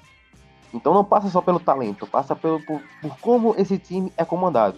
Então 0.73 0.93
não 0.93 1.03
passa 1.03 1.29
só 1.29 1.41
pelo 1.41 1.59
talento, 1.59 2.05
passa 2.05 2.35
pelo, 2.35 2.63
por, 2.63 2.81
por 3.01 3.17
como 3.19 3.55
esse 3.57 3.77
time 3.77 4.13
é 4.15 4.23
comandado. 4.23 4.77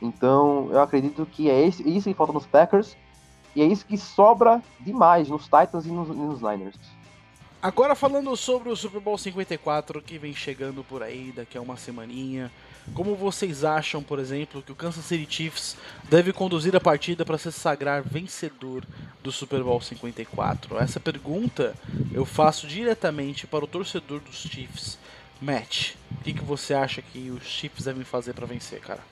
Então 0.00 0.68
eu 0.70 0.80
acredito 0.80 1.26
que 1.26 1.50
é 1.50 1.66
esse, 1.66 1.86
isso 1.88 2.08
que 2.08 2.14
falta 2.14 2.32
nos 2.32 2.46
Packers 2.46 2.96
e 3.54 3.62
é 3.62 3.66
isso 3.66 3.84
que 3.84 3.98
sobra 3.98 4.62
demais 4.80 5.28
nos 5.28 5.44
Titans 5.44 5.86
e 5.86 5.88
nos, 5.88 6.08
nos 6.08 6.40
Niners. 6.40 6.76
Agora 7.62 7.94
falando 7.94 8.34
sobre 8.36 8.70
o 8.70 8.76
Super 8.76 9.00
Bowl 9.00 9.18
54 9.18 10.00
que 10.00 10.16
vem 10.16 10.34
chegando 10.34 10.82
por 10.82 11.02
aí 11.02 11.30
daqui 11.30 11.58
a 11.58 11.60
uma 11.60 11.76
semaninha. 11.76 12.50
Como 12.94 13.14
vocês 13.14 13.64
acham, 13.64 14.02
por 14.02 14.18
exemplo, 14.18 14.62
que 14.62 14.72
o 14.72 14.74
Kansas 14.74 15.04
City 15.04 15.26
Chiefs 15.30 15.76
deve 16.08 16.32
conduzir 16.32 16.74
a 16.74 16.80
partida 16.80 17.22
para 17.22 17.36
se 17.36 17.52
sagrar 17.52 18.02
vencedor 18.02 18.82
do 19.22 19.30
Super 19.30 19.62
Bowl 19.62 19.78
54? 19.78 20.78
Essa 20.78 20.98
pergunta 20.98 21.74
eu 22.12 22.24
faço 22.24 22.66
diretamente 22.66 23.46
para 23.46 23.64
o 23.64 23.68
torcedor 23.68 24.20
dos 24.20 24.36
Chiefs. 24.36 24.98
Matt, 25.38 25.96
o 26.10 26.22
que, 26.22 26.32
que 26.32 26.44
você 26.44 26.72
acha 26.72 27.02
que 27.02 27.30
os 27.30 27.44
Chiefs 27.44 27.84
devem 27.84 28.04
fazer 28.04 28.32
para 28.32 28.46
vencer, 28.46 28.80
cara? 28.80 29.02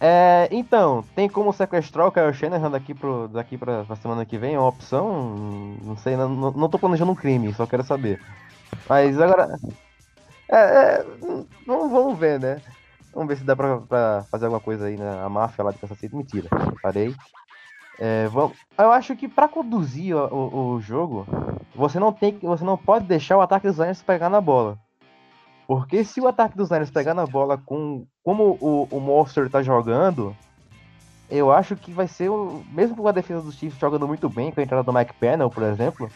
É, 0.00 0.48
então, 0.50 1.02
tem 1.14 1.28
como 1.28 1.52
sequestrar 1.52 2.06
o 2.06 2.12
Kyle 2.12 2.32
Shanahan 2.32 2.70
daqui, 2.70 2.94
pro, 2.94 3.28
daqui 3.28 3.56
pra, 3.56 3.84
pra 3.84 3.96
semana 3.96 4.26
que 4.26 4.36
vem? 4.36 4.54
É 4.54 4.58
uma 4.58 4.68
opção? 4.68 5.76
Não 5.82 5.96
sei, 5.96 6.16
não, 6.16 6.28
não 6.28 6.68
tô 6.68 6.78
planejando 6.78 7.12
um 7.12 7.16
crime, 7.16 7.52
só 7.54 7.66
quero 7.66 7.82
saber. 7.82 8.20
Mas 8.88 9.18
agora. 9.20 9.58
É, 10.48 10.56
é, 10.56 11.06
vamos 11.66 12.18
ver, 12.18 12.38
né? 12.38 12.60
Vamos 13.12 13.28
ver 13.28 13.36
se 13.38 13.44
dá 13.44 13.56
pra, 13.56 13.78
pra 13.78 14.24
fazer 14.30 14.44
alguma 14.44 14.60
coisa 14.60 14.86
aí 14.86 14.96
na 14.96 15.28
máfia 15.28 15.64
lá 15.64 15.72
de 15.72 15.78
Kansas 15.78 15.98
City. 15.98 16.14
Mentira, 16.14 16.48
parei. 16.82 17.14
É, 17.98 18.28
vamos... 18.28 18.56
Eu 18.76 18.92
acho 18.92 19.16
que 19.16 19.26
para 19.26 19.48
conduzir 19.48 20.14
o, 20.14 20.26
o, 20.26 20.74
o, 20.74 20.80
jogo, 20.80 21.26
você 21.74 21.98
não 21.98 22.12
tem 22.12 22.38
você 22.42 22.62
não 22.62 22.76
pode 22.76 23.06
deixar 23.06 23.38
o 23.38 23.40
ataque 23.40 23.66
dos 23.66 23.78
Niners 23.78 24.02
pegar 24.02 24.28
na 24.28 24.40
bola. 24.40 24.78
Porque 25.66 26.04
se 26.04 26.20
o 26.20 26.28
ataque 26.28 26.56
dos 26.56 26.70
Niners 26.70 26.90
pegar 26.90 27.14
na 27.14 27.26
bola 27.26 27.58
com 27.58 28.06
como 28.22 28.56
o, 28.60 28.88
o 28.90 29.00
Monster 29.00 29.50
tá 29.50 29.62
jogando, 29.62 30.36
eu 31.28 31.50
acho 31.50 31.74
que 31.74 31.90
vai 31.90 32.06
ser 32.06 32.28
o 32.28 32.62
mesmo 32.70 32.96
com 32.96 33.08
a 33.08 33.12
defesa 33.12 33.42
dos 33.42 33.56
Chiefs 33.56 33.80
jogando 33.80 34.06
muito 34.06 34.28
bem, 34.28 34.52
com 34.52 34.60
a 34.60 34.62
entrada 34.62 34.84
do 34.84 34.92
Mike 34.92 35.14
Pennell, 35.14 35.50
por 35.50 35.64
exemplo, 35.64 36.08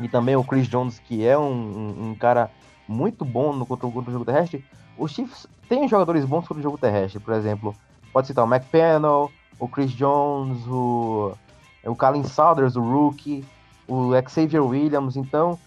e 0.00 0.08
também 0.08 0.34
o 0.34 0.44
Chris 0.44 0.68
Jones, 0.68 0.98
que 0.98 1.26
é 1.26 1.38
um, 1.38 2.10
um, 2.10 2.14
cara 2.14 2.50
muito 2.86 3.24
bom 3.24 3.52
no 3.52 3.64
contra, 3.64 3.88
contra 3.88 4.10
o 4.10 4.12
jogo 4.12 4.24
terrestre, 4.24 4.64
os 4.96 5.12
Chiefs 5.12 5.46
têm 5.68 5.88
jogadores 5.88 6.24
bons 6.24 6.46
contra 6.46 6.60
o 6.60 6.62
jogo 6.62 6.78
terrestre, 6.78 7.20
por 7.20 7.34
exemplo. 7.34 7.74
Pode 8.12 8.26
citar 8.26 8.44
o 8.44 8.52
McPanel, 8.52 9.30
o 9.58 9.68
Chris 9.68 9.92
Jones, 9.92 10.66
o, 10.66 11.32
o 11.84 11.94
Colin 11.94 12.24
Saunders, 12.24 12.74
o 12.74 12.80
Rookie, 12.80 13.44
o 13.86 14.10
Xavier 14.28 14.64
Williams. 14.64 15.16
Então, 15.16 15.58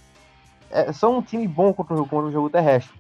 é, 0.72 0.92
são 0.92 1.18
um 1.18 1.22
time 1.22 1.48
bom 1.48 1.74
contra 1.74 1.96
o, 1.96 2.08
contra 2.08 2.28
o 2.28 2.32
jogo 2.32 2.50
terrestre. 2.50 2.98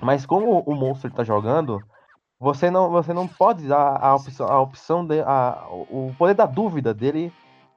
Mas 0.00 0.26
como 0.26 0.60
o 0.60 0.74
Monster 0.74 1.10
está 1.10 1.22
jogando, 1.22 1.82
você 2.38 2.70
não, 2.70 2.90
você 2.90 3.12
não 3.12 3.28
pode 3.28 3.68
dar 3.68 3.96
a 4.02 4.16
opção, 4.16 4.46
a 4.48 4.60
opção 4.60 5.06
de, 5.06 5.20
a, 5.20 5.64
o 5.70 6.12
poder 6.18 6.34
da 6.34 6.46
dúvida 6.46 6.92
dele 6.92 7.32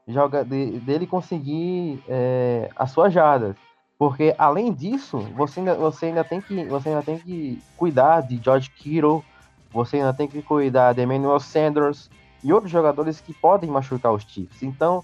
joga, 0.08 0.44
de, 0.44 0.80
dele 0.80 1.06
conseguir 1.06 2.04
é, 2.08 2.70
as 2.76 2.92
suas 2.92 3.14
jardas. 3.14 3.56
Porque 3.98 4.36
além 4.38 4.74
disso, 4.74 5.20
você 5.36 5.60
ainda, 5.60 5.76
você 5.76 6.08
ainda 6.08 6.24
tem 6.24 6.42
que 6.42 6.66
você 6.66 6.90
ainda 6.90 7.04
tem 7.04 7.18
que 7.18 7.62
cuidar 7.78 8.22
de 8.22 8.42
George 8.44 8.70
Kittle, 8.72 9.24
você 9.72 9.98
ainda 9.98 10.14
tem 10.14 10.28
que 10.28 10.42
cuidar 10.42 10.94
de 10.94 11.02
Emmanuel 11.02 11.40
Sanders 11.40 12.10
e 12.44 12.52
outros 12.52 12.72
jogadores 12.72 13.22
que 13.22 13.34
podem 13.34 13.70
machucar 13.70 14.14
os 14.14 14.24
Chiefs. 14.24 14.64
Então, 14.64 15.04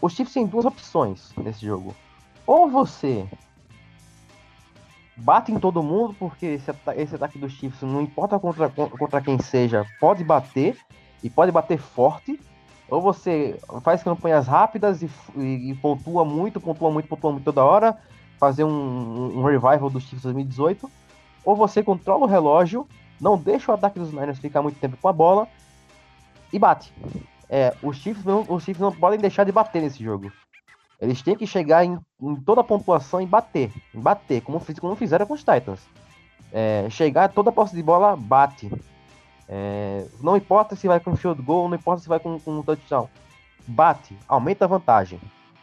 os 0.00 0.12
Chiefs 0.14 0.34
têm 0.34 0.46
duas 0.46 0.64
opções 0.64 1.32
nesse 1.36 1.64
jogo. 1.64 1.94
Ou 2.46 2.70
você 2.70 3.26
bate 5.16 5.52
em 5.52 5.58
todo 5.58 5.82
mundo, 5.82 6.14
porque 6.18 6.46
esse, 6.46 6.70
esse 6.96 7.14
ataque 7.14 7.38
dos 7.38 7.52
Chiefs, 7.52 7.82
não 7.82 8.02
importa 8.02 8.38
contra, 8.38 8.68
contra 8.68 9.20
quem 9.20 9.38
seja, 9.38 9.86
pode 10.00 10.24
bater 10.24 10.76
e 11.22 11.30
pode 11.30 11.52
bater 11.52 11.78
forte. 11.78 12.38
Ou 12.88 13.00
você 13.00 13.58
faz 13.82 14.02
campanhas 14.02 14.46
rápidas 14.46 15.02
e, 15.02 15.10
e, 15.36 15.70
e 15.70 15.74
pontua 15.76 16.24
muito, 16.24 16.60
pontua 16.60 16.90
muito, 16.90 17.08
pontua 17.08 17.32
muito 17.32 17.44
toda 17.44 17.64
hora 17.64 17.98
fazer 18.38 18.64
um, 18.64 19.38
um 19.38 19.42
revival 19.42 19.88
do 19.88 20.00
Chiefs 20.00 20.22
2018, 20.22 20.90
ou 21.44 21.56
você 21.56 21.82
controla 21.82 22.24
o 22.24 22.28
relógio, 22.28 22.86
não 23.20 23.38
deixa 23.38 23.70
o 23.70 23.74
ataque 23.74 23.98
dos 23.98 24.12
Niners 24.12 24.38
ficar 24.38 24.60
muito 24.60 24.78
tempo 24.78 24.98
com 25.00 25.08
a 25.08 25.12
bola 25.12 25.48
e 26.52 26.58
bate. 26.58 26.92
É, 27.48 27.74
os 27.82 27.96
Chiefs 27.96 28.24
não, 28.24 28.44
os 28.48 28.64
Chiefs 28.64 28.80
não 28.80 28.92
podem 28.92 29.18
deixar 29.18 29.44
de 29.44 29.52
bater 29.52 29.80
nesse 29.80 30.02
jogo. 30.02 30.30
Eles 31.00 31.22
têm 31.22 31.36
que 31.36 31.46
chegar 31.46 31.84
em, 31.84 31.98
em 32.20 32.36
toda 32.36 32.60
a 32.60 32.64
pontuação 32.64 33.20
e 33.20 33.26
bater. 33.26 33.70
Bater, 33.92 34.40
como, 34.42 34.60
como 34.80 34.96
fizeram 34.96 35.26
com 35.26 35.34
os 35.34 35.40
Titans. 35.40 35.80
É, 36.52 36.86
chegar 36.90 37.28
toda 37.28 37.50
a 37.50 37.52
posse 37.52 37.74
de 37.74 37.82
bola, 37.82 38.16
bate. 38.16 38.70
É, 39.48 40.06
não 40.20 40.36
importa 40.36 40.76
se 40.76 40.86
vai 40.86 41.00
com 41.00 41.16
field 41.16 41.42
goal, 41.42 41.68
não 41.68 41.76
importa 41.76 42.02
se 42.02 42.08
vai 42.08 42.18
com, 42.20 42.38
com 42.38 42.58
um 42.58 42.62
touchdown. 42.62 43.08
Bate, 43.66 44.16
aumenta 44.28 44.64
a 44.64 44.68
vantagem. 44.68 45.20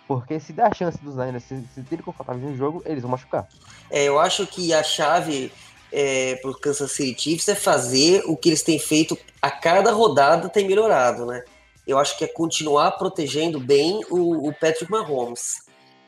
Porque 0.08 0.40
se 0.40 0.52
der 0.52 0.68
a 0.68 0.74
chance 0.74 1.02
dos 1.02 1.16
Niners 1.16 1.44
se 1.44 1.64
sentirem 1.74 2.04
confortáveis 2.04 2.46
no 2.46 2.58
jogo, 2.58 2.84
eles 2.86 3.02
vão 3.02 3.12
machucar. 3.12 3.48
É, 3.90 4.04
eu 4.04 4.20
acho 4.20 4.46
que 4.46 4.74
a 4.74 4.84
chave 4.84 5.52
é, 5.92 6.36
para 6.36 6.52
o 6.52 6.54
Kansas 6.54 6.92
City 6.92 7.22
Chiefs 7.22 7.48
é 7.48 7.56
fazer 7.56 8.24
o 8.26 8.36
que 8.36 8.50
eles 8.50 8.62
têm 8.62 8.78
feito 8.78 9.18
a 9.42 9.50
cada 9.50 9.92
rodada 9.92 10.50
tem 10.50 10.68
melhorado, 10.68 11.26
né? 11.26 11.44
Eu 11.88 11.98
acho 11.98 12.18
que 12.18 12.24
é 12.24 12.28
continuar 12.28 12.92
protegendo 12.92 13.60
bem 13.60 14.02
o, 14.10 14.50
o 14.50 14.54
Patrick 14.54 14.90
Mahomes. 14.90 15.64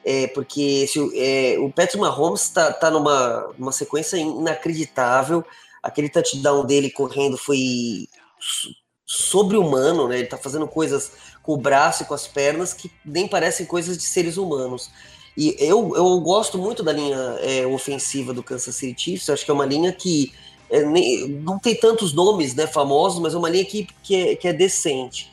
É, 0.05 0.27
porque 0.27 0.85
se, 0.87 0.99
é, 1.17 1.57
o 1.59 1.71
Patrick 1.71 1.97
Mahomes 1.97 2.41
está 2.41 2.71
tá 2.73 2.91
numa, 2.91 3.53
numa 3.57 3.71
sequência 3.71 4.17
inacreditável. 4.17 5.43
Aquele 5.81 6.09
touchdown 6.09 6.65
dele 6.65 6.89
correndo 6.89 7.37
foi 7.37 8.07
sobre-humano, 9.05 10.07
né? 10.07 10.19
Ele 10.19 10.27
tá 10.27 10.37
fazendo 10.37 10.67
coisas 10.67 11.11
com 11.41 11.53
o 11.53 11.57
braço 11.57 12.03
e 12.03 12.05
com 12.05 12.13
as 12.13 12.27
pernas 12.27 12.73
que 12.73 12.91
nem 13.05 13.27
parecem 13.27 13.65
coisas 13.65 13.97
de 13.97 14.03
seres 14.03 14.37
humanos. 14.37 14.89
E 15.35 15.55
eu, 15.59 15.95
eu 15.95 16.19
gosto 16.21 16.57
muito 16.57 16.83
da 16.83 16.93
linha 16.93 17.17
é, 17.41 17.65
ofensiva 17.65 18.33
do 18.33 18.43
Kansas 18.43 18.75
City 18.75 19.01
Chiefs. 19.01 19.29
acho 19.29 19.43
que 19.43 19.51
é 19.51 19.53
uma 19.53 19.65
linha 19.65 19.91
que 19.91 20.31
é, 20.69 20.83
nem, 20.83 21.27
não 21.27 21.59
tem 21.59 21.75
tantos 21.75 22.13
nomes 22.13 22.55
né, 22.55 22.67
famosos, 22.67 23.19
mas 23.19 23.33
é 23.33 23.37
uma 23.37 23.49
linha 23.49 23.65
que, 23.65 23.87
que, 24.01 24.15
é, 24.15 24.35
que 24.35 24.47
é 24.47 24.53
decente. 24.53 25.31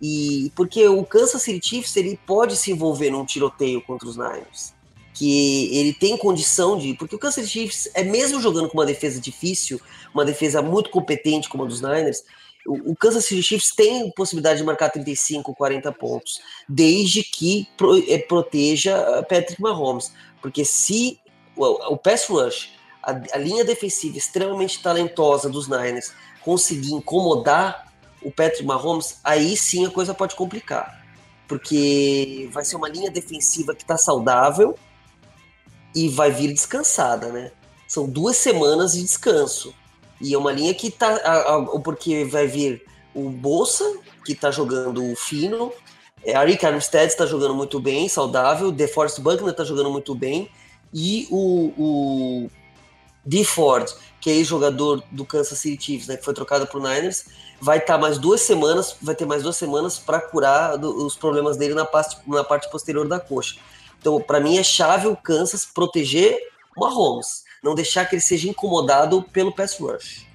E 0.00 0.50
porque 0.54 0.86
o 0.88 1.04
Kansas 1.04 1.42
City 1.42 1.68
Chiefs 1.68 1.96
ele 1.96 2.18
pode 2.26 2.56
se 2.56 2.70
envolver 2.70 3.10
num 3.10 3.24
tiroteio 3.24 3.82
contra 3.82 4.08
os 4.08 4.16
Niners, 4.16 4.72
que 5.12 5.76
ele 5.76 5.92
tem 5.92 6.16
condição 6.16 6.78
de, 6.78 6.94
porque 6.94 7.14
o 7.14 7.18
Kansas 7.18 7.44
City 7.44 7.48
Chiefs 7.48 7.90
é 7.94 8.02
mesmo 8.02 8.40
jogando 8.40 8.68
com 8.68 8.78
uma 8.78 8.86
defesa 8.86 9.20
difícil, 9.20 9.80
uma 10.14 10.24
defesa 10.24 10.62
muito 10.62 10.88
competente 10.90 11.48
como 11.48 11.64
a 11.64 11.66
dos 11.66 11.82
Niners, 11.82 12.24
o, 12.66 12.94
Kansas 12.94 13.24
City 13.24 13.42
Chiefs 13.42 13.74
tem 13.74 14.10
possibilidade 14.12 14.58
de 14.58 14.64
marcar 14.64 14.90
35, 14.90 15.54
40 15.54 15.92
pontos, 15.92 16.40
desde 16.68 17.22
que 17.22 17.66
é, 18.08 18.18
proteja 18.18 19.22
Patrick 19.28 19.60
Mahomes, 19.60 20.12
porque 20.42 20.64
se 20.64 21.18
o, 21.56 21.92
o 21.92 21.96
pass 21.96 22.26
rush, 22.26 22.72
a, 23.02 23.12
a 23.32 23.38
linha 23.38 23.64
defensiva 23.64 24.18
extremamente 24.18 24.82
talentosa 24.82 25.48
dos 25.48 25.68
Niners 25.68 26.12
conseguir 26.42 26.92
incomodar 26.92 27.89
o 28.22 28.30
Patrick 28.30 28.64
Mahomes, 28.64 29.18
aí 29.24 29.56
sim 29.56 29.86
a 29.86 29.90
coisa 29.90 30.14
pode 30.14 30.34
complicar. 30.34 31.00
Porque 31.48 32.48
vai 32.52 32.64
ser 32.64 32.76
uma 32.76 32.88
linha 32.88 33.10
defensiva 33.10 33.74
que 33.74 33.82
está 33.82 33.96
saudável 33.96 34.78
e 35.94 36.08
vai 36.08 36.30
vir 36.30 36.52
descansada, 36.52 37.28
né? 37.30 37.50
São 37.88 38.08
duas 38.08 38.36
semanas 38.36 38.92
de 38.92 39.02
descanso. 39.02 39.74
E 40.20 40.34
é 40.34 40.38
uma 40.38 40.52
linha 40.52 40.72
que 40.74 40.90
tá. 40.90 41.18
Porque 41.82 42.24
vai 42.24 42.46
vir 42.46 42.84
o 43.14 43.28
Bolsa, 43.30 43.84
que 44.24 44.34
tá 44.34 44.50
jogando 44.50 45.14
fino. 45.16 45.72
É, 46.24 46.34
a 46.36 46.44
Rick 46.44 46.64
Armstead 46.64 47.08
está 47.08 47.26
jogando 47.26 47.54
muito 47.54 47.80
bem, 47.80 48.08
saudável. 48.08 48.72
The 48.72 48.86
Forest 48.86 49.20
Buckner 49.20 49.50
está 49.50 49.64
jogando 49.64 49.90
muito 49.90 50.14
bem. 50.14 50.48
E 50.92 51.26
o, 51.30 51.72
o 51.76 52.50
D. 53.24 53.44
Ford, 53.44 53.88
que 54.20 54.30
é 54.30 54.34
ex-jogador 54.34 55.02
do 55.10 55.24
Kansas 55.24 55.58
City 55.58 55.82
Chiefs, 55.82 56.08
né, 56.08 56.16
que 56.16 56.24
foi 56.24 56.34
trocado 56.34 56.66
para 56.66 56.78
o 56.78 56.82
Niners, 56.82 57.26
vai 57.60 57.78
estar 57.78 57.94
tá 57.94 57.98
mais 57.98 58.18
duas 58.18 58.40
semanas, 58.40 58.96
vai 59.02 59.14
ter 59.14 59.26
mais 59.26 59.42
duas 59.42 59.56
semanas 59.56 59.98
para 59.98 60.20
curar 60.20 60.76
do, 60.76 61.06
os 61.06 61.16
problemas 61.16 61.56
dele 61.56 61.74
na 61.74 61.84
parte, 61.84 62.16
na 62.26 62.44
parte 62.44 62.70
posterior 62.70 63.06
da 63.06 63.20
coxa. 63.20 63.56
Então, 63.98 64.20
para 64.20 64.40
mim 64.40 64.56
é 64.56 64.62
chave 64.62 65.06
o 65.06 65.16
Kansas 65.16 65.64
proteger 65.64 66.38
o 66.76 66.80
Mahomes, 66.80 67.44
não 67.62 67.74
deixar 67.74 68.06
que 68.06 68.14
ele 68.14 68.22
seja 68.22 68.48
incomodado 68.48 69.22
pelo 69.22 69.52
pass 69.52 69.78
rush. 69.78 70.26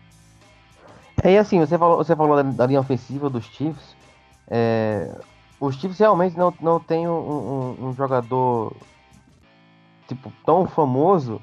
É, 1.24 1.38
assim, 1.40 1.60
você 1.60 1.78
falou, 1.78 1.98
você 1.98 2.16
falou 2.16 2.36
da, 2.36 2.44
da 2.44 2.68
linha 2.68 2.80
ofensiva 2.80 3.30
dos 3.30 3.46
Chiefs. 3.46 3.96
É, 4.48 5.10
os 5.60 5.76
Chiefs 5.76 5.98
realmente 5.98 6.38
não, 6.38 6.54
não 6.62 6.80
tem 6.80 7.08
um, 7.08 7.12
um, 7.12 7.88
um 7.88 7.94
jogador 7.94 8.76
tipo 10.08 10.32
tão 10.46 10.68
famoso 10.68 11.42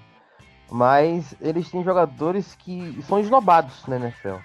mas 0.71 1.35
eles 1.41 1.71
têm 1.71 1.85
jogadores 1.85 2.55
que 2.55 3.03
são 3.03 3.19
esnobados 3.19 3.87
na 3.87 3.97
NFL. 3.97 4.37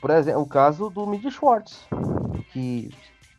Por 0.00 0.10
exemplo, 0.10 0.42
o 0.42 0.46
caso 0.46 0.90
do 0.90 1.06
Mid 1.06 1.24
Schwartz, 1.30 1.86
que 2.52 2.90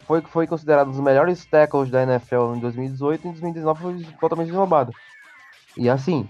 foi, 0.05 0.21
foi 0.21 0.47
considerado 0.47 0.87
um 0.87 0.91
dos 0.91 0.99
melhores 0.99 1.45
tackles 1.45 1.89
da 1.89 2.03
NFL 2.03 2.55
em 2.55 2.59
2018 2.59 3.25
e 3.25 3.27
em 3.27 3.31
2019 3.31 3.81
foi 3.81 4.13
totalmente 4.19 4.49
esnobado. 4.49 4.91
E 5.75 5.89
assim, 5.89 6.27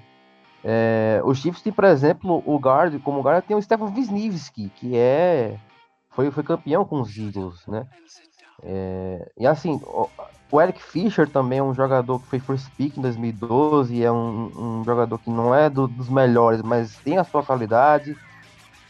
é, 0.63 1.21
os 1.23 1.37
Chiefs 1.39 1.61
tem, 1.61 1.71
por 1.71 1.85
exemplo, 1.85 2.43
o 2.45 2.57
guard, 2.57 2.99
como 3.01 3.21
guard 3.21 3.45
tem 3.45 3.55
o 3.55 3.61
Stefan 3.61 3.93
Wisniewski, 3.93 4.69
que 4.75 4.97
é 4.97 5.57
foi, 6.09 6.31
foi 6.31 6.43
campeão 6.43 6.83
com 6.83 6.99
os 6.99 7.15
Eagles, 7.15 7.65
né? 7.67 7.85
É, 8.63 9.31
e 9.37 9.45
assim, 9.45 9.79
o 10.51 10.61
Eric 10.61 10.81
Fischer 10.81 11.29
também 11.29 11.59
é 11.59 11.63
um 11.63 11.73
jogador 11.73 12.19
que 12.19 12.27
foi 12.27 12.39
first 12.39 12.69
pick 12.77 12.97
em 12.97 13.01
2012, 13.01 14.03
é 14.03 14.11
um, 14.11 14.79
um 14.79 14.83
jogador 14.83 15.17
que 15.19 15.29
não 15.29 15.53
é 15.53 15.69
do, 15.69 15.87
dos 15.87 16.09
melhores, 16.09 16.61
mas 16.61 16.95
tem 16.97 17.17
a 17.17 17.23
sua 17.23 17.43
qualidade. 17.43 18.15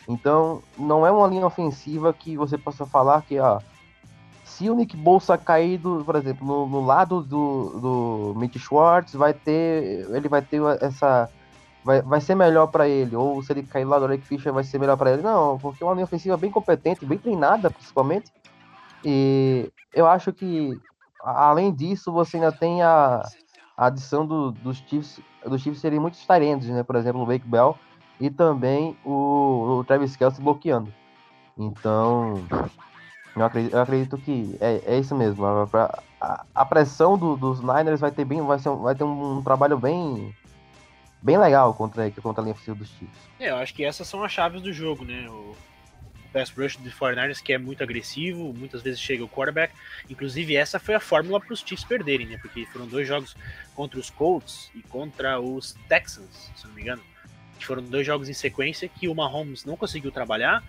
Então, 0.07 0.61
não 0.78 1.05
é 1.05 1.11
uma 1.11 1.28
linha 1.28 1.45
ofensiva 1.45 2.13
que 2.13 2.38
você 2.38 2.57
possa 2.57 2.86
falar 2.86 3.24
que, 3.24 3.38
ah, 3.38 3.59
se 4.45 4.70
o 4.70 4.76
Nick 4.76 4.95
Bolsa 4.95 5.38
cair, 5.38 5.78
do, 5.78 6.03
por 6.05 6.15
exemplo, 6.15 6.47
no, 6.47 6.65
no 6.68 6.86
lado 6.86 7.22
do, 7.22 7.80
do 7.80 8.39
Mitch 8.39 8.57
Schwartz, 8.57 9.13
vai 9.13 9.34
ter, 9.34 10.07
ele 10.09 10.30
vai 10.30 10.41
ter 10.41 10.61
essa, 10.80 11.30
vai, 11.84 12.01
vai 12.01 12.22
ser 12.22 12.36
melhor 12.36 12.68
para 12.68 12.88
ele, 12.88 13.15
ou 13.15 13.43
se 13.43 13.51
ele 13.51 13.63
cair 13.63 13.84
lá 13.84 13.99
do 13.99 14.05
Eric 14.05 14.26
Fischer, 14.26 14.53
vai 14.53 14.63
ser 14.63 14.80
melhor 14.80 14.95
para 14.95 15.11
ele. 15.11 15.22
Não, 15.22 15.57
porque 15.57 15.84
é 15.84 15.86
uma 15.86 15.93
linha 15.93 16.05
ofensiva 16.05 16.38
bem 16.38 16.51
competente, 16.51 17.05
bem 17.05 17.18
treinada, 17.18 17.70
principalmente. 17.70 18.32
E 19.04 19.72
eu 19.93 20.08
acho 20.08 20.34
que 20.34 20.80
além 21.24 21.74
disso, 21.74 22.12
você 22.12 22.38
ainda 22.38 22.52
tem 22.52 22.82
a, 22.82 23.22
a 23.76 23.88
adição 23.88 24.26
do, 24.26 24.52
dos 24.52 24.78
Chiefs, 24.78 25.20
dos 25.45 25.62
Chiefs 25.62 25.82
serem 25.82 26.00
muito 26.00 26.18
talentos, 26.26 26.68
né? 26.68 26.84
Por 26.84 26.95
exemplo, 26.95 27.22
o 27.22 27.26
Wake 27.26 27.48
Bell 27.48 27.78
e 28.20 28.30
também 28.30 28.98
o, 29.06 29.80
o 29.80 29.84
Travis 29.84 30.16
Kelce 30.16 30.41
bloqueando. 30.41 30.93
Então, 31.58 32.43
eu 33.36 33.45
acredito, 33.45 33.74
eu 33.74 33.82
acredito 33.82 34.18
que 34.18 34.58
é, 34.60 34.82
é 34.86 35.00
isso 35.00 35.16
mesmo. 35.16 35.45
A, 35.45 36.04
a, 36.22 36.45
a 36.54 36.66
pressão 36.66 37.18
do, 37.18 37.36
dos 37.36 37.62
Niners 37.62 38.00
vai 38.00 38.12
ter 38.12 38.26
bem, 38.26 38.41
vai, 38.41 38.60
ser, 38.60 38.70
vai 38.70 38.95
ter 38.95 39.04
um, 39.04 39.38
um 39.38 39.43
trabalho 39.43 39.78
bem 39.78 40.36
bem 41.20 41.38
legal 41.38 41.74
contra, 41.74 42.10
contra 42.12 42.41
a 42.41 42.43
linha 42.43 42.54
ofensiva 42.54 42.78
dos 42.78 42.89
Chiefs. 42.89 43.30
É, 43.39 43.50
eu 43.50 43.58
acho 43.58 43.74
que 43.74 43.84
essas 43.84 44.08
são 44.08 44.24
as 44.24 44.32
chaves 44.32 44.62
do 44.62 44.72
jogo, 44.72 45.04
né? 45.04 45.28
O 45.30 45.56
pass 46.28 46.50
rush 46.52 46.78
do 46.78 46.90
49ers, 46.90 47.42
que 47.42 47.54
é 47.54 47.58
muito 47.58 47.84
agressivo, 47.84 48.54
muitas 48.54 48.82
vezes 48.82 49.00
chega 49.00 49.24
o 49.24 49.30
quarterback. 49.30 49.74
Inclusive, 50.10 50.56
essa 50.56 50.80
foi 50.80 50.96
a 50.96 51.00
fórmula 51.00 51.40
para 51.40 51.54
os 51.54 51.62
Chiefs 51.62 51.86
perderem, 51.86 52.28
né? 52.28 52.38
Porque 52.38 52.66
foram 52.68 52.88
dois 52.88 53.08
jogos 53.08 53.36
contra 53.76 54.00
os 54.00 54.10
Colts 54.10 54.70
e 54.76 54.82
contra 54.82 55.40
os 55.40 55.76
Texans, 55.88 56.52
se 56.56 56.68
não 56.68 56.74
me 56.74 56.82
engano. 56.82 57.04
Que 57.60 57.66
foram 57.66 57.84
dois 57.84 58.06
jogos 58.06 58.30
em 58.30 58.34
sequência 58.34 58.88
que 58.88 59.08
o 59.08 59.16
Mahomes 59.16 59.66
não 59.66 59.76
conseguiu 59.76 60.12
trabalhar 60.12 60.64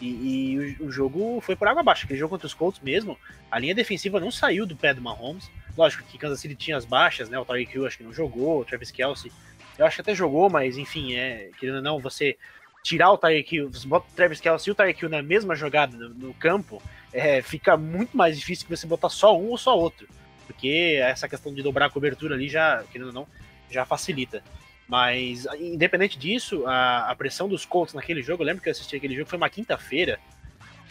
e, 0.00 0.06
e 0.08 0.76
o, 0.80 0.86
o, 0.86 0.92
jogo 0.92 1.40
foi 1.40 1.54
por 1.54 1.68
água 1.68 1.80
abaixo. 1.80 2.04
Aquele 2.04 2.18
jogo 2.18 2.30
contra 2.30 2.46
os 2.46 2.54
Colts 2.54 2.80
mesmo, 2.80 3.16
a 3.50 3.58
linha 3.58 3.74
defensiva 3.74 4.18
não 4.18 4.30
saiu 4.30 4.66
do 4.66 4.74
pé 4.74 4.92
do 4.92 5.00
Mahomes. 5.00 5.50
Lógico 5.76 6.02
que 6.04 6.18
Kansas 6.18 6.40
City 6.40 6.54
tinha 6.54 6.76
as 6.76 6.84
baixas, 6.84 7.28
né? 7.28 7.38
O 7.38 7.44
Tyreek 7.44 7.74
Hill 7.74 7.86
acho 7.86 7.98
que 7.98 8.04
não 8.04 8.12
jogou, 8.12 8.60
o 8.60 8.64
Travis 8.64 8.90
Kelsey 8.90 9.30
eu 9.78 9.86
acho 9.86 9.96
que 9.96 10.02
até 10.02 10.14
jogou, 10.14 10.50
mas 10.50 10.76
enfim, 10.76 11.14
é, 11.14 11.50
querendo 11.58 11.76
ou 11.76 11.82
não, 11.82 11.98
você 11.98 12.36
tirar 12.82 13.12
o 13.12 13.18
Tyreek 13.18 13.56
Hill, 13.56 13.70
você 13.70 13.86
bota 13.86 14.06
o 14.10 14.14
Travis 14.14 14.40
Kelce 14.40 14.68
e 14.68 14.72
o 14.72 14.74
Tyreek 14.74 15.02
Hill 15.02 15.10
na 15.10 15.22
mesma 15.22 15.54
jogada 15.54 15.96
no, 15.96 16.08
no 16.10 16.34
campo, 16.34 16.82
é, 17.12 17.40
fica 17.42 17.76
muito 17.76 18.16
mais 18.16 18.38
difícil 18.38 18.66
que 18.66 18.76
você 18.76 18.86
botar 18.86 19.08
só 19.08 19.38
um 19.38 19.50
ou 19.50 19.58
só 19.58 19.78
outro. 19.78 20.08
Porque 20.46 20.98
essa 21.00 21.28
questão 21.28 21.54
de 21.54 21.62
dobrar 21.62 21.86
a 21.86 21.90
cobertura 21.90 22.34
ali 22.34 22.48
já, 22.48 22.82
querendo 22.90 23.08
ou 23.08 23.12
não, 23.12 23.26
já 23.70 23.84
facilita. 23.84 24.42
Mas, 24.88 25.46
independente 25.58 26.18
disso, 26.18 26.66
a, 26.66 27.10
a 27.10 27.14
pressão 27.14 27.48
dos 27.48 27.64
Colts 27.64 27.94
naquele 27.94 28.22
jogo, 28.22 28.42
eu 28.42 28.46
lembro 28.46 28.62
que 28.62 28.68
eu 28.68 28.72
assisti 28.72 28.96
aquele 28.96 29.14
jogo, 29.14 29.28
foi 29.28 29.38
uma 29.38 29.48
quinta-feira, 29.48 30.18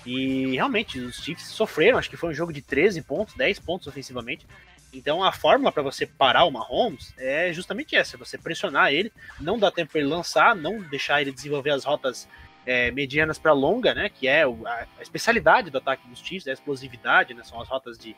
e 0.05 0.55
realmente 0.55 0.99
os 0.99 1.17
Chiefs 1.23 1.47
sofreram, 1.47 1.99
acho 1.99 2.09
que 2.09 2.17
foi 2.17 2.31
um 2.31 2.33
jogo 2.33 2.51
de 2.51 2.61
13 2.61 3.01
pontos, 3.03 3.35
10 3.35 3.59
pontos 3.59 3.87
ofensivamente, 3.87 4.47
então 4.93 5.23
a 5.23 5.31
fórmula 5.31 5.71
para 5.71 5.81
você 5.81 6.05
parar 6.05 6.45
o 6.45 6.51
Mahomes 6.51 7.13
é 7.17 7.51
justamente 7.53 7.95
essa: 7.95 8.17
você 8.17 8.37
pressionar 8.37 8.91
ele, 8.91 9.11
não 9.39 9.57
dar 9.57 9.71
tempo 9.71 9.91
para 9.91 10.01
ele 10.01 10.09
lançar, 10.09 10.55
não 10.55 10.81
deixar 10.81 11.21
ele 11.21 11.31
desenvolver 11.31 11.71
as 11.71 11.83
rotas 11.83 12.27
é, 12.65 12.91
medianas 12.91 13.39
para 13.39 13.53
longa, 13.53 13.93
né? 13.93 14.09
Que 14.09 14.27
é 14.27 14.43
a, 14.43 14.87
especialidade 15.01 15.69
do 15.69 15.77
ataque 15.77 16.07
dos 16.07 16.19
Chiefs, 16.19 16.47
a 16.47 16.53
explosividade, 16.53 17.33
né? 17.33 17.43
São 17.43 17.59
as 17.61 17.67
rotas 17.67 17.97
de, 17.97 18.15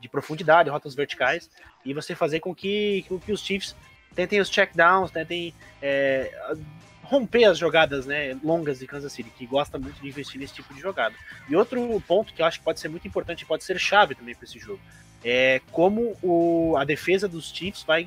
de 0.00 0.08
profundidade, 0.08 0.70
rotas 0.70 0.94
verticais, 0.94 1.50
e 1.84 1.92
você 1.92 2.14
fazer 2.14 2.40
com 2.40 2.54
que, 2.54 3.04
com 3.08 3.18
que 3.18 3.32
os 3.32 3.40
Chiefs 3.40 3.76
tentem 4.14 4.40
os 4.40 4.48
checkdowns, 4.48 5.10
tentem 5.10 5.52
é, 5.82 6.32
romper 7.02 7.44
as 7.44 7.58
jogadas 7.58 8.06
né, 8.06 8.38
longas 8.42 8.78
de 8.78 8.86
Kansas 8.86 9.12
City, 9.12 9.30
que 9.30 9.46
gosta 9.46 9.78
muito 9.78 10.00
de 10.00 10.08
investir 10.08 10.40
nesse 10.40 10.54
tipo 10.54 10.72
de 10.72 10.80
jogada. 10.80 11.14
E 11.48 11.56
outro 11.56 12.00
ponto 12.06 12.32
que 12.32 12.40
eu 12.40 12.46
acho 12.46 12.58
que 12.58 12.64
pode 12.64 12.80
ser 12.80 12.88
muito 12.88 13.06
importante, 13.06 13.44
pode 13.44 13.64
ser 13.64 13.78
chave 13.78 14.14
também 14.14 14.34
para 14.34 14.44
esse 14.44 14.58
jogo, 14.58 14.80
é 15.24 15.60
como 15.72 16.16
o, 16.22 16.76
a 16.76 16.84
defesa 16.84 17.26
dos 17.26 17.50
Chiefs 17.50 17.82
vai 17.82 18.06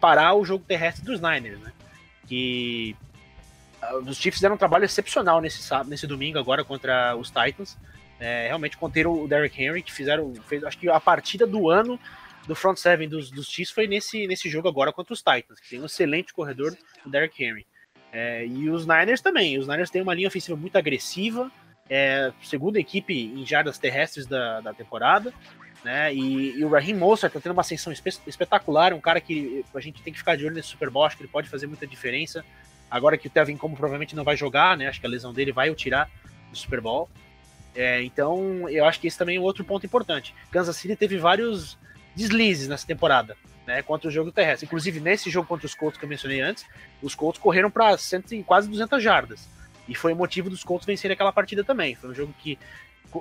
parar 0.00 0.34
o 0.34 0.44
jogo 0.44 0.64
terrestre 0.66 1.04
dos 1.04 1.20
Niners, 1.20 1.60
né? 1.60 1.72
Que 2.26 2.96
uh, 3.82 3.98
os 3.98 4.16
Chiefs 4.16 4.38
fizeram 4.38 4.54
um 4.54 4.58
trabalho 4.58 4.84
excepcional 4.84 5.40
nesse, 5.40 5.60
nesse 5.86 6.06
domingo 6.06 6.38
agora 6.38 6.64
contra 6.64 7.14
os 7.14 7.30
Titans. 7.30 7.76
É, 8.18 8.46
realmente 8.46 8.78
conteram 8.78 9.12
o 9.12 9.28
Derrick 9.28 9.62
Henry, 9.62 9.82
que 9.82 9.92
fizeram, 9.92 10.34
fez, 10.46 10.64
acho 10.64 10.78
que 10.78 10.88
a 10.88 10.98
partida 10.98 11.46
do 11.46 11.68
ano 11.68 12.00
do 12.46 12.54
front 12.54 12.78
seven 12.78 13.08
dos, 13.08 13.30
dos 13.30 13.48
Chiefs 13.48 13.74
foi 13.74 13.86
nesse, 13.86 14.26
nesse 14.26 14.48
jogo 14.48 14.68
agora 14.68 14.92
contra 14.92 15.12
os 15.12 15.18
Titans, 15.18 15.60
que 15.60 15.68
tem 15.68 15.82
um 15.82 15.86
excelente 15.86 16.32
corredor, 16.32 16.74
o 17.04 17.10
Derrick 17.10 17.44
Henry. 17.44 17.66
É, 18.10 18.46
e 18.46 18.70
os 18.70 18.86
Niners 18.86 19.20
também. 19.20 19.58
Os 19.58 19.68
Niners 19.68 19.90
têm 19.90 20.00
uma 20.00 20.14
linha 20.14 20.28
ofensiva 20.28 20.56
muito 20.56 20.78
agressiva, 20.78 21.50
é, 21.90 22.32
segunda 22.42 22.80
equipe 22.80 23.12
em 23.14 23.44
jardas 23.44 23.78
terrestres 23.78 24.26
da, 24.26 24.60
da 24.60 24.72
temporada 24.72 25.34
né? 25.86 26.12
E, 26.12 26.58
e 26.58 26.64
o 26.64 26.68
Raheem 26.68 26.96
Mostert 26.96 27.32
tá 27.32 27.40
tendo 27.40 27.52
uma 27.52 27.60
ascensão 27.60 27.92
espe 27.92 28.10
espetacular, 28.26 28.92
um 28.92 29.00
cara 29.00 29.20
que 29.20 29.64
a 29.72 29.80
gente 29.80 30.02
tem 30.02 30.12
que 30.12 30.18
ficar 30.18 30.36
de 30.36 30.44
olho 30.44 30.56
nesse 30.56 30.66
Super 30.70 30.90
Bowl, 30.90 31.04
acho 31.04 31.16
que 31.16 31.22
ele 31.22 31.30
pode 31.30 31.48
fazer 31.48 31.68
muita 31.68 31.86
diferença. 31.86 32.44
Agora 32.90 33.16
que 33.16 33.28
o 33.28 33.30
Tevin 33.30 33.56
como 33.56 33.76
provavelmente 33.76 34.16
não 34.16 34.24
vai 34.24 34.36
jogar, 34.36 34.76
né? 34.76 34.88
Acho 34.88 34.98
que 34.98 35.06
a 35.06 35.08
lesão 35.08 35.32
dele 35.32 35.52
vai 35.52 35.70
o 35.70 35.76
tirar 35.76 36.10
do 36.50 36.58
Super 36.58 36.80
Bowl. 36.80 37.08
É, 37.72 38.02
então, 38.02 38.68
eu 38.68 38.84
acho 38.84 38.98
que 38.98 39.06
esse 39.06 39.16
também 39.16 39.36
é 39.36 39.40
outro 39.40 39.62
ponto 39.64 39.86
importante. 39.86 40.34
Kansas 40.50 40.76
City 40.76 40.96
teve 40.96 41.18
vários 41.18 41.78
deslizes 42.16 42.66
nessa 42.66 42.86
temporada. 42.86 43.36
né, 43.64 43.82
contra 43.82 44.08
o 44.08 44.10
jogo 44.12 44.32
terrestre. 44.32 44.66
Inclusive, 44.66 45.00
nesse 45.00 45.28
jogo 45.28 45.48
contra 45.48 45.66
os 45.66 45.74
Colts 45.74 45.98
que 45.98 46.04
eu 46.04 46.08
mencionei 46.08 46.40
antes, 46.40 46.64
os 47.02 47.14
Colts 47.14 47.40
correram 47.40 47.68
para 47.70 47.96
quase 48.44 48.68
200 48.68 49.02
jardas. 49.02 49.48
E 49.88 49.94
foi 49.94 50.12
o 50.12 50.16
motivo 50.16 50.48
dos 50.48 50.62
Colts 50.62 50.86
vencerem 50.86 51.14
aquela 51.14 51.32
partida 51.32 51.64
também. 51.64 51.94
Foi 51.94 52.10
um 52.10 52.14
jogo 52.14 52.32
que 52.38 52.58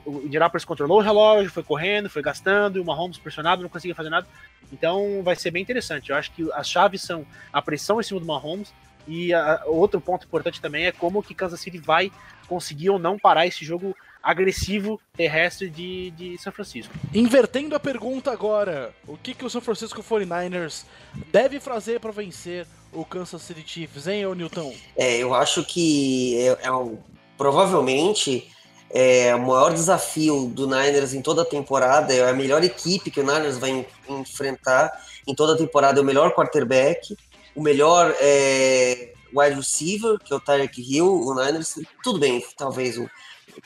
o 0.05 0.23
Indianapolis 0.25 0.65
controlou 0.65 0.99
o 0.99 1.01
relógio, 1.01 1.51
foi 1.51 1.63
correndo, 1.63 2.09
foi 2.09 2.21
gastando, 2.21 2.77
e 2.77 2.81
o 2.81 2.85
Mahomes 2.85 3.17
pressionado, 3.17 3.61
não 3.61 3.69
conseguia 3.69 3.95
fazer 3.95 4.09
nada. 4.09 4.27
Então 4.71 5.21
vai 5.23 5.35
ser 5.35 5.51
bem 5.51 5.61
interessante. 5.61 6.09
Eu 6.09 6.15
acho 6.15 6.31
que 6.31 6.49
as 6.53 6.69
chaves 6.69 7.01
são 7.01 7.25
a 7.51 7.61
pressão 7.61 7.99
em 7.99 8.03
cima 8.03 8.19
do 8.19 8.25
Mahomes 8.25 8.73
e 9.07 9.33
a, 9.33 9.63
outro 9.65 10.01
ponto 10.01 10.25
importante 10.25 10.61
também 10.61 10.85
é 10.85 10.91
como 10.91 11.21
que 11.21 11.33
Kansas 11.33 11.59
City 11.59 11.77
vai 11.77 12.11
conseguir 12.47 12.89
ou 12.89 12.99
não 12.99 13.17
parar 13.17 13.45
esse 13.45 13.63
jogo 13.63 13.95
agressivo 14.21 14.99
terrestre 15.15 15.69
de, 15.69 16.09
de 16.11 16.37
São 16.39 16.51
Francisco. 16.51 16.93
Invertendo 17.13 17.75
a 17.75 17.79
pergunta 17.79 18.31
agora, 18.31 18.91
o 19.07 19.15
que, 19.15 19.35
que 19.35 19.45
o 19.45 19.49
São 19.49 19.61
Francisco 19.61 20.01
49ers 20.01 20.83
deve 21.31 21.59
fazer 21.59 21.99
para 21.99 22.11
vencer 22.11 22.65
o 22.91 23.05
Kansas 23.05 23.43
City 23.43 23.63
Chiefs, 23.65 24.07
hein, 24.07 24.25
ô 24.25 24.33
Newton? 24.33 24.73
É, 24.97 25.17
eu 25.17 25.35
acho 25.35 25.63
que 25.63 26.39
é, 26.39 26.67
é 26.67 26.71
um, 26.71 26.97
provavelmente 27.37 28.49
é, 28.97 29.35
o 29.35 29.39
maior 29.39 29.73
desafio 29.73 30.47
do 30.47 30.65
Niners 30.65 31.13
em 31.13 31.21
toda 31.21 31.41
a 31.41 31.45
temporada, 31.45 32.13
é 32.13 32.29
a 32.29 32.33
melhor 32.33 32.63
equipe 32.63 33.11
que 33.11 33.19
o 33.19 33.23
Niners 33.23 33.57
vai 33.57 33.85
enfrentar 34.07 34.89
em 35.27 35.35
toda 35.35 35.53
a 35.53 35.57
temporada, 35.57 35.99
é 35.99 36.01
o 36.01 36.05
melhor 36.05 36.33
quarterback, 36.33 37.13
o 37.53 37.61
melhor 37.61 38.15
é, 38.21 39.11
wide 39.33 39.57
receiver, 39.57 40.17
que 40.17 40.31
é 40.31 40.37
o 40.37 40.39
Tyreek 40.39 40.81
Hill, 40.81 41.07
o 41.07 41.35
Niners, 41.35 41.75
tudo 42.01 42.19
bem, 42.19 42.41
talvez 42.57 42.97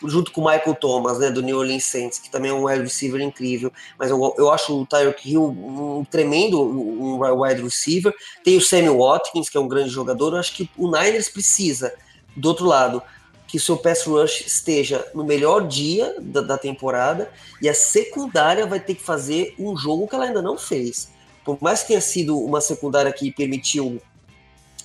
junto 0.04 0.32
com 0.32 0.42
o 0.42 0.50
Michael 0.50 0.74
Thomas, 0.74 1.20
né, 1.20 1.30
do 1.30 1.44
New 1.44 1.60
Orleans 1.60 1.84
Saints, 1.84 2.18
que 2.18 2.32
também 2.32 2.50
é 2.50 2.54
um 2.54 2.66
wide 2.66 2.82
receiver 2.82 3.22
incrível, 3.22 3.72
mas 4.00 4.10
eu, 4.10 4.36
eu 4.36 4.50
acho 4.50 4.82
o 4.82 4.86
Tyreek 4.86 5.32
Hill 5.32 5.44
um 5.44 6.04
tremendo 6.10 6.60
um 6.60 7.20
wide 7.44 7.62
receiver. 7.62 8.14
Tem 8.44 8.58
o 8.58 8.62
Sammy 8.62 8.90
Watkins, 8.90 9.48
que 9.48 9.58
é 9.58 9.60
um 9.60 9.68
grande 9.68 9.90
jogador. 9.90 10.34
Eu 10.34 10.40
acho 10.40 10.54
que 10.54 10.70
o 10.76 10.90
Niners 10.90 11.30
precisa, 11.30 11.94
do 12.36 12.50
outro 12.50 12.66
lado, 12.66 13.02
que 13.50 13.58
o 13.58 13.60
seu 13.60 13.76
pass 13.76 14.06
rush 14.06 14.42
esteja 14.46 15.04
no 15.14 15.24
melhor 15.24 15.68
dia 15.68 16.16
da, 16.20 16.40
da 16.40 16.58
temporada 16.58 17.32
e 17.60 17.68
a 17.68 17.74
secundária 17.74 18.68
vai 18.68 18.80
ter 18.80 18.94
que 18.94 19.02
fazer 19.02 19.56
um 19.58 19.76
jogo 19.76 20.08
que 20.08 20.14
ela 20.14 20.26
ainda 20.26 20.42
não 20.42 20.56
fez. 20.56 21.10
Por 21.44 21.58
mais 21.60 21.82
que 21.82 21.88
tenha 21.88 22.02
sido 22.02 22.38
uma 22.38 22.62
secundária 22.62 23.12
que 23.12 23.32
permitiu 23.32 24.00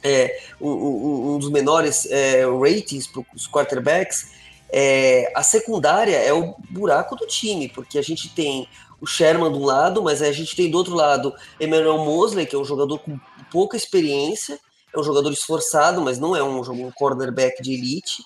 é, 0.02 0.40
um, 0.58 0.70
um, 0.70 1.34
um, 1.34 1.38
dos 1.38 1.50
menores 1.50 2.06
é, 2.10 2.46
ratings 2.46 3.06
para 3.06 3.22
os 3.36 3.46
quarterbacks, 3.46 4.32
é, 4.72 5.30
a 5.36 5.42
secundária 5.42 6.16
é 6.16 6.32
o 6.32 6.54
buraco 6.70 7.14
do 7.16 7.26
time, 7.26 7.68
porque 7.68 7.98
a 7.98 8.02
gente 8.02 8.34
tem 8.34 8.66
o 8.98 9.06
Sherman 9.06 9.52
de 9.52 9.58
um 9.58 9.64
lado, 9.66 10.02
mas 10.02 10.22
a 10.22 10.32
gente 10.32 10.56
tem 10.56 10.70
do 10.70 10.78
outro 10.78 10.94
lado 10.94 11.34
Emmanuel 11.60 11.98
Mosley, 11.98 12.46
que 12.46 12.56
é 12.56 12.58
um 12.58 12.64
jogador 12.64 12.98
com 13.00 13.20
pouca 13.52 13.76
experiência, 13.76 14.58
é 14.94 14.98
um 14.98 15.04
jogador 15.04 15.30
esforçado, 15.30 16.00
mas 16.00 16.18
não 16.18 16.34
é 16.34 16.42
um, 16.42 16.60
um 16.60 16.90
cornerback 16.92 17.62
de 17.62 17.74
elite. 17.74 18.24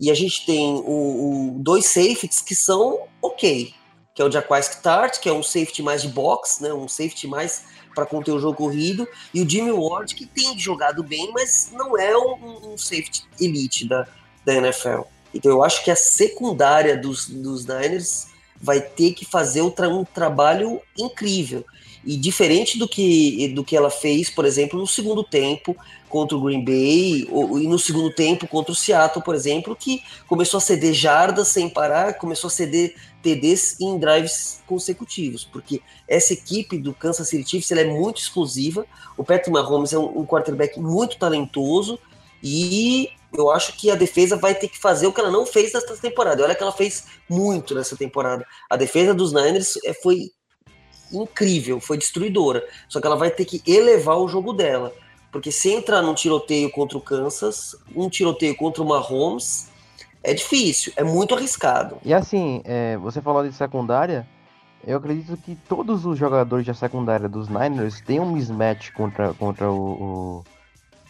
E 0.00 0.10
a 0.10 0.14
gente 0.14 0.44
tem 0.44 0.74
o, 0.74 1.56
o 1.56 1.58
dois 1.58 1.86
safeties 1.86 2.42
que 2.42 2.54
são 2.54 3.00
ok, 3.22 3.72
que 4.14 4.22
é 4.22 4.24
o 4.24 4.30
Jaquiski 4.30 4.82
Tart, 4.82 5.18
que 5.20 5.28
é 5.28 5.32
um 5.32 5.42
safety 5.42 5.82
mais 5.82 6.02
de 6.02 6.08
box, 6.08 6.62
né, 6.62 6.72
um 6.72 6.88
safety 6.88 7.26
mais 7.26 7.64
para 7.94 8.04
conter 8.04 8.32
o 8.32 8.38
jogo 8.38 8.56
corrido, 8.56 9.08
e 9.32 9.40
o 9.40 9.48
Jimmy 9.48 9.72
Ward, 9.72 10.14
que 10.14 10.26
tem 10.26 10.58
jogado 10.58 11.02
bem, 11.02 11.30
mas 11.32 11.70
não 11.72 11.98
é 11.98 12.16
um, 12.16 12.72
um 12.72 12.78
safety 12.78 13.24
elite 13.40 13.88
da, 13.88 14.06
da 14.44 14.54
NFL. 14.54 15.02
Então 15.32 15.50
eu 15.50 15.64
acho 15.64 15.82
que 15.82 15.90
a 15.90 15.96
secundária 15.96 16.96
dos, 16.96 17.26
dos 17.26 17.64
Niners 17.64 18.28
vai 18.60 18.80
ter 18.80 19.12
que 19.12 19.24
fazer 19.24 19.62
um, 19.62 19.70
tra 19.70 19.88
um 19.88 20.04
trabalho 20.04 20.80
incrível. 20.96 21.64
E 22.04 22.16
diferente 22.16 22.78
do 22.78 22.86
que, 22.86 23.48
do 23.48 23.64
que 23.64 23.76
ela 23.76 23.90
fez, 23.90 24.30
por 24.30 24.44
exemplo, 24.44 24.78
no 24.78 24.86
segundo 24.86 25.24
tempo 25.24 25.76
contra 26.08 26.36
o 26.36 26.40
Green 26.40 26.64
Bay, 26.64 27.26
ou, 27.30 27.58
e 27.58 27.66
no 27.66 27.78
segundo 27.78 28.10
tempo 28.10 28.46
contra 28.46 28.72
o 28.72 28.74
Seattle, 28.74 29.24
por 29.24 29.34
exemplo, 29.34 29.76
que 29.76 30.02
começou 30.26 30.58
a 30.58 30.60
ceder 30.60 30.94
jardas 30.94 31.48
sem 31.48 31.68
parar, 31.68 32.14
começou 32.14 32.48
a 32.48 32.50
ceder 32.50 32.94
TDs 33.22 33.80
em 33.80 33.98
drives 33.98 34.62
consecutivos, 34.66 35.44
porque 35.44 35.80
essa 36.06 36.32
equipe 36.32 36.78
do 36.78 36.94
Kansas 36.94 37.28
City 37.28 37.50
Chiefs 37.50 37.70
é 37.72 37.84
muito 37.84 38.20
explosiva, 38.20 38.86
o 39.16 39.24
Patrick 39.24 39.50
Mahomes 39.50 39.92
é 39.92 39.98
um, 39.98 40.20
um 40.20 40.26
quarterback 40.26 40.78
muito 40.78 41.18
talentoso, 41.18 41.98
e 42.42 43.10
eu 43.36 43.50
acho 43.50 43.76
que 43.76 43.90
a 43.90 43.94
defesa 43.94 44.36
vai 44.36 44.54
ter 44.54 44.68
que 44.68 44.78
fazer 44.78 45.06
o 45.06 45.12
que 45.12 45.20
ela 45.20 45.30
não 45.30 45.44
fez 45.44 45.72
nessa 45.72 45.96
temporada. 45.96 46.42
Olha 46.42 46.54
que 46.54 46.62
ela 46.62 46.72
fez 46.72 47.04
muito 47.28 47.74
nessa 47.74 47.96
temporada. 47.96 48.46
A 48.70 48.76
defesa 48.76 49.12
dos 49.12 49.32
Niners 49.32 49.76
é, 49.84 49.92
foi 49.92 50.30
incrível, 51.12 51.80
foi 51.80 51.98
destruidora. 51.98 52.66
Só 52.88 53.00
que 53.00 53.06
ela 53.06 53.16
vai 53.16 53.30
ter 53.30 53.44
que 53.44 53.62
elevar 53.66 54.18
o 54.18 54.28
jogo 54.28 54.52
dela. 54.52 54.94
Porque 55.30 55.52
se 55.52 55.72
entrar 55.72 56.02
num 56.02 56.14
tiroteio 56.14 56.70
contra 56.70 56.96
o 56.96 57.00
Kansas, 57.00 57.76
um 57.94 58.08
tiroteio 58.08 58.56
contra 58.56 58.82
o 58.82 58.86
Mahomes, 58.86 59.68
é 60.22 60.34
difícil, 60.34 60.92
é 60.96 61.04
muito 61.04 61.34
arriscado. 61.34 61.98
E 62.04 62.12
assim, 62.12 62.62
é, 62.64 62.96
você 62.96 63.20
falou 63.20 63.46
de 63.46 63.54
secundária, 63.54 64.26
eu 64.86 64.98
acredito 64.98 65.36
que 65.36 65.56
todos 65.68 66.06
os 66.06 66.18
jogadores 66.18 66.66
da 66.66 66.74
secundária 66.74 67.28
dos 67.28 67.48
Niners 67.48 68.00
têm 68.00 68.20
um 68.20 68.32
mismatch 68.32 68.92
contra, 68.92 69.34
contra 69.34 69.70
o, 69.70 70.42
o 70.42 70.44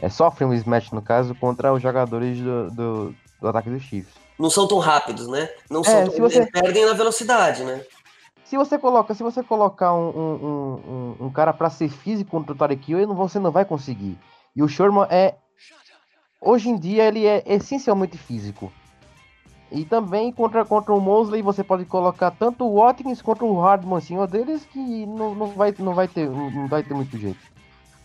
é, 0.00 0.08
sofrem 0.08 0.48
um 0.48 0.52
mismatch, 0.52 0.92
no 0.92 1.02
caso, 1.02 1.34
contra 1.34 1.72
os 1.72 1.82
jogadores 1.82 2.38
do, 2.38 2.70
do, 2.70 3.14
do 3.40 3.48
ataque 3.48 3.70
dos 3.70 3.82
Chiefs. 3.82 4.14
Não 4.38 4.50
são 4.50 4.68
tão 4.68 4.78
rápidos, 4.78 5.26
né? 5.28 5.48
Não 5.70 5.82
são 5.82 5.94
é, 5.94 6.08
tão, 6.08 6.18
você... 6.18 6.46
perdem 6.46 6.84
na 6.84 6.92
velocidade, 6.92 7.64
né? 7.64 7.82
Se 8.46 8.56
você 8.56 8.78
coloca, 8.78 9.12
se 9.12 9.24
você 9.24 9.42
colocar 9.42 9.92
um, 9.92 10.08
um, 10.08 11.16
um, 11.20 11.26
um 11.26 11.30
cara 11.30 11.52
para 11.52 11.68
ser 11.68 11.88
físico 11.88 12.30
contra 12.30 12.52
o 12.52 12.56
Tarek 12.56 12.92
Hill, 12.92 13.12
você 13.12 13.40
não 13.40 13.50
vai 13.50 13.64
conseguir. 13.64 14.16
E 14.54 14.62
o 14.62 14.68
Sherman 14.68 15.06
é 15.10 15.34
hoje 16.40 16.68
em 16.68 16.78
dia 16.78 17.04
ele 17.04 17.26
é 17.26 17.42
essencialmente 17.44 18.16
físico. 18.16 18.72
E 19.72 19.84
também 19.84 20.30
contra, 20.30 20.64
contra 20.64 20.94
o 20.94 21.00
Mosley 21.00 21.42
você 21.42 21.64
pode 21.64 21.84
colocar 21.86 22.30
tanto 22.30 22.64
o 22.64 22.76
Watkins 22.76 23.20
quanto 23.20 23.44
o 23.44 23.60
Hardman 23.60 23.98
em 23.98 24.00
cima 24.00 24.28
deles 24.28 24.64
que 24.64 25.04
não, 25.06 25.34
não, 25.34 25.48
vai, 25.48 25.74
não, 25.76 25.92
vai 25.92 26.06
ter, 26.06 26.30
não 26.30 26.68
vai 26.68 26.84
ter 26.84 26.94
muito 26.94 27.18
jeito. 27.18 27.40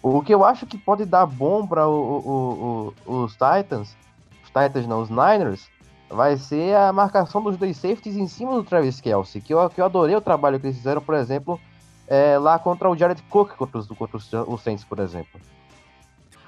O 0.02 0.24
que 0.24 0.34
eu 0.34 0.44
acho 0.44 0.66
que 0.66 0.76
pode 0.76 1.06
dar 1.06 1.28
bom 1.28 1.68
para 1.68 1.88
os 1.88 3.34
Titans, 3.34 3.96
os 4.44 4.50
Titans 4.50 4.88
não, 4.88 5.02
os 5.02 5.10
Niners, 5.12 5.70
vai 6.12 6.38
ser 6.38 6.76
a 6.76 6.91
marcação 6.91 7.41
dos 7.41 7.57
dois 7.57 7.78
safeties 7.78 8.16
em 8.16 8.28
cima 8.28 8.53
do 8.53 8.64
Travis 8.64 8.99
Kelsey, 8.99 9.41
que 9.41 9.53
eu, 9.53 9.70
que 9.70 9.82
eu 9.82 9.86
adorei 9.86 10.16
o 10.16 10.22
trabalho 10.22 10.59
que 10.59 10.68
eles 10.68 10.78
fizeram, 10.78 11.01
por 11.01 11.16
exemplo, 11.16 11.59
é, 12.07 12.38
lá 12.38 12.59
contra 12.59 12.89
o 12.89 12.95
Jared 12.95 13.22
Cook, 13.24 13.55
contra 13.55 13.78
os, 13.80 13.88
contra 13.88 14.18
os, 14.18 14.34
os 14.34 14.62
Saints, 14.62 14.84
por 14.84 14.99
exemplo. 14.99 15.39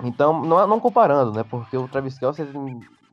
Então, 0.03 0.41
não, 0.43 0.67
não 0.67 0.79
comparando, 0.79 1.31
né, 1.31 1.43
porque 1.43 1.77
o 1.77 1.87
Travis 1.87 2.17
Kelsey 2.19 2.45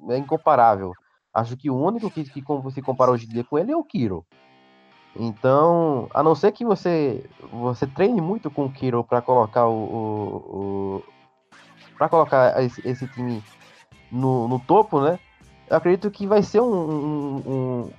é 0.08 0.16
incomparável. 0.16 0.92
Acho 1.32 1.56
que 1.56 1.70
o 1.70 1.76
único 1.76 2.10
que, 2.10 2.24
que 2.24 2.44
se 2.72 2.82
compara 2.82 3.12
hoje 3.12 3.26
em 3.26 3.28
dia 3.28 3.44
com 3.44 3.58
ele 3.58 3.70
é 3.70 3.76
o 3.76 3.84
Kiro. 3.84 4.26
Então, 5.14 6.08
a 6.14 6.22
não 6.22 6.34
ser 6.34 6.52
que 6.52 6.64
você 6.64 7.24
você 7.52 7.86
treine 7.86 8.20
muito 8.20 8.50
com 8.50 8.66
o 8.66 8.72
Kiro 8.72 9.02
para 9.02 9.20
colocar 9.20 9.66
o, 9.66 9.74
o, 9.74 10.36
o 10.56 11.02
para 11.98 12.08
colocar 12.08 12.62
esse, 12.62 12.86
esse, 12.88 13.06
time 13.08 13.42
no, 14.10 14.48
no 14.48 14.58
topo, 14.60 15.00
né? 15.00 15.18
Eu 15.70 15.76
acredito 15.76 16.10
que 16.10 16.26
vai 16.26 16.42
ser 16.42 16.60
um, 16.60 16.66
um, 16.66 17.90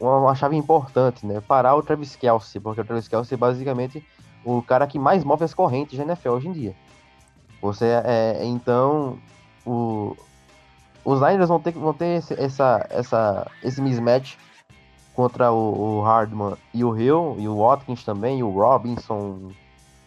um, 0.00 0.06
uma 0.06 0.34
chave 0.34 0.56
importante, 0.56 1.26
né? 1.26 1.40
Parar 1.40 1.76
o 1.76 1.82
Travis 1.82 2.16
Kelsey, 2.16 2.60
porque 2.60 2.80
o 2.80 2.84
Travis 2.84 3.06
Kelsey 3.06 3.34
é 3.34 3.38
basicamente 3.38 4.04
o 4.44 4.62
cara 4.62 4.86
que 4.86 4.98
mais 4.98 5.22
move 5.22 5.44
as 5.44 5.52
correntes 5.52 5.98
da 5.98 6.04
NFL 6.04 6.30
hoje 6.30 6.48
em 6.48 6.52
dia. 6.52 6.74
Você 7.60 7.84
é, 7.84 8.44
então 8.44 9.18
o, 9.66 10.16
os 11.04 11.20
Niners 11.20 11.48
vão 11.48 11.60
ter, 11.60 11.72
vão 11.72 11.92
ter 11.92 12.18
esse, 12.18 12.34
essa, 12.34 12.86
essa, 12.90 13.50
esse 13.62 13.80
mismatch 13.80 14.36
contra 15.14 15.50
o, 15.50 15.98
o, 15.98 16.02
Hardman 16.02 16.54
e 16.72 16.84
o 16.84 16.96
Hill, 16.96 17.36
e 17.38 17.48
o 17.48 17.58
Watkins 17.58 18.04
também, 18.04 18.38
e 18.38 18.42
o 18.42 18.50
Robinson, 18.50 19.50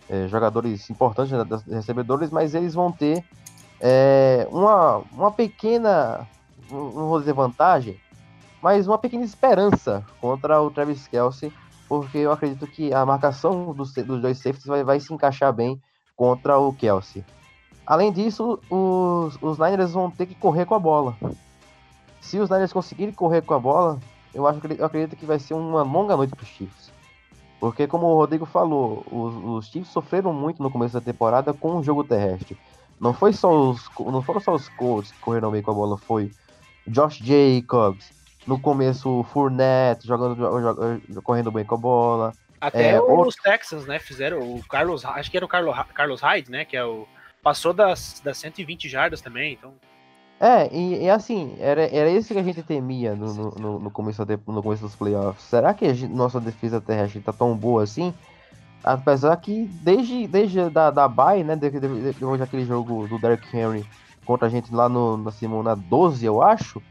é, 0.10 0.28
jogadores 0.28 0.90
importantes 0.90 1.32
né, 1.34 1.46
recebedores, 1.70 2.32
mas 2.32 2.56
eles 2.56 2.74
vão 2.74 2.92
ter 2.92 3.24
é, 3.80 4.48
uma, 4.50 5.02
uma 5.12 5.32
pequena, 5.32 6.28
não 6.72 7.10
vou 7.10 7.20
dizer 7.20 7.34
vantagem, 7.34 8.00
mas 8.62 8.88
uma 8.88 8.98
pequena 8.98 9.24
esperança 9.24 10.06
contra 10.20 10.62
o 10.62 10.70
Travis 10.70 11.08
Kelsey, 11.08 11.52
porque 11.88 12.20
eu 12.20 12.32
acredito 12.32 12.68
que 12.68 12.94
a 12.94 13.06
marcação 13.06 13.74
dos, 13.74 13.94
dos 13.94 14.22
dois 14.22 14.38
safeties 14.38 14.66
vai, 14.66 14.84
vai 14.84 15.00
se 15.00 15.14
encaixar 15.14 15.52
bem 15.52 15.82
contra 16.16 16.58
o 16.58 16.72
Kelsey. 16.74 17.24
Além 17.86 18.12
disso, 18.12 18.60
os, 18.70 19.38
os 19.42 19.58
Niners 19.58 19.92
vão 19.94 20.10
ter 20.10 20.26
que 20.26 20.36
correr 20.36 20.66
com 20.66 20.76
a 20.76 20.80
bola. 20.80 21.16
Se 22.22 22.40
os 22.40 22.50
Niners 22.50 22.72
conseguirem 22.72 23.14
correr 23.14 23.42
com 23.42 23.56
a 23.56 23.60
bola, 23.60 24.00
eu 24.34 24.48
acho 24.48 24.60
eu 24.78 24.86
acredito 24.86 25.16
que 25.16 25.26
vai 25.26 25.40
ser 25.40 25.56
uma 25.56 25.82
longa 25.82 26.16
noite 26.16 26.36
para 26.36 26.44
os 26.44 26.50
Chiefs. 26.50 26.92
Porque 27.60 27.88
como 27.88 28.08
o 28.08 28.16
Rodrigo 28.16 28.46
falou, 28.46 29.04
os, 29.12 29.66
os 29.66 29.72
Chiefs 29.72 29.92
sofreram 29.92 30.34
muito 30.34 30.62
no 30.62 30.72
começo 30.72 30.94
da 30.94 31.02
temporada 31.02 31.54
com 31.54 31.78
o 31.78 31.84
jogo 31.84 32.04
terrestre. 32.04 32.58
Não 33.00 33.14
foi 33.14 33.34
só 33.34 33.52
os 33.52 33.90
não 34.00 34.22
foram 34.22 34.40
só 34.40 34.54
os 34.54 34.70
Colts 34.70 35.12
que 35.12 35.20
correram 35.20 35.52
bem 35.52 35.62
com 35.64 35.72
a 35.72 35.74
bola, 35.74 35.98
foi 35.98 36.32
Josh 36.88 37.20
Jacobs, 37.24 38.12
no 38.48 38.60
começo 38.60 39.10
o 39.20 39.24
Fournette 39.24 40.08
jogando, 40.08 40.36
jogando 40.36 41.22
correndo 41.22 41.52
bem 41.52 41.64
com 41.66 41.76
a 41.76 41.78
bola, 41.78 42.34
Até 42.60 42.92
É, 42.92 43.02
os 43.02 43.10
outro- 43.10 43.42
Texans, 43.44 43.86
né, 43.88 43.98
fizeram 43.98 44.40
o 44.40 44.64
Carlos, 44.68 45.04
acho 45.04 45.32
que 45.32 45.38
era 45.38 45.46
o 45.46 45.50
Carlos, 45.50 45.76
Carlos 45.96 46.22
Hyde, 46.22 46.52
né, 46.52 46.64
que 46.64 46.78
é 46.78 46.86
o 46.86 47.08
passou 47.42 47.74
das, 47.74 48.22
das 48.24 48.38
120 48.38 48.88
jardas 48.88 49.20
também, 49.20 49.54
então 49.54 49.74
É, 50.40 50.68
e, 50.72 51.04
e 51.04 51.10
assim, 51.10 51.56
era, 51.60 51.84
era 51.96 52.10
isso 52.10 52.34
que 52.34 52.40
a 52.40 52.44
gente 52.44 52.62
temia 52.64 53.16
no, 53.16 53.34
no, 53.34 53.52
no- 53.52 53.80
no 53.80 53.92
começo, 53.92 54.24
no 54.48 54.62
começo 54.64 54.82
dos 54.84 54.96
playoffs. 54.96 55.44
Será 55.44 55.72
que 55.74 55.86
a 55.86 55.94
gente- 55.94 56.12
nossa 56.14 56.40
defesa 56.40 56.80
terrestre 56.82 57.20
tá 57.22 57.32
tão 57.34 57.56
boa 57.56 57.84
assim? 57.84 58.12
Apesar 58.84 59.36
que 59.38 59.66
desde, 59.84 60.26
desde 60.28 60.68
da, 60.72 60.90
da 60.90 61.08
bye, 61.08 61.44
né, 61.44 61.56
de- 61.56 61.70
de- 61.70 61.80
de- 61.80 62.02
depois 62.14 62.40
daquele 62.40 62.66
jogo 62.66 63.08
do 63.08 63.20
Derrick 63.20 63.56
Henry 63.56 63.86
contra 64.32 64.48
a 64.48 64.50
gente 64.50 64.74
lá 64.74 64.88
no, 64.88 65.18
na 65.18 65.32
semana 65.32 65.76
12, 65.76 66.26
eu 66.26 66.42
acho, 66.42 66.82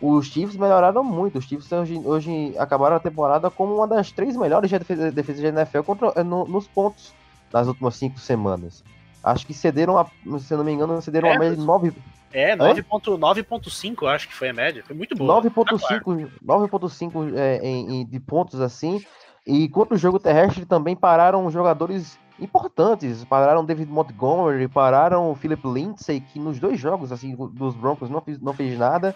os 0.00 0.26
Chiefs 0.26 0.56
melhoraram 0.56 1.02
muito. 1.02 1.38
Os 1.38 1.44
Chiefs 1.44 1.70
hoje, 1.72 2.00
hoje 2.04 2.54
acabaram 2.58 2.96
a 2.96 3.00
temporada 3.00 3.50
como 3.50 3.74
uma 3.74 3.86
das 3.86 4.12
três 4.12 4.36
melhores 4.36 4.70
defesas 4.70 5.12
defesa 5.12 5.42
da 5.42 5.60
NFL 5.62 5.82
contra, 5.82 6.12
eh, 6.16 6.22
no- 6.22 6.44
nos 6.46 6.66
pontos 6.68 7.12
nas 7.52 7.66
últimas 7.66 7.96
cinco 7.96 8.18
semanas. 8.18 8.84
Acho 9.22 9.46
que 9.46 9.54
cederam, 9.54 9.96
a, 9.98 10.06
se 10.38 10.52
eu 10.52 10.58
não 10.58 10.64
me 10.64 10.72
engano, 10.72 11.00
cederam 11.02 11.30
É, 11.30 11.36
a 11.36 11.38
média 11.38 11.56
de 11.56 11.62
nove 11.64 11.92
é 12.32 12.54
9.9.5, 12.56 13.18
9.5, 13.18 14.02
eu 14.02 14.08
acho 14.08 14.28
que 14.28 14.34
foi 14.34 14.50
a 14.50 14.52
média, 14.52 14.82
foi 14.86 14.94
muito 14.94 15.16
boa. 15.16 15.40
9.5 15.42 16.28
9.5 16.44 17.32
é, 17.36 17.58
em, 17.66 18.00
em- 18.02 18.04
de 18.06 18.20
pontos 18.20 18.60
assim. 18.60 19.02
E 19.46 19.68
contra 19.68 19.94
o 19.94 19.98
jogo 19.98 20.18
terrestre 20.18 20.64
também 20.64 20.94
pararam 20.96 21.50
jogadores 21.50 22.18
importantes. 22.38 23.24
Pararam 23.24 23.64
David 23.64 23.90
Montgomery, 23.90 24.68
pararam 24.68 25.30
o 25.30 25.34
Philip 25.34 25.62
Lindsay, 25.66 26.20
que 26.20 26.38
nos 26.38 26.58
dois 26.58 26.78
jogos 26.78 27.12
assim 27.12 27.34
dos 27.36 27.74
Broncos 27.74 28.10
não 28.10 28.20
fez, 28.20 28.40
não 28.40 28.52
fez 28.52 28.78
nada. 28.78 29.14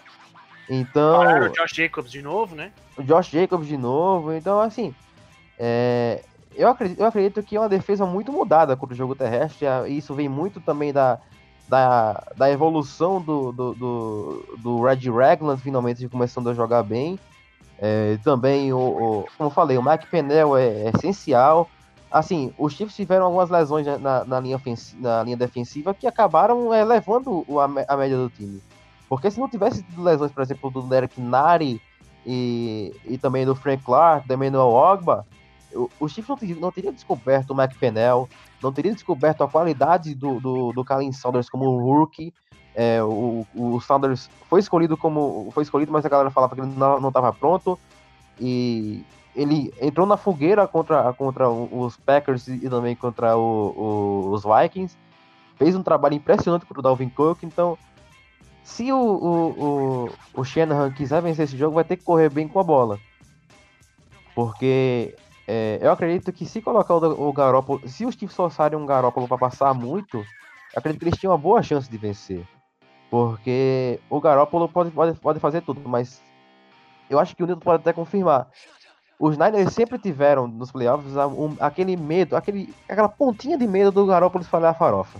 Então, 0.69 1.17
Pararam 1.19 1.47
o 1.47 1.49
Josh 1.53 1.71
Jacobs 1.75 2.11
de 2.11 2.21
novo, 2.21 2.55
né? 2.55 2.71
o 2.97 3.03
Josh 3.03 3.27
Jacobs 3.29 3.67
de 3.67 3.77
novo. 3.77 4.31
Então, 4.33 4.59
assim, 4.59 4.93
é, 5.57 6.23
eu, 6.55 6.69
acredito, 6.69 6.99
eu 6.99 7.05
acredito 7.07 7.43
que 7.43 7.55
é 7.55 7.59
uma 7.59 7.69
defesa 7.69 8.05
muito 8.05 8.31
mudada 8.31 8.75
contra 8.75 8.93
o 8.93 8.97
jogo 8.97 9.15
terrestre. 9.15 9.65
e 9.87 9.97
Isso 9.97 10.13
vem 10.13 10.29
muito 10.29 10.59
também 10.61 10.93
da, 10.93 11.19
da, 11.67 12.23
da 12.37 12.51
evolução 12.51 13.19
do, 13.21 13.51
do, 13.51 13.73
do, 13.73 14.57
do 14.59 14.81
Red 14.83 15.09
Ragland 15.09 15.61
finalmente 15.61 16.07
começando 16.07 16.49
a 16.49 16.53
jogar 16.53 16.83
bem. 16.83 17.19
É, 17.81 18.17
também, 18.23 18.71
o, 18.73 18.77
o- 18.77 19.25
como 19.37 19.49
eu 19.49 19.53
falei, 19.53 19.77
o 19.77 19.83
Mike 19.83 20.07
Pennell 20.07 20.55
é, 20.57 20.67
é 20.67 20.91
essencial. 20.95 21.69
Assim, 22.11 22.53
os 22.57 22.73
Chiefs 22.73 22.95
tiveram 22.95 23.25
algumas 23.25 23.49
lesões 23.49 23.85
na- 23.85 23.97
na, 23.97 24.25
na 24.25 24.39
linha, 24.39 24.55
ofensi- 24.55 24.95
na 24.97 25.21
linha 25.23 25.37
defensiva 25.37 25.93
que 25.93 26.07
acabaram 26.07 26.73
é, 26.73 26.83
levando 26.83 27.45
o- 27.47 27.59
a, 27.59 27.65
a 27.87 27.97
média 27.97 28.17
do 28.17 28.29
time. 28.29 28.61
Porque 29.07 29.29
se 29.29 29.39
não 29.39 29.47
tivesse 29.49 29.83
tido 29.83 30.01
lesões, 30.03 30.31
por 30.31 30.41
exemplo, 30.41 30.69
do 30.71 30.81
Derek 30.83 31.19
Nari 31.21 31.81
e, 32.25 32.93
e 33.05 33.17
também 33.17 33.45
do 33.45 33.55
Frank 33.55 33.83
Clark, 33.83 34.27
do 34.27 34.33
Emmanuel 34.33 34.67
Ogba, 34.69 35.25
o, 35.73 35.89
o 35.99 36.07
Chiefs 36.07 36.29
não, 36.29 36.37
teria- 36.37 36.55
não 36.55 36.71
teria 36.71 36.91
descoberto 36.91 37.51
o 37.51 37.55
Mike 37.55 37.77
Pennell, 37.77 38.27
não 38.61 38.73
teria 38.73 38.93
descoberto 38.93 39.43
a 39.43 39.47
qualidade 39.47 40.15
do, 40.15 40.39
do, 40.39 40.73
do 40.73 40.83
Colin 40.85 41.11
Saunders 41.11 41.49
como 41.49 41.77
rookie. 41.79 42.33
É, 42.75 43.03
o, 43.03 43.45
o 43.55 43.79
Saunders 43.81 44.29
foi 44.49 44.59
escolhido 44.59 44.95
como. 44.95 45.49
Foi 45.51 45.63
escolhido, 45.63 45.91
mas 45.91 46.05
a 46.05 46.09
galera 46.09 46.29
falava 46.31 46.55
que 46.55 46.61
ele 46.61 46.71
não 46.75 47.07
estava 47.07 47.33
pronto. 47.33 47.77
E 48.39 49.03
ele 49.39 49.73
entrou 49.81 50.05
na 50.05 50.17
fogueira 50.17 50.67
contra, 50.67 51.13
contra 51.13 51.49
os 51.49 51.95
Packers 51.97 52.47
e 52.47 52.69
também 52.69 52.95
contra 52.95 53.37
o- 53.37 53.73
o- 53.77 54.31
os 54.31 54.43
Vikings. 54.43 54.97
Fez 55.55 55.75
um 55.75 55.83
trabalho 55.83 56.15
impressionante 56.15 56.65
contra 56.65 56.79
o 56.79 56.83
Dalvin 56.83 57.09
Cook. 57.09 57.43
Então, 57.43 57.77
se 58.63 58.91
o, 58.91 58.97
o, 58.97 59.49
o, 59.63 60.09
o 60.41 60.43
Shanahan 60.43 60.91
quiser 60.91 61.21
vencer 61.21 61.45
esse 61.45 61.57
jogo, 61.57 61.75
vai 61.75 61.83
ter 61.83 61.97
que 61.97 62.03
correr 62.03 62.29
bem 62.29 62.47
com 62.47 62.59
a 62.59 62.63
bola. 62.63 62.99
Porque 64.35 65.15
é, 65.47 65.79
eu 65.81 65.91
acredito 65.91 66.31
que 66.31 66.45
se 66.45 66.61
colocar 66.61 66.95
o, 66.95 67.29
o. 67.29 67.87
Se 67.87 68.05
os 68.05 68.15
Chiefs 68.15 68.35
forçarem 68.35 68.77
um 68.77 68.85
Garoppolo 68.85 69.27
para 69.27 69.37
passar 69.37 69.73
muito, 69.73 70.23
acredito 70.75 71.01
que 71.01 71.09
eles 71.09 71.19
tinham 71.19 71.31
uma 71.31 71.37
boa 71.37 71.63
chance 71.63 71.89
de 71.89 71.97
vencer. 71.97 72.45
Porque 73.09 73.99
o 74.09 74.21
Garoppolo 74.21 74.69
pode, 74.69 74.91
pode, 74.91 75.19
pode 75.19 75.39
fazer 75.39 75.61
tudo, 75.61 75.81
mas 75.89 76.21
eu 77.09 77.19
acho 77.19 77.35
que 77.35 77.43
o 77.43 77.47
Newton 77.47 77.61
pode 77.61 77.81
até 77.81 77.91
confirmar. 77.91 78.47
Os 79.19 79.37
Niners 79.37 79.73
sempre 79.73 79.99
tiveram 79.99 80.47
nos 80.47 80.71
playoffs 80.71 81.13
um- 81.15 81.57
aquele 81.59 81.97
medo, 81.97 82.37
aquele, 82.37 82.73
aquela 82.87 83.09
pontinha 83.09 83.57
de 83.57 83.67
medo 83.67 83.91
do 83.91 84.05
Garoppolo 84.05 84.41
espalhar 84.43 84.71
a 84.71 84.73
farofa. 84.73 85.19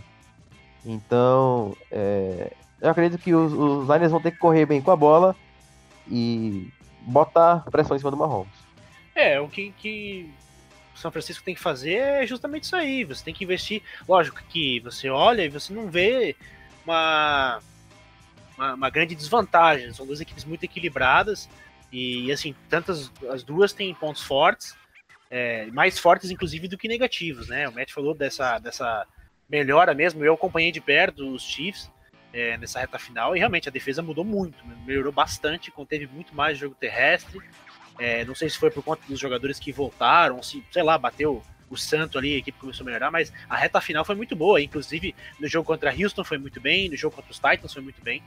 Então, 0.85 1.75
é, 1.91 2.53
eu 2.79 2.89
acredito 2.89 3.21
que 3.21 3.35
os, 3.35 3.51
os 3.51 3.89
Niners 3.89 4.11
vão 4.11 4.21
ter 4.21 4.31
que 4.31 4.37
correr 4.37 4.65
bem 4.65 4.81
com 4.81 4.89
a 4.91 4.95
bola 4.95 5.35
e 6.09 6.71
botar 7.01 7.65
pressão 7.69 7.95
em 7.95 7.99
cima 7.99 8.09
do 8.11 8.15
Mahomes. 8.17 8.53
É, 9.13 9.37
o 9.41 9.49
que, 9.49 9.71
que 9.77 10.31
São 10.95 11.11
Francisco 11.11 11.43
tem 11.43 11.53
que 11.53 11.59
fazer 11.59 11.95
é 11.95 12.25
justamente 12.25 12.63
isso 12.63 12.75
aí. 12.77 13.03
Você 13.03 13.21
tem 13.21 13.33
que 13.33 13.43
investir. 13.43 13.81
Lógico 14.07 14.41
que 14.47 14.79
você 14.79 15.09
olha 15.09 15.43
e 15.43 15.49
você 15.49 15.73
não 15.73 15.87
vê 15.89 16.37
uma, 16.85 17.59
uma, 18.57 18.73
uma 18.75 18.89
grande 18.89 19.13
desvantagem. 19.13 19.91
São 19.93 20.05
duas 20.05 20.21
equipes 20.21 20.45
muito 20.45 20.63
equilibradas. 20.63 21.49
E 21.91 22.31
assim, 22.31 22.55
tantas 22.69 23.11
as 23.29 23.43
duas 23.43 23.73
têm 23.73 23.93
pontos 23.93 24.23
fortes, 24.23 24.75
é, 25.29 25.65
mais 25.67 25.97
fortes 25.97 26.29
inclusive 26.29 26.67
do 26.67 26.77
que 26.77 26.87
negativos, 26.87 27.47
né? 27.47 27.67
O 27.67 27.73
Matt 27.73 27.91
falou 27.91 28.13
dessa, 28.13 28.59
dessa 28.59 29.05
melhora 29.49 29.93
mesmo. 29.93 30.23
Eu 30.23 30.33
acompanhei 30.33 30.71
de 30.71 30.81
perto 30.81 31.33
os 31.33 31.43
Chiefs 31.43 31.89
é, 32.31 32.57
nessa 32.57 32.79
reta 32.79 32.99
final 32.99 33.35
e 33.35 33.39
realmente 33.39 33.67
a 33.67 33.71
defesa 33.71 34.01
mudou 34.01 34.23
muito, 34.23 34.57
melhorou 34.85 35.11
bastante, 35.11 35.71
conteve 35.71 36.07
muito 36.07 36.35
mais 36.35 36.57
jogo 36.57 36.75
terrestre. 36.75 37.39
É, 37.97 38.23
não 38.23 38.35
sei 38.35 38.49
se 38.49 38.57
foi 38.57 38.71
por 38.71 38.83
conta 38.83 39.01
dos 39.07 39.19
jogadores 39.19 39.59
que 39.59 39.71
voltaram, 39.71 40.41
se, 40.41 40.63
sei 40.71 40.83
lá, 40.83 40.97
bateu 40.97 41.43
o 41.69 41.77
santo 41.77 42.17
ali, 42.17 42.35
a 42.35 42.37
equipe 42.37 42.57
começou 42.57 42.83
a 42.83 42.85
melhorar, 42.85 43.11
mas 43.11 43.31
a 43.47 43.55
reta 43.55 43.79
final 43.79 44.03
foi 44.03 44.15
muito 44.15 44.35
boa. 44.35 44.61
Inclusive, 44.61 45.13
no 45.39 45.47
jogo 45.47 45.65
contra 45.65 45.93
Houston 45.93 46.23
foi 46.23 46.37
muito 46.37 46.59
bem, 46.59 46.89
no 46.89 46.95
jogo 46.95 47.15
contra 47.15 47.31
os 47.31 47.37
Titans 47.37 47.73
foi 47.73 47.81
muito 47.81 48.01
bem. 48.01 48.23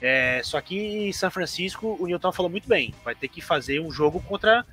É, 0.00 0.40
só 0.42 0.60
que 0.60 1.08
em 1.08 1.12
São 1.12 1.30
Francisco, 1.30 1.96
o 2.00 2.06
Newton 2.06 2.32
falou 2.32 2.50
muito 2.50 2.68
bem. 2.68 2.94
Vai 3.04 3.14
ter 3.14 3.28
que 3.28 3.40
fazer 3.40 3.80
um 3.80 3.90
jogo 3.90 4.20
contra. 4.20 4.64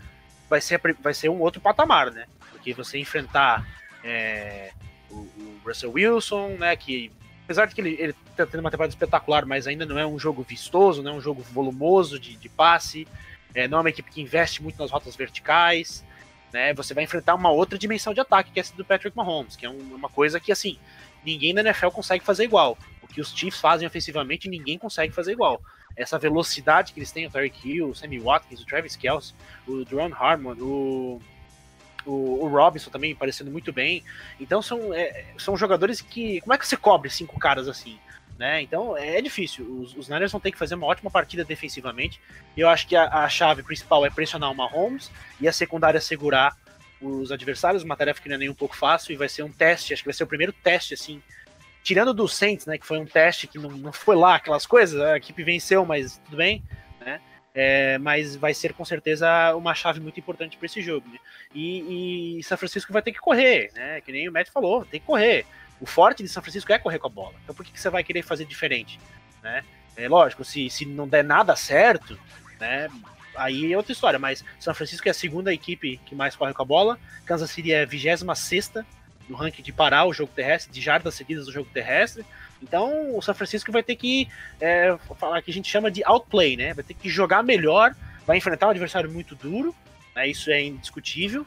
Vai 0.49 0.61
ser, 0.61 0.79
vai 1.01 1.13
ser 1.13 1.29
um 1.29 1.39
outro 1.41 1.59
patamar, 1.59 2.11
né? 2.11 2.25
Porque 2.51 2.73
você 2.73 2.97
enfrentar 2.97 3.67
é, 4.03 4.71
o, 5.09 5.15
o 5.15 5.61
Russell 5.65 5.91
Wilson, 5.91 6.55
né? 6.59 6.75
Que 6.75 7.11
apesar 7.43 7.65
de 7.65 7.75
que 7.75 7.81
ele, 7.81 7.95
ele 7.99 8.13
tá 8.35 8.45
tendo 8.45 8.61
uma 8.61 8.71
temporada 8.71 8.91
espetacular, 8.91 9.45
mas 9.45 9.67
ainda 9.67 9.85
não 9.85 9.99
é 9.99 10.05
um 10.05 10.17
jogo 10.17 10.43
vistoso, 10.43 11.03
não 11.03 11.11
é 11.11 11.15
um 11.15 11.21
jogo 11.21 11.41
volumoso 11.41 12.19
de, 12.19 12.35
de 12.37 12.49
passe. 12.49 13.07
É, 13.53 13.67
não 13.67 13.79
é 13.79 13.81
uma 13.81 13.89
equipe 13.89 14.09
que 14.11 14.21
investe 14.21 14.61
muito 14.61 14.79
nas 14.79 14.91
rotas 14.91 15.15
verticais. 15.15 16.05
Né? 16.53 16.73
Você 16.73 16.93
vai 16.93 17.03
enfrentar 17.03 17.35
uma 17.35 17.49
outra 17.49 17.77
dimensão 17.77 18.13
de 18.13 18.21
ataque, 18.21 18.51
que 18.51 18.59
é 18.59 18.61
essa 18.61 18.75
do 18.75 18.85
Patrick 18.85 19.15
Mahomes, 19.15 19.55
que 19.55 19.65
é 19.65 19.69
um- 19.69 19.95
uma 19.95 20.09
coisa 20.09 20.39
que, 20.39 20.51
assim, 20.51 20.77
ninguém 21.25 21.53
na 21.53 21.61
NFL 21.61 21.89
consegue 21.89 22.23
fazer 22.23 22.45
igual. 22.45 22.77
O 23.09 23.13
que 23.13 23.21
os 23.21 23.35
Chiefs 23.35 23.59
fazem 23.59 23.87
ofensivamente, 23.87 24.49
ninguém 24.49 24.77
consegue 24.77 25.13
fazer 25.13 25.31
igual. 25.31 25.61
Essa 25.95 26.19
velocidade 26.19 26.93
que 26.93 26.99
eles 26.99 27.11
têm, 27.11 27.25
o 27.25 27.31
Tyreek 27.31 27.67
Hill, 27.67 27.89
o 27.89 27.95
Sammy 27.95 28.19
Watkins, 28.19 28.61
o 28.61 28.65
Travis 28.65 28.95
Kelce, 28.95 29.33
o 29.67 29.83
Duran 29.83 30.13
Harmon, 30.13 30.53
o, 30.59 31.21
o, 32.05 32.45
o 32.45 32.47
Robinson 32.47 32.89
também 32.89 33.15
parecendo 33.15 33.49
muito 33.49 33.73
bem. 33.73 34.03
Então 34.39 34.61
são, 34.61 34.93
é, 34.93 35.25
são 35.37 35.57
jogadores 35.57 36.01
que. 36.01 36.39
Como 36.41 36.53
é 36.53 36.57
que 36.57 36.67
você 36.67 36.77
cobre 36.77 37.09
cinco 37.09 37.39
caras 37.39 37.67
assim? 37.67 37.97
Né? 38.37 38.61
Então 38.61 38.95
é 38.95 39.19
difícil. 39.19 39.65
Os, 39.81 39.95
os 39.95 40.07
Niners 40.07 40.31
vão 40.31 40.39
ter 40.39 40.51
que 40.51 40.57
fazer 40.57 40.75
uma 40.75 40.85
ótima 40.85 41.09
partida 41.09 41.43
defensivamente. 41.43 42.21
Eu 42.55 42.69
acho 42.69 42.87
que 42.87 42.95
a, 42.95 43.05
a 43.05 43.29
chave 43.29 43.63
principal 43.63 44.05
é 44.05 44.09
pressionar 44.11 44.51
o 44.51 44.55
Mahomes 44.55 45.09
e 45.41 45.47
a 45.47 45.53
secundária 45.53 45.99
segurar 45.99 46.55
os 47.01 47.31
adversários, 47.31 47.83
uma 47.83 47.95
tarefa 47.95 48.21
que 48.21 48.29
não 48.29 48.35
é 48.35 48.39
nem 48.39 48.49
um 48.49 48.53
pouco 48.53 48.75
fácil, 48.75 49.13
e 49.13 49.15
vai 49.15 49.29
ser 49.29 49.43
um 49.43 49.51
teste, 49.51 49.93
acho 49.93 50.01
que 50.01 50.07
vai 50.07 50.13
ser 50.13 50.23
o 50.23 50.27
primeiro 50.27 50.51
teste, 50.51 50.93
assim, 50.93 51.21
tirando 51.87 52.13
do 52.13 52.27
Saints, 52.27 52.65
né, 52.65 52.77
que 52.77 52.85
foi 52.85 52.99
um 52.99 53.05
teste 53.05 53.47
que 53.47 53.57
não, 53.57 53.69
não 53.69 53.93
foi 53.93 54.17
lá 54.17 54.35
aquelas 54.35 54.65
coisas, 54.65 54.99
a 54.99 55.15
equipe 55.15 55.41
venceu, 55.41 55.85
mas 55.85 56.17
tudo 56.25 56.35
bem, 56.35 56.61
né, 56.99 57.21
é, 57.55 57.97
mas 57.97 58.35
vai 58.35 58.53
ser 58.53 58.73
com 58.73 58.83
certeza 58.83 59.55
uma 59.55 59.73
chave 59.73 60.01
muito 60.01 60.19
importante 60.19 60.57
para 60.57 60.65
esse 60.65 60.81
jogo, 60.81 61.07
né? 61.07 61.17
e, 61.55 62.39
e 62.39 62.43
São 62.43 62.57
Francisco 62.57 62.91
vai 62.91 63.01
ter 63.01 63.13
que 63.13 63.19
correr, 63.19 63.71
né, 63.73 64.01
que 64.01 64.11
nem 64.11 64.27
o 64.27 64.33
Matt 64.33 64.49
falou, 64.49 64.83
tem 64.83 64.99
que 64.99 65.05
correr, 65.05 65.45
o 65.79 65.85
forte 65.85 66.21
de 66.21 66.27
São 66.27 66.43
Francisco 66.43 66.73
é 66.73 66.77
correr 66.77 66.99
com 66.99 67.07
a 67.07 67.09
bola, 67.09 67.35
então 67.41 67.55
por 67.55 67.63
que, 67.63 67.71
que 67.71 67.79
você 67.79 67.89
vai 67.89 68.03
querer 68.03 68.21
fazer 68.21 68.43
diferente, 68.43 68.99
né, 69.41 69.63
é 69.95 70.09
lógico, 70.09 70.43
se, 70.43 70.69
se 70.69 70.85
não 70.85 71.07
der 71.07 71.23
nada 71.23 71.55
certo, 71.55 72.19
né, 72.59 72.89
aí 73.33 73.71
é 73.71 73.77
outra 73.77 73.93
história, 73.93 74.19
mas 74.19 74.43
São 74.59 74.75
Francisco 74.75 75.07
é 75.07 75.11
a 75.11 75.13
segunda 75.13 75.53
equipe 75.53 76.01
que 76.05 76.13
mais 76.13 76.35
corre 76.35 76.53
com 76.53 76.63
a 76.63 76.65
bola, 76.65 76.99
Kansas 77.25 77.49
City 77.49 77.71
é 77.71 77.83
a 77.83 77.85
26 77.85 78.25
no 79.27 79.35
ranking 79.35 79.61
de 79.63 79.71
parar 79.73 80.05
o 80.05 80.13
jogo 80.13 80.31
terrestre, 80.35 80.71
de 80.71 80.81
jardas 80.81 81.13
seguidas 81.15 81.45
do 81.45 81.51
jogo 81.51 81.69
terrestre. 81.73 82.25
Então 82.61 83.15
o 83.15 83.21
São 83.21 83.35
Francisco 83.35 83.71
vai 83.71 83.83
ter 83.83 83.95
que 83.95 84.27
é, 84.59 84.97
falar 85.17 85.41
que 85.41 85.51
a 85.51 85.53
gente 85.53 85.69
chama 85.69 85.91
de 85.91 86.03
outplay, 86.05 86.57
né? 86.57 86.73
Vai 86.73 86.83
ter 86.83 86.93
que 86.93 87.09
jogar 87.09 87.43
melhor, 87.43 87.93
vai 88.25 88.37
enfrentar 88.37 88.67
um 88.67 88.71
adversário 88.71 89.09
muito 89.11 89.35
duro, 89.35 89.75
né? 90.15 90.27
Isso 90.27 90.49
é 90.49 90.63
indiscutível, 90.63 91.45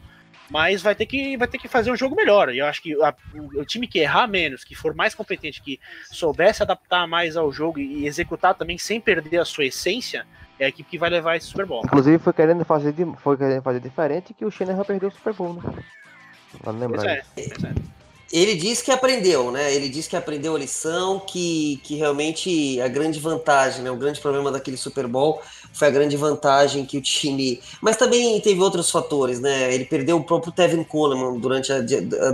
mas 0.49 0.83
vai 0.83 0.95
ter 0.95 1.07
que, 1.07 1.37
vai 1.37 1.49
ter 1.49 1.59
que 1.59 1.68
fazer 1.68 1.91
um 1.91 1.97
jogo 1.97 2.14
melhor. 2.14 2.53
E 2.55 2.59
eu 2.59 2.66
acho 2.66 2.83
que 2.83 2.93
a- 3.03 3.14
o, 3.35 3.61
o 3.61 3.64
time 3.64 3.87
que 3.89 3.99
errar 3.99 4.26
menos, 4.28 4.62
que 4.64 4.74
for 4.74 4.95
mais 4.95 5.14
competente, 5.14 5.61
que 5.62 5.81
soubesse 6.11 6.62
adaptar 6.62 7.07
mais 7.07 7.37
ao 7.37 7.51
jogo 7.53 7.78
e 7.78 8.07
executar 8.07 8.55
também 8.55 8.76
sem 8.78 9.01
perder 9.01 9.39
a 9.39 9.45
sua 9.45 9.64
essência, 9.64 10.26
é 10.59 10.66
a 10.66 10.68
equipe 10.68 10.91
que 10.91 10.99
vai 10.99 11.09
levar 11.09 11.37
esse 11.37 11.47
Super 11.47 11.64
Bowl. 11.66 11.83
Inclusive 11.85 12.18
foi 12.18 12.33
querendo 12.35 12.64
fazer, 12.64 12.95
foi 13.22 13.37
querendo 13.37 13.62
fazer 13.62 13.81
diferente 13.81 14.35
que 14.35 14.45
o 14.45 14.51
Shanahan 14.51 14.85
perdeu 14.85 15.09
o 15.09 15.12
Super 15.12 15.33
Bowl, 15.33 15.55
né? 15.55 15.62
Vale 16.62 16.78
lembrar. 16.78 17.03
Pois 17.03 17.46
é, 17.46 17.51
pois 17.51 17.64
é. 17.64 18.01
Ele 18.32 18.55
disse 18.55 18.84
que 18.84 18.92
aprendeu, 18.92 19.51
né? 19.51 19.74
Ele 19.74 19.88
disse 19.88 20.09
que 20.09 20.14
aprendeu 20.14 20.55
a 20.55 20.59
lição, 20.59 21.18
que, 21.18 21.80
que 21.82 21.96
realmente 21.96 22.80
a 22.80 22.86
grande 22.86 23.18
vantagem, 23.18 23.82
né? 23.82 23.90
O 23.90 23.96
grande 23.96 24.20
problema 24.20 24.53
daquele 24.53 24.76
Super 24.76 25.09
Bowl 25.09 25.42
foi 25.72 25.88
a 25.88 25.90
grande 25.90 26.16
vantagem 26.16 26.86
que 26.86 26.96
o 26.96 27.03
time. 27.03 27.61
Mas 27.80 27.96
também 27.96 28.40
teve 28.40 28.61
outros 28.61 28.88
fatores, 28.88 29.40
né? 29.40 29.74
Ele 29.74 29.84
perdeu 29.84 30.16
o 30.16 30.22
próprio 30.22 30.53
Tevin 30.53 30.84
Coleman 30.84 31.40
durante, 31.40 31.72
a, 31.72 31.80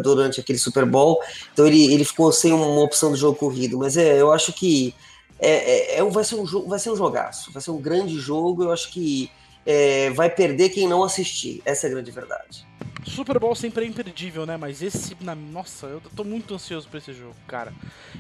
durante 0.03 0.39
aquele 0.39 0.59
Super 0.59 0.85
Bowl, 0.85 1.19
então 1.53 1.67
ele, 1.67 1.95
ele 1.95 2.05
ficou 2.05 2.31
sem 2.31 2.53
uma 2.53 2.83
opção 2.83 3.11
do 3.11 3.17
jogo 3.17 3.39
corrido. 3.39 3.79
Mas 3.79 3.97
é, 3.97 4.21
eu 4.21 4.31
acho 4.31 4.53
que 4.53 4.95
é, 5.41 5.95
é, 5.95 5.99
é 5.99 6.05
vai, 6.05 6.25
ser 6.25 6.35
um 6.35 6.47
jogo, 6.47 6.69
vai 6.69 6.79
ser 6.79 6.91
um 6.91 6.97
jogaço, 6.97 7.51
vai 7.53 7.63
ser 7.63 7.71
um 7.71 7.81
grande 7.81 8.19
jogo. 8.19 8.65
Eu 8.65 8.73
acho 8.73 8.91
que 8.93 9.31
é, 9.65 10.11
vai 10.11 10.29
perder 10.29 10.69
quem 10.69 10.87
não 10.87 11.03
assistir. 11.03 11.63
Essa 11.65 11.87
é 11.87 11.89
a 11.89 11.93
grande 11.95 12.11
verdade. 12.11 12.67
Super 13.07 13.39
Bowl 13.39 13.55
sempre 13.55 13.85
é 13.85 13.89
imperdível, 13.89 14.45
né? 14.45 14.57
Mas 14.57 14.83
esse, 14.83 15.17
na, 15.21 15.35
nossa, 15.35 15.87
eu 15.87 16.03
tô 16.15 16.25
muito 16.25 16.55
ansioso 16.55 16.89
por 16.89 16.97
esse 16.97 17.13
jogo, 17.13 17.37
cara. 17.47 17.73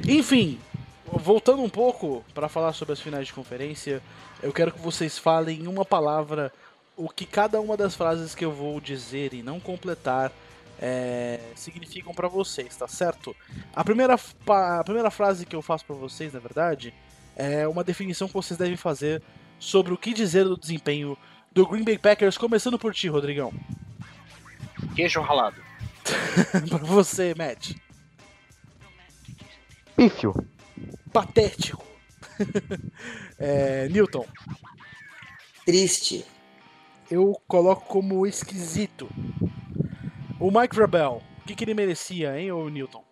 Enfim, 0.06 0.58
voltando 1.12 1.62
um 1.62 1.68
pouco 1.68 2.24
para 2.32 2.48
falar 2.48 2.72
sobre 2.72 2.92
as 2.92 3.00
finais 3.00 3.26
de 3.26 3.32
conferência, 3.32 4.00
eu 4.42 4.52
quero 4.52 4.72
que 4.72 4.80
vocês 4.80 5.18
falem 5.18 5.60
em 5.60 5.66
uma 5.66 5.84
palavra 5.84 6.52
o 6.96 7.08
que 7.08 7.26
cada 7.26 7.60
uma 7.60 7.76
das 7.76 7.94
frases 7.94 8.34
que 8.34 8.44
eu 8.44 8.52
vou 8.52 8.80
dizer 8.80 9.34
e 9.34 9.42
não 9.42 9.60
completar 9.60 10.32
é, 10.78 11.40
significam 11.54 12.14
para 12.14 12.28
vocês, 12.28 12.74
tá 12.76 12.88
certo? 12.88 13.34
A 13.74 13.84
primeira, 13.84 14.16
a 14.46 14.84
primeira 14.84 15.10
frase 15.10 15.44
que 15.44 15.56
eu 15.56 15.62
faço 15.62 15.84
para 15.84 15.96
vocês, 15.96 16.32
na 16.32 16.40
verdade, 16.40 16.94
é 17.34 17.66
uma 17.68 17.84
definição 17.84 18.28
que 18.28 18.34
vocês 18.34 18.58
devem 18.58 18.76
fazer 18.76 19.22
sobre 19.58 19.92
o 19.92 19.98
que 19.98 20.14
dizer 20.14 20.44
do 20.44 20.56
desempenho 20.56 21.18
do 21.52 21.66
Green 21.66 21.84
Bay 21.84 21.98
Packers, 21.98 22.38
começando 22.38 22.78
por 22.78 22.94
ti, 22.94 23.08
Rodrigão. 23.08 23.52
Queijo 24.94 25.20
ralado. 25.20 25.60
pra 26.68 26.78
você, 26.78 27.34
Matt. 27.36 27.72
Pífio. 29.96 30.34
Patético. 31.12 31.84
é, 33.38 33.88
Newton. 33.88 34.26
Triste. 35.64 36.24
Eu 37.10 37.40
coloco 37.46 37.86
como 37.86 38.26
esquisito. 38.26 39.08
O 40.38 40.50
Mike 40.50 40.74
Vrabel. 40.74 41.22
O 41.40 41.46
que, 41.46 41.54
que 41.54 41.64
ele 41.64 41.74
merecia, 41.74 42.38
hein, 42.38 42.52
ô 42.52 42.68
Newton? 42.68 43.04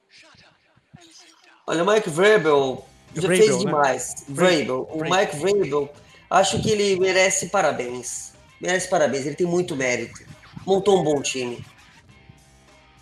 Olha, 1.67 1.83
o 1.83 1.87
Mike 1.87 2.11
Vrabel 2.11 2.85
já 3.15 3.23
Vrabel, 3.23 3.37
fez 3.39 3.51
né? 3.53 3.59
demais. 3.59 4.25
Vrabel. 4.29 4.85
Vrabel. 4.85 4.89
O 4.91 5.03
Mike 5.03 5.37
Vrabel, 5.37 5.95
acho 6.29 6.61
que 6.63 6.71
ele 6.71 7.01
merece 7.01 7.49
parabéns. 7.49 8.35
Merece 8.61 8.89
parabéns, 8.89 9.25
ele 9.27 9.37
tem 9.37 9.47
muito 9.47 9.75
mérito. 9.75 10.23
Montou 10.67 11.01
um 11.01 11.05
bom 11.05 11.21
time. 11.21 11.65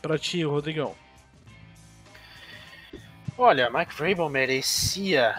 Pra 0.00 0.18
ti, 0.18 0.42
Rodrigão. 0.42 0.94
Olha, 3.38 3.70
Mike 3.70 3.94
Vrabel 3.94 4.28
merecia. 4.28 5.34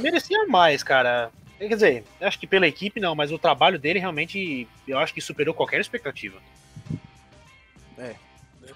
merecia 0.00 0.46
mais, 0.46 0.82
cara. 0.82 1.30
Quer 1.58 1.68
dizer, 1.68 2.04
acho 2.20 2.40
que 2.40 2.46
pela 2.46 2.66
equipe 2.66 2.98
não, 2.98 3.14
mas 3.14 3.30
o 3.30 3.38
trabalho 3.38 3.78
dele 3.78 4.00
realmente 4.00 4.68
eu 4.86 4.98
acho 4.98 5.14
que 5.14 5.20
superou 5.20 5.54
qualquer 5.54 5.80
expectativa. 5.80 6.38
É, 7.96 8.16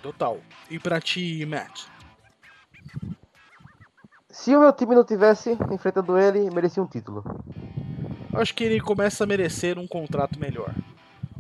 total. 0.01 0.41
E 0.71 0.79
pra 0.79 1.01
ti, 1.01 1.45
Matt? 1.45 1.87
Se 4.31 4.55
o 4.55 4.61
meu 4.61 4.73
time 4.73 4.95
não 4.95 5.05
tivesse 5.05 5.59
enfrentando 5.73 6.17
ele, 6.17 6.49
merecia 6.51 6.83
um 6.83 6.87
título. 6.87 7.25
Eu 8.33 8.41
acho 8.41 8.55
que 8.55 8.63
ele 8.63 8.81
começa 8.81 9.25
a 9.25 9.27
merecer 9.27 9.79
um 9.79 9.87
contrato 9.87 10.39
melhor. 10.39 10.73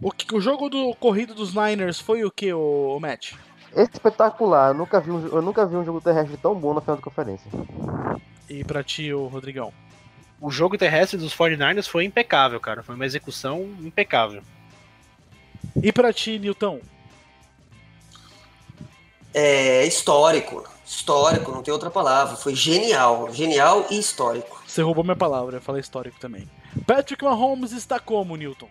O, 0.00 0.10
que, 0.10 0.34
o 0.34 0.40
jogo 0.40 0.68
do 0.68 0.94
corrido 0.94 1.34
dos 1.34 1.54
Niners 1.54 1.98
foi 1.98 2.24
o 2.24 2.30
que, 2.30 2.52
o 2.52 2.98
Matt? 3.00 3.32
Espetacular. 3.74 4.70
Eu 4.70 4.74
nunca, 4.74 5.00
vi 5.00 5.10
um, 5.10 5.26
eu 5.26 5.42
nunca 5.42 5.66
vi 5.66 5.76
um 5.76 5.84
jogo 5.84 6.00
terrestre 6.00 6.36
tão 6.36 6.54
bom 6.54 6.74
na 6.74 6.80
final 6.80 6.96
da 6.96 7.02
conferência. 7.02 7.50
E 8.48 8.62
pra 8.64 8.82
ti, 8.82 9.12
o 9.12 9.26
Rodrigão? 9.26 9.72
O 10.40 10.50
jogo 10.50 10.76
terrestre 10.76 11.18
dos 11.18 11.34
49ers 11.34 11.88
foi 11.88 12.04
impecável, 12.04 12.60
cara. 12.60 12.82
Foi 12.82 12.94
uma 12.94 13.06
execução 13.06 13.62
impecável. 13.80 14.42
E 15.82 15.90
pra 15.92 16.12
ti, 16.12 16.38
Newton? 16.38 16.80
É 19.32 19.84
histórico. 19.86 20.64
Histórico, 20.84 21.50
não 21.50 21.62
tem 21.62 21.72
outra 21.72 21.90
palavra. 21.90 22.36
Foi 22.36 22.54
genial. 22.54 23.32
Genial 23.32 23.86
e 23.90 23.98
histórico. 23.98 24.62
Você 24.66 24.82
roubou 24.82 25.02
minha 25.02 25.16
palavra, 25.16 25.56
eu 25.56 25.60
falei 25.60 25.80
histórico 25.80 26.18
também. 26.20 26.48
Patrick 26.86 27.24
Mahomes 27.24 27.72
está 27.72 27.98
como, 27.98 28.36
Newton? 28.36 28.68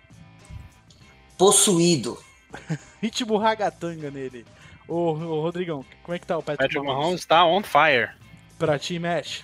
Possuído. 1.37 2.17
Ritmo 3.01 3.37
ragatanga 3.37 4.09
nele. 4.09 4.45
Ô, 4.87 5.11
ô, 5.11 5.41
Rodrigão, 5.41 5.83
como 6.03 6.15
é 6.15 6.19
que 6.19 6.25
tá 6.27 6.37
o 6.37 6.43
Patrick, 6.43 6.63
Patrick 6.73 6.85
Mahomes? 6.85 7.03
Mahomes 7.03 7.25
tá 7.25 7.45
on 7.45 7.63
fire. 7.63 8.09
Pra 8.57 8.77
ti, 8.79 8.99
Matt? 8.99 9.41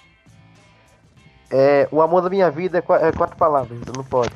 É, 1.49 1.87
o 1.91 2.01
amor 2.01 2.21
da 2.21 2.29
minha 2.29 2.49
vida 2.49 2.77
é, 2.77 2.81
qua- 2.81 3.01
é 3.05 3.11
quatro 3.11 3.35
palavras, 3.35 3.77
então 3.79 3.93
não 3.95 4.03
pode. 4.05 4.33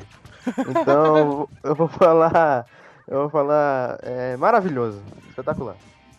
Então 0.68 1.48
eu 1.62 1.74
vou 1.74 1.88
falar. 1.88 2.66
Eu 3.08 3.20
vou 3.22 3.30
falar. 3.30 3.98
É, 4.02 4.36
maravilhoso. 4.36 5.02
Espetacular. 5.28 5.76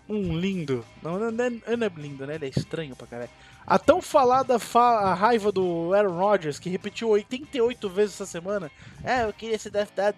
Um 0.09 0.35
lindo. 0.37 0.83
Não, 1.03 1.19
não, 1.19 1.29
não 1.31 1.43
é- 1.45 1.75
não 1.77 1.85
é 1.87 1.91
lindo, 1.95 2.25
né? 2.25 2.35
Ele 2.35 2.45
é 2.45 2.49
estranho 2.49 2.95
pra 2.95 3.05
caralho. 3.05 3.29
A 3.65 3.77
tão 3.77 4.01
falada 4.01 4.57
fa 4.57 4.99
a 5.01 5.13
raiva 5.13 5.51
do 5.51 5.93
Aaron 5.93 6.17
Rodgers, 6.17 6.57
que 6.57 6.69
repetiu 6.69 7.09
88 7.09 7.89
vezes 7.89 8.15
essa 8.15 8.25
semana. 8.25 8.71
É, 9.03 9.25
eu 9.25 9.33
queria 9.33 9.59
ser 9.59 9.69
draftado 9.69 10.15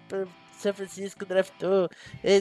São 0.60 0.74
Francisco, 0.74 1.24
draftou. 1.24 1.88
É, 2.22 2.38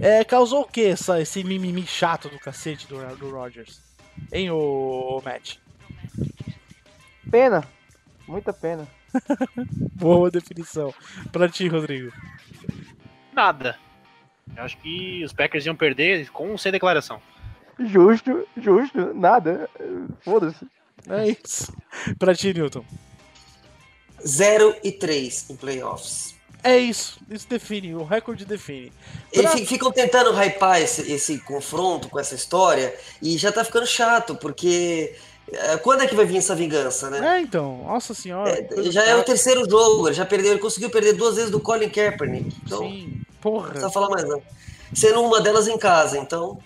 É, 0.00 0.24
causou 0.24 0.62
o 0.62 0.68
que 0.68 0.86
essa, 0.86 1.20
esse 1.20 1.44
mimimi 1.44 1.86
chato 1.86 2.28
do 2.28 2.38
cacete 2.40 2.88
do, 2.88 2.96
do 3.16 3.30
Rodgers? 3.30 3.80
Hein, 4.32 4.50
ô, 4.50 5.18
ô 5.18 5.22
Matt? 5.22 5.58
Pena. 7.30 7.64
Muita 8.26 8.52
pena. 8.52 8.88
Boa 9.94 10.28
definição. 10.30 10.92
Pra 11.30 11.48
ti, 11.48 11.68
Rodrigo. 11.68 12.12
Nada. 13.32 13.78
Eu 14.56 14.64
acho 14.64 14.76
que 14.78 15.24
os 15.24 15.32
Packers 15.32 15.66
iam 15.66 15.76
perder 15.76 16.28
com 16.30 16.50
ou 16.50 16.58
sem 16.58 16.72
declaração. 16.72 17.20
Justo, 17.78 18.46
justo, 18.56 19.14
nada. 19.14 19.68
Foda-se. 20.20 20.66
É 21.08 21.28
isso. 21.28 21.72
Pra 22.18 22.34
ti, 22.34 22.52
Newton. 22.52 22.84
0 24.26 24.76
e 24.82 24.90
3 24.92 25.50
em 25.50 25.56
playoffs. 25.56 26.34
É 26.64 26.78
isso. 26.78 27.18
Isso 27.30 27.46
define. 27.48 27.94
O 27.94 28.02
recorde 28.04 28.44
define. 28.46 28.90
Eles 29.30 29.50
Pra- 29.50 29.58
fi- 29.58 29.66
ficam 29.66 29.92
tentando 29.92 30.32
hypar 30.32 30.80
esse, 30.80 31.12
esse 31.12 31.38
confronto 31.40 32.08
com 32.08 32.18
essa 32.18 32.34
história 32.34 32.94
e 33.20 33.36
já 33.36 33.52
tá 33.52 33.62
ficando 33.62 33.86
chato, 33.86 34.34
porque 34.34 35.14
é, 35.52 35.76
quando 35.76 36.00
é 36.02 36.06
que 36.06 36.14
vai 36.14 36.24
vir 36.24 36.38
essa 36.38 36.54
vingança, 36.54 37.10
né? 37.10 37.36
É, 37.36 37.40
então. 37.42 37.84
Nossa 37.84 38.14
senhora. 38.14 38.50
É, 38.50 38.90
já 38.90 39.04
é 39.04 39.14
o 39.14 39.22
terceiro 39.22 39.68
jogo, 39.68 40.08
ele 40.08 40.14
já 40.14 40.24
perdeu, 40.24 40.52
ele 40.52 40.60
conseguiu 40.60 40.88
perder 40.88 41.12
duas 41.12 41.36
vezes 41.36 41.50
do 41.50 41.60
Colin 41.60 41.90
Kaepernick. 41.90 42.56
Então, 42.64 42.80
não 42.80 42.88
Sim. 42.90 43.20
Porra. 43.42 43.68
precisa 43.68 43.90
falar 43.90 44.08
mais 44.08 44.26
não. 44.26 44.42
Sendo 44.94 45.20
uma 45.22 45.42
delas 45.42 45.68
em 45.68 45.76
casa, 45.76 46.16
então. 46.18 46.58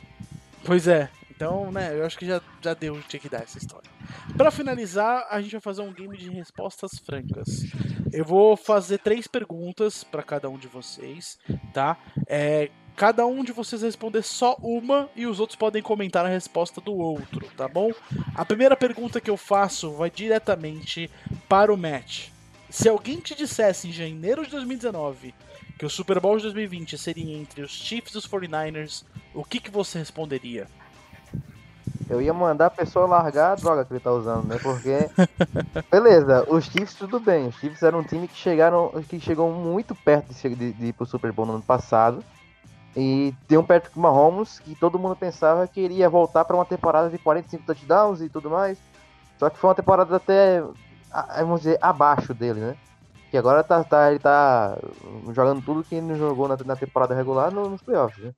Pois 0.64 0.86
é. 0.86 1.08
Então, 1.30 1.72
né, 1.72 1.90
eu 1.98 2.04
acho 2.06 2.16
que 2.18 2.26
já, 2.26 2.40
já 2.62 2.72
deu, 2.74 3.00
tinha 3.08 3.18
que 3.18 3.28
dar 3.28 3.42
essa 3.42 3.58
história. 3.58 3.88
Pra 4.36 4.50
finalizar, 4.50 5.26
a 5.30 5.40
gente 5.40 5.52
vai 5.52 5.60
fazer 5.60 5.82
um 5.82 5.92
game 5.92 6.16
de 6.16 6.30
respostas 6.30 6.98
francas. 6.98 7.64
Eu 8.12 8.24
vou 8.24 8.56
fazer 8.56 8.98
três 8.98 9.26
perguntas 9.26 10.04
pra 10.04 10.22
cada 10.22 10.48
um 10.48 10.56
de 10.56 10.68
vocês, 10.68 11.38
tá? 11.72 11.96
É, 12.26 12.70
cada 12.96 13.26
um 13.26 13.44
de 13.44 13.52
vocês 13.52 13.82
responder 13.82 14.22
só 14.22 14.56
uma 14.60 15.08
e 15.14 15.26
os 15.26 15.40
outros 15.40 15.56
podem 15.56 15.82
comentar 15.82 16.24
a 16.24 16.28
resposta 16.28 16.80
do 16.80 16.94
outro, 16.94 17.46
tá 17.56 17.68
bom? 17.68 17.92
A 18.34 18.44
primeira 18.44 18.76
pergunta 18.76 19.20
que 19.20 19.30
eu 19.30 19.36
faço 19.36 19.92
vai 19.92 20.10
diretamente 20.10 21.10
para 21.48 21.72
o 21.72 21.76
match. 21.76 22.28
Se 22.70 22.88
alguém 22.88 23.18
te 23.20 23.34
dissesse 23.34 23.88
em 23.88 23.92
janeiro 23.92 24.44
de 24.44 24.50
2019 24.50 25.34
que 25.78 25.86
o 25.86 25.90
Super 25.90 26.18
Bowl 26.18 26.36
de 26.36 26.42
2020 26.42 26.98
seria 26.98 27.38
entre 27.38 27.62
os 27.62 27.70
Chiefs 27.70 28.14
e 28.14 28.18
os 28.18 28.26
49ers, 28.26 29.04
o 29.32 29.44
que, 29.44 29.60
que 29.60 29.70
você 29.70 29.98
responderia? 29.98 30.66
Eu 32.08 32.22
ia 32.22 32.32
mandar 32.32 32.66
a 32.66 32.70
pessoa 32.70 33.06
largar 33.06 33.52
a 33.52 33.54
droga 33.54 33.84
que 33.84 33.92
ele 33.92 34.00
tá 34.00 34.10
usando, 34.12 34.46
né? 34.46 34.58
Porque. 34.62 35.08
Beleza, 35.90 36.44
os 36.48 36.64
Chiefs 36.64 36.94
tudo 36.94 37.20
bem. 37.20 37.48
Os 37.48 37.56
Chiefs 37.56 37.82
eram 37.82 38.00
um 38.00 38.02
time 38.04 38.26
que 38.26 38.36
chegaram. 38.36 38.90
que 39.08 39.20
chegou 39.20 39.52
muito 39.52 39.94
perto 39.94 40.32
de, 40.32 40.54
de, 40.54 40.72
de 40.72 40.86
ir 40.86 40.92
pro 40.92 41.04
Super 41.06 41.32
Bowl 41.32 41.46
no 41.46 41.54
ano 41.54 41.62
passado. 41.62 42.24
E 42.96 43.34
tem 43.46 43.58
um 43.58 43.64
Patrick 43.64 43.98
Mahomes 43.98 44.58
que 44.58 44.74
todo 44.74 44.98
mundo 44.98 45.14
pensava 45.14 45.66
que 45.68 45.80
iria 45.80 46.08
voltar 46.08 46.44
pra 46.44 46.56
uma 46.56 46.64
temporada 46.64 47.10
de 47.10 47.18
45 47.18 47.64
touchdowns 47.64 48.20
e 48.22 48.28
tudo 48.28 48.48
mais. 48.50 48.78
Só 49.38 49.48
que 49.50 49.58
foi 49.58 49.68
uma 49.68 49.74
temporada 49.76 50.16
até. 50.16 50.62
Vamos 51.38 51.60
dizer, 51.60 51.78
abaixo 51.80 52.32
dele, 52.34 52.60
né? 52.60 52.76
Que 53.30 53.36
agora 53.36 53.62
tá, 53.62 53.84
tá- 53.84 54.10
ele 54.10 54.18
tá 54.18 54.76
jogando 55.34 55.62
tudo 55.62 55.84
que 55.84 55.94
ele 55.96 56.06
não 56.06 56.16
jogou 56.16 56.48
na, 56.48 56.56
na 56.64 56.74
temporada 56.76 57.14
regular 57.14 57.50
no- 57.50 57.68
nos 57.68 57.82
playoffs, 57.82 58.22
né? 58.24 58.32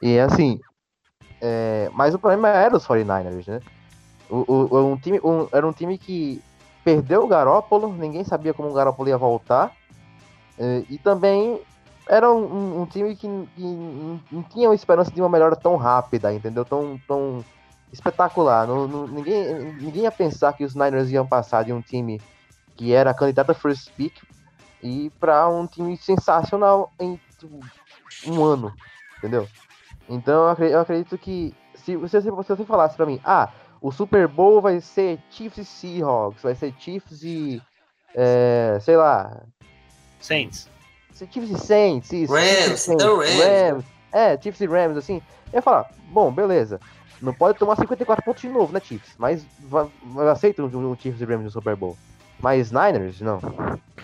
E 0.00 0.18
assim, 0.18 0.60
é, 1.46 1.90
mas 1.92 2.14
o 2.14 2.18
problema 2.18 2.48
era 2.48 2.74
os 2.74 2.86
49ers, 2.86 3.46
né? 3.46 3.60
O, 4.30 4.44
o- 4.50 4.92
um 4.92 4.96
time, 4.96 5.20
um- 5.22 5.46
era 5.52 5.66
um 5.66 5.72
time 5.72 5.98
que 5.98 6.42
perdeu 6.82 7.22
o 7.22 7.26
Garópolo, 7.26 7.92
ninguém 7.92 8.24
sabia 8.24 8.54
como 8.54 8.70
o 8.70 8.72
Garópolo 8.72 9.10
ia 9.10 9.18
voltar. 9.18 9.70
É, 10.58 10.82
e 10.88 10.96
também 10.96 11.60
era 12.08 12.32
um, 12.32 12.80
um, 12.80 12.86
time 12.86 13.14
que, 13.14 13.28
que 13.56 13.62
não, 13.62 14.42
tinha 14.44 14.72
esperança 14.72 15.10
de 15.10 15.20
uma 15.20 15.28
melhora 15.28 15.54
tão 15.54 15.76
rápida, 15.76 16.32
entendeu? 16.32 16.64
Tão, 16.64 16.98
tão 17.06 17.44
espetacular. 17.92 18.66
Não, 18.66 18.88
não, 18.88 19.06
ninguém, 19.06 19.54
ninguém 19.54 20.02
ia 20.04 20.12
pensar 20.12 20.54
que 20.54 20.64
os 20.64 20.74
Niners 20.74 21.10
iam 21.10 21.26
passar 21.26 21.62
de 21.62 21.74
um 21.74 21.82
time 21.82 22.22
que 22.74 22.94
era 22.94 23.12
candidato 23.12 23.50
a 23.50 23.54
first 23.54 23.90
pick 23.98 24.14
e 24.82 25.10
para 25.20 25.46
um 25.48 25.66
time 25.66 25.94
sensacional 25.98 26.90
em 26.98 27.20
tipo, 27.38 27.60
um 28.26 28.42
ano, 28.42 28.72
entendeu? 29.18 29.46
Então 30.08 30.56
eu 30.58 30.80
acredito 30.80 31.16
que 31.16 31.54
se 31.74 31.96
você, 31.96 32.20
se 32.20 32.30
você 32.30 32.64
falasse 32.64 32.96
para 32.96 33.06
mim, 33.06 33.20
ah, 33.24 33.50
o 33.80 33.90
Super 33.90 34.28
Bowl 34.28 34.60
vai 34.60 34.80
ser 34.80 35.18
Chiefs 35.30 35.58
e 35.58 35.64
Seahawks, 35.64 36.42
vai 36.42 36.54
ser 36.54 36.74
Chiefs 36.78 37.22
e 37.22 37.60
é, 38.14 38.78
sei 38.80 38.96
lá, 38.96 39.42
Saints. 40.20 40.68
Chiefs 41.14 41.50
e 41.50 41.58
Saints, 41.58 42.12
isso. 42.12 42.32
Rams, 42.32 42.80
Saints, 42.80 42.88
então 42.88 43.18
Rams. 43.18 43.44
Rams. 43.44 43.84
É, 44.12 44.40
Chiefs 44.40 44.60
e 44.60 44.66
Rams, 44.66 44.96
assim. 44.96 45.20
Eu 45.52 45.58
ia 45.58 45.62
falar, 45.62 45.90
bom, 46.10 46.32
beleza. 46.32 46.80
Não 47.20 47.32
pode 47.32 47.58
tomar 47.58 47.76
54 47.76 48.24
pontos 48.24 48.42
de 48.42 48.48
novo, 48.48 48.72
né, 48.72 48.80
Chiefs? 48.80 49.14
Mas 49.18 49.46
eu 49.70 50.28
aceito 50.28 50.64
um, 50.64 50.90
um 50.92 50.96
Chiefs 50.96 51.20
e 51.20 51.24
Rams 51.24 51.44
no 51.44 51.50
Super 51.50 51.76
Bowl. 51.76 51.96
Mas 52.40 52.72
Niners, 52.72 53.20
não. 53.20 53.40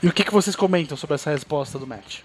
E 0.02 0.08
o 0.08 0.12
que, 0.12 0.24
que 0.24 0.32
vocês 0.32 0.56
comentam 0.56 0.96
sobre 0.96 1.14
essa 1.14 1.30
resposta 1.30 1.78
do 1.78 1.86
Matt? 1.86 2.20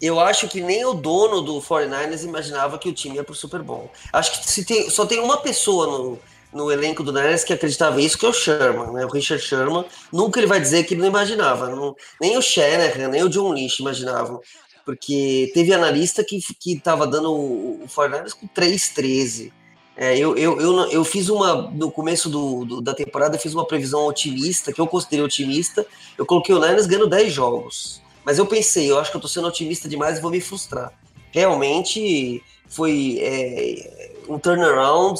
Eu 0.00 0.20
acho 0.20 0.48
que 0.48 0.60
nem 0.60 0.84
o 0.84 0.94
dono 0.94 1.40
do 1.40 1.60
49ers 1.60 2.24
imaginava 2.24 2.78
que 2.78 2.88
o 2.88 2.92
time 2.92 3.16
ia 3.16 3.24
pro 3.24 3.34
Super 3.34 3.62
Bowl. 3.62 3.90
Acho 4.12 4.32
que 4.32 4.50
se 4.50 4.64
tem, 4.64 4.88
só 4.88 5.04
tem 5.04 5.18
uma 5.18 5.38
pessoa 5.38 5.86
no, 5.86 6.18
no 6.52 6.70
elenco 6.70 7.02
do 7.02 7.12
Niners 7.12 7.42
que 7.42 7.52
acreditava 7.52 8.00
isso, 8.00 8.16
que 8.16 8.24
é 8.24 8.28
o 8.28 8.32
Sherman, 8.32 8.92
né? 8.92 9.04
O 9.04 9.10
Richard 9.10 9.42
Sherman. 9.42 9.84
Nunca 10.12 10.38
ele 10.38 10.46
vai 10.46 10.60
dizer 10.60 10.84
que 10.84 10.94
ele 10.94 11.00
não 11.00 11.08
imaginava. 11.08 11.68
Não, 11.68 11.96
nem 12.20 12.36
o 12.38 12.42
Shanahan, 12.42 13.08
nem 13.08 13.24
o 13.24 13.28
John 13.28 13.52
Lynch 13.52 13.80
imaginavam. 13.80 14.40
Porque 14.84 15.50
teve 15.52 15.74
analista 15.74 16.24
que, 16.24 16.38
que 16.58 16.80
tava 16.80 17.06
dando 17.06 17.32
o, 17.32 17.82
o 17.82 17.86
49ers 17.86 18.34
com 18.34 18.48
3-13. 18.48 19.52
É, 19.96 20.16
eu, 20.16 20.36
eu, 20.36 20.60
eu, 20.60 20.90
eu, 20.90 21.04
fiz 21.04 21.28
uma. 21.28 21.70
No 21.72 21.90
começo 21.90 22.30
do, 22.30 22.64
do, 22.64 22.80
da 22.80 22.94
temporada, 22.94 23.34
eu 23.34 23.40
fiz 23.40 23.52
uma 23.52 23.66
previsão 23.66 24.06
otimista, 24.06 24.72
que 24.72 24.80
eu 24.80 24.86
considerei 24.86 25.24
otimista. 25.24 25.84
Eu 26.16 26.24
coloquei 26.24 26.54
o 26.54 26.60
Niners 26.60 26.86
ganhando 26.86 27.08
10 27.08 27.32
jogos. 27.32 28.00
Mas 28.28 28.36
eu 28.36 28.44
pensei, 28.44 28.90
eu 28.90 28.98
acho 28.98 29.10
que 29.10 29.16
eu 29.16 29.22
tô 29.22 29.26
sendo 29.26 29.48
otimista 29.48 29.88
demais 29.88 30.18
e 30.18 30.20
vou 30.20 30.30
me 30.30 30.38
frustrar. 30.38 30.92
Realmente 31.32 32.44
foi 32.68 33.16
é, 33.22 34.12
um 34.28 34.38
turnaround 34.38 35.18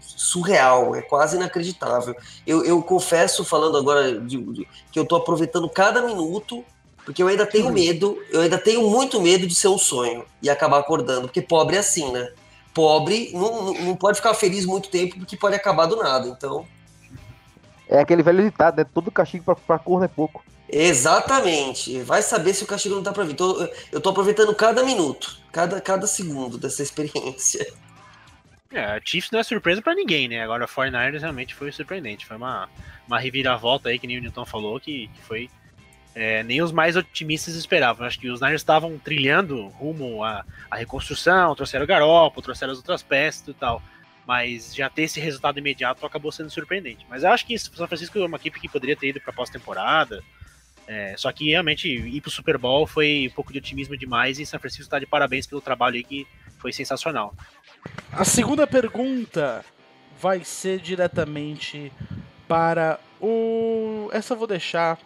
surreal, 0.00 0.96
é 0.96 1.02
quase 1.02 1.36
inacreditável. 1.36 2.16
Eu, 2.44 2.64
eu 2.64 2.82
confesso, 2.82 3.44
falando 3.44 3.78
agora 3.78 4.18
de, 4.22 4.42
de, 4.42 4.66
que 4.90 4.98
eu 4.98 5.06
tô 5.06 5.14
aproveitando 5.14 5.68
cada 5.68 6.02
minuto, 6.02 6.64
porque 7.04 7.22
eu 7.22 7.28
ainda 7.28 7.46
tenho 7.46 7.70
medo, 7.70 8.20
eu 8.32 8.40
ainda 8.40 8.58
tenho 8.58 8.90
muito 8.90 9.20
medo 9.20 9.46
de 9.46 9.54
ser 9.54 9.68
um 9.68 9.78
sonho 9.78 10.24
e 10.42 10.50
acabar 10.50 10.80
acordando, 10.80 11.28
porque 11.28 11.40
pobre 11.40 11.76
é 11.76 11.78
assim, 11.78 12.10
né? 12.10 12.32
Pobre 12.74 13.30
não, 13.32 13.72
não 13.72 13.94
pode 13.94 14.16
ficar 14.16 14.34
feliz 14.34 14.66
muito 14.66 14.88
tempo, 14.88 15.16
porque 15.16 15.36
pode 15.36 15.54
acabar 15.54 15.86
do 15.86 15.94
nada, 15.94 16.26
então... 16.26 16.66
É 17.88 18.00
aquele 18.00 18.24
velho 18.24 18.42
ditado, 18.42 18.78
né? 18.78 18.84
Todo 18.92 19.12
castigo 19.12 19.44
pra, 19.44 19.54
pra 19.54 19.78
corno 19.78 20.06
é 20.06 20.08
pouco. 20.08 20.42
Exatamente. 20.72 22.00
Vai 22.02 22.22
saber 22.22 22.54
se 22.54 22.62
o 22.62 22.66
castigo 22.66 22.94
não 22.94 23.02
tá 23.02 23.12
pra 23.12 23.24
vir. 23.24 23.34
Tô, 23.34 23.68
eu 23.90 24.00
tô 24.00 24.10
aproveitando 24.10 24.54
cada 24.54 24.84
minuto, 24.84 25.38
cada, 25.52 25.80
cada 25.80 26.06
segundo 26.06 26.56
dessa 26.56 26.82
experiência. 26.82 27.66
É, 28.72 28.84
a 28.84 29.00
Chiefs 29.04 29.30
não 29.32 29.40
é 29.40 29.42
surpresa 29.42 29.82
para 29.82 29.94
ninguém, 29.94 30.28
né? 30.28 30.42
Agora, 30.42 30.64
a 30.64 30.68
49ers 30.68 31.20
realmente 31.20 31.54
foi 31.54 31.72
surpreendente. 31.72 32.24
Foi 32.24 32.36
uma, 32.36 32.68
uma 33.06 33.18
reviravolta 33.18 33.88
aí, 33.88 33.98
que 33.98 34.06
nem 34.06 34.18
o 34.18 34.22
Newton 34.22 34.46
falou, 34.46 34.78
que, 34.78 35.08
que 35.08 35.22
foi. 35.22 35.50
É, 36.14 36.42
nem 36.44 36.62
os 36.62 36.70
mais 36.70 36.96
otimistas 36.96 37.54
esperavam. 37.54 38.06
Acho 38.06 38.18
que 38.18 38.28
os 38.28 38.40
Niners 38.40 38.60
estavam 38.60 38.96
trilhando 38.98 39.66
rumo 39.68 40.22
à, 40.22 40.44
à 40.70 40.76
reconstrução, 40.76 41.54
trouxeram 41.54 41.84
o 41.84 41.88
Garoppolo, 41.88 42.42
trouxeram 42.42 42.72
as 42.72 42.78
outras 42.78 43.02
peças 43.02 43.46
e 43.48 43.54
tal. 43.54 43.82
Mas 44.26 44.72
já 44.74 44.88
ter 44.88 45.02
esse 45.02 45.18
resultado 45.18 45.58
imediato 45.58 46.06
acabou 46.06 46.30
sendo 46.30 46.50
surpreendente. 46.50 47.04
Mas 47.08 47.24
eu 47.24 47.30
acho 47.30 47.44
que 47.44 47.58
São 47.58 47.88
Francisco 47.88 48.18
é 48.18 48.26
uma 48.26 48.36
equipe 48.36 48.60
que 48.60 48.68
poderia 48.68 48.96
ter 48.96 49.08
ido 49.08 49.20
para 49.20 49.32
pós-temporada. 49.32 50.22
É, 50.92 51.14
só 51.16 51.30
que 51.30 51.50
realmente 51.50 51.88
ir 51.88 52.20
pro 52.20 52.32
Super 52.32 52.58
Bowl 52.58 52.84
foi 52.84 53.28
um 53.30 53.32
pouco 53.32 53.52
de 53.52 53.58
otimismo 53.60 53.96
demais 53.96 54.40
e 54.40 54.44
São 54.44 54.58
Francisco 54.58 54.82
está 54.82 54.98
de 54.98 55.06
parabéns 55.06 55.46
pelo 55.46 55.60
trabalho 55.60 55.94
aí 55.94 56.02
que 56.02 56.26
foi 56.58 56.72
sensacional. 56.72 57.32
A 58.10 58.24
segunda 58.24 58.66
pergunta 58.66 59.64
vai 60.20 60.42
ser 60.42 60.80
diretamente 60.80 61.92
para 62.48 62.98
o. 63.20 64.10
Essa 64.12 64.34
eu 64.34 64.38
vou 64.38 64.48
deixar. 64.48 64.98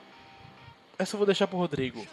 Essa 0.99 1.17
eu 1.17 1.19
vou 1.19 1.27
deixar 1.27 1.47
pro 1.49 1.59
Rodrigo. 1.59 2.07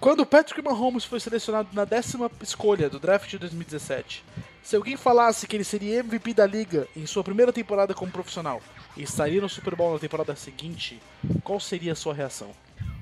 Quando 0.00 0.26
Patrick 0.26 0.60
Mahomes 0.60 1.04
foi 1.04 1.20
selecionado 1.20 1.68
na 1.72 1.84
décima 1.84 2.28
escolha 2.42 2.90
do 2.90 2.98
draft 2.98 3.30
de 3.30 3.38
2017, 3.38 4.24
se 4.64 4.74
alguém 4.74 4.96
falasse 4.96 5.46
que 5.46 5.54
ele 5.54 5.62
seria 5.62 6.00
MVP 6.00 6.32
da 6.32 6.46
liga 6.46 6.88
em 6.96 7.04
sua 7.04 7.22
primeira 7.22 7.52
temporada 7.52 7.92
como 7.92 8.10
profissional 8.10 8.62
e 8.96 9.02
estaria 9.02 9.40
no 9.40 9.48
Super 9.48 9.76
Bowl 9.76 9.92
na 9.92 9.98
temporada 9.98 10.34
seguinte, 10.34 10.98
qual 11.42 11.60
seria 11.60 11.92
a 11.92 11.94
sua 11.94 12.14
reação? 12.14 12.50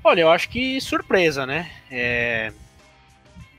Olha, 0.02 0.22
eu 0.22 0.30
acho 0.30 0.48
que 0.48 0.80
surpresa, 0.80 1.46
né? 1.46 1.70
É, 1.88 2.52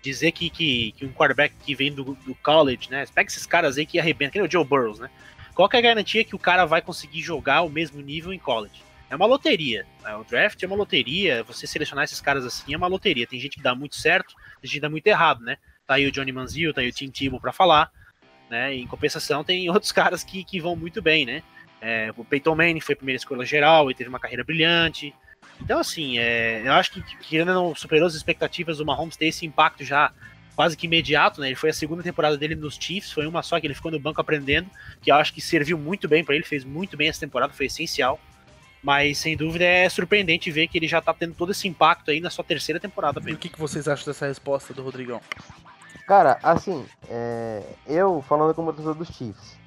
dizer 0.01 0.34
que, 0.34 0.49
que, 0.49 0.91
que, 0.91 1.06
um 1.06 1.14
quarterback 1.14 1.56
que 1.66 1.74
vem 1.74 1.93
do, 1.93 2.04
do 2.04 2.36
college, 2.43 2.89
né? 2.91 3.06
Pega 3.16 3.30
esses 3.30 3.45
caras 3.45 3.78
aí 3.78 3.86
que 3.86 3.97
arrebentam, 3.97 4.34
que 4.34 4.39
nem 4.39 4.47
o 4.47 4.51
Joe 4.51 4.66
Burrows, 4.66 4.99
né? 4.99 5.10
Qual 5.56 5.70
é 5.72 5.78
a 5.78 5.82
garantia 5.82 6.26
que 6.26 6.36
o 6.36 6.39
cara 6.39 6.66
vai 6.66 6.82
conseguir 6.82 7.22
jogar 7.22 7.62
o 7.62 7.70
mesmo 7.70 8.01
nível 8.01 8.34
em 8.34 8.39
college? 8.39 8.84
É 9.10 9.16
uma 9.16 9.26
loteria. 9.26 9.86
Né? 10.04 10.14
O 10.18 10.26
draft 10.26 10.62
é 10.62 10.68
uma 10.68 10.76
loteria. 10.76 11.43
Você 11.43 11.66
selecionar 11.66 12.04
esses 12.04 12.20
caras 12.20 12.43
assim 12.43 12.74
é 12.74 12.78
uma 12.78 12.88
loteria. 12.88 13.28
Tem 13.28 13.39
gente 13.39 13.58
que 13.58 13.64
dá 13.64 13.74
muito 13.74 13.95
certo, 13.95 14.36
tem 14.60 14.68
gente 14.68 14.74
que 14.74 14.80
dá 14.82 14.89
muito 14.89 15.08
errado, 15.08 15.41
né? 15.41 15.58
Tá 15.86 15.96
aí 15.96 16.08
o 16.08 16.12
Johnny 16.12 16.32
Manziel, 16.32 16.74
tá 16.74 16.82
aí 16.82 16.90
o 16.90 16.94
Tim 16.94 17.10
Tebow 17.10 17.40
pra 17.40 17.52
falar, 17.52 17.92
né? 18.50 18.76
E 18.76 18.82
em 18.82 18.88
compensação 18.88 19.44
tem 19.44 19.70
outros 19.72 19.92
caras 19.92 20.24
que, 20.24 20.44
que 20.44 20.60
vão 20.60 20.76
muito 20.76 21.02
bem, 21.02 21.26
né? 21.26 21.44
É, 21.82 22.14
o 22.16 22.24
Peyton 22.24 22.56
Manning 22.56 22.80
foi 22.80 22.94
a 22.94 22.96
primeira 22.96 23.18
escolha 23.18 23.46
geral 23.46 23.92
e 23.92 23.94
teve 23.94 24.10
uma 24.10 24.20
carreira 24.20 24.44
brilhante. 24.44 25.14
Então, 25.60 25.80
assim, 25.80 26.18
é, 26.18 26.62
eu 26.66 26.72
acho 26.74 26.92
que, 26.92 27.02
que 27.18 27.38
ainda 27.38 27.54
não 27.54 27.76
superou 27.76 28.08
as 28.08 28.16
expectativas 28.16 28.78
do 28.78 28.86
Mahomes 28.86 29.18
ter 29.18 29.28
esse 29.28 29.46
impacto 29.46 29.84
já 29.84 30.12
quase 30.56 30.78
que 30.78 30.86
imediato, 30.86 31.42
né? 31.42 31.48
Ele 31.48 31.56
foi 31.56 31.70
a 31.70 31.74
segunda 31.74 32.04
temporada 32.04 32.38
dele 32.38 32.56
nos 32.56 32.76
Chiefs, 32.76 33.12
foi 33.12 33.26
uma 33.26 33.42
só 33.42 33.60
que 33.60 33.68
ele 33.68 33.74
ficou 33.74 33.92
no 33.92 34.00
banco 34.00 34.22
aprendendo, 34.22 34.70
que 35.02 35.12
eu 35.12 35.16
acho 35.16 35.34
que 35.34 35.42
serviu 35.42 35.78
muito 35.78 36.08
bem 36.08 36.24
para 36.24 36.36
ele, 36.36 36.44
fez 36.44 36.64
muito 36.64 36.96
bem 36.96 37.10
essa 37.10 37.20
temporada, 37.20 37.54
foi 37.54 37.66
essencial. 37.66 38.20
Mas 38.82 39.18
sem 39.18 39.38
dúvida 39.38 39.64
é 39.64 39.88
surpreendente 39.88 40.52
ver 40.52 40.68
que 40.68 40.78
ele 40.78 40.88
já 40.88 41.02
tá 41.02 41.14
tendo 41.14 41.34
todo 41.34 41.52
esse 41.52 41.68
impacto 41.68 42.12
aí 42.12 42.20
na 42.20 42.30
sua 42.30 42.44
terceira 42.44 42.80
temporada. 42.80 43.22
E 43.26 43.34
o 43.34 43.38
que, 43.38 43.48
que 43.48 43.60
vocês 43.60 43.88
acham 43.88 44.06
dessa 44.06 44.28
resposta 44.28 44.74
do 44.74 44.84
Rodrigão? 44.84 45.22
Cara, 46.08 46.38
assim, 46.44 46.86
é... 47.10 47.64
eu 47.88 48.22
falando 48.22 48.54
como 48.54 48.74
torcedor 48.74 48.96
dos 48.96 49.08
Chiefs, 49.08 49.58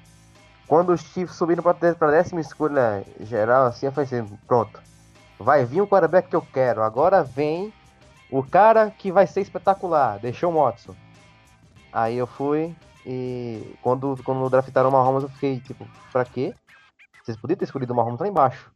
quando 0.67 0.91
os 0.91 1.01
Chiefs 1.01 1.35
subiram 1.35 1.63
pra, 1.63 1.73
pra 1.73 2.11
décima 2.11 2.41
escolha 2.41 3.03
geral, 3.21 3.67
assim, 3.67 3.85
eu 3.85 3.91
falei 3.91 4.05
assim, 4.05 4.37
pronto, 4.45 4.81
vai 5.39 5.65
vir 5.65 5.81
o 5.81 5.87
quarterback 5.87 6.29
que 6.29 6.35
eu 6.35 6.41
quero. 6.41 6.83
Agora 6.83 7.23
vem 7.23 7.73
o 8.29 8.43
cara 8.43 8.91
que 8.91 9.11
vai 9.11 9.25
ser 9.25 9.41
espetacular. 9.41 10.19
Deixou 10.19 10.51
o 10.51 10.55
Watson. 10.55 10.95
Aí 11.91 12.17
eu 12.17 12.27
fui 12.27 12.75
e 13.05 13.75
quando, 13.81 14.21
quando 14.23 14.49
draftaram 14.49 14.89
o 14.89 14.91
Mahomes 14.91 15.23
eu 15.23 15.29
fiquei 15.29 15.59
tipo, 15.61 15.87
pra 16.11 16.25
quê? 16.25 16.53
Vocês 17.23 17.37
podiam 17.37 17.57
ter 17.57 17.65
escolhido 17.65 17.93
o 17.93 17.95
Mahomes 17.95 18.19
lá 18.19 18.27
embaixo. 18.27 18.71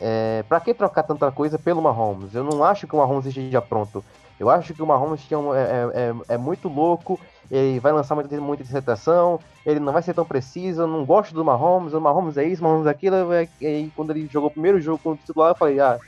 É, 0.00 0.44
pra 0.48 0.60
que 0.60 0.74
trocar 0.74 1.02
tanta 1.02 1.30
coisa 1.32 1.58
pelo 1.58 1.82
Mahomes? 1.82 2.34
Eu 2.34 2.44
não 2.44 2.62
acho 2.62 2.86
que 2.86 2.94
o 2.94 2.98
Mahomes 2.98 3.26
esteja 3.26 3.60
pronto. 3.60 4.04
Eu 4.38 4.50
acho 4.50 4.74
que 4.74 4.82
o 4.82 4.86
Mahomes 4.86 5.20
é, 5.30 5.34
é, 5.34 6.08
é, 6.08 6.34
é 6.34 6.36
muito 6.36 6.68
louco, 6.68 7.18
ele 7.50 7.80
vai 7.80 7.92
lançar 7.92 8.14
muita, 8.14 8.38
muita 8.40 8.62
interceptação, 8.62 9.40
ele 9.64 9.80
não 9.80 9.92
vai 9.92 10.02
ser 10.02 10.14
tão 10.14 10.24
preciso, 10.24 10.82
eu 10.82 10.86
não 10.86 11.04
gosto 11.04 11.34
do 11.34 11.44
Mahomes, 11.44 11.94
o 11.94 12.00
Mahomes 12.00 12.36
é 12.36 12.44
isso, 12.44 12.62
o 12.62 12.64
Mahomes 12.64 12.86
é 12.86 12.90
aquilo, 12.90 13.16
e 13.60 13.66
aí 13.66 13.92
quando 13.96 14.10
ele 14.10 14.28
jogou 14.30 14.48
o 14.48 14.52
primeiro 14.52 14.80
jogo 14.80 15.00
com 15.02 15.12
o 15.12 15.16
titular, 15.16 15.50
eu 15.52 15.56
falei, 15.56 15.80
ah, 15.80 15.98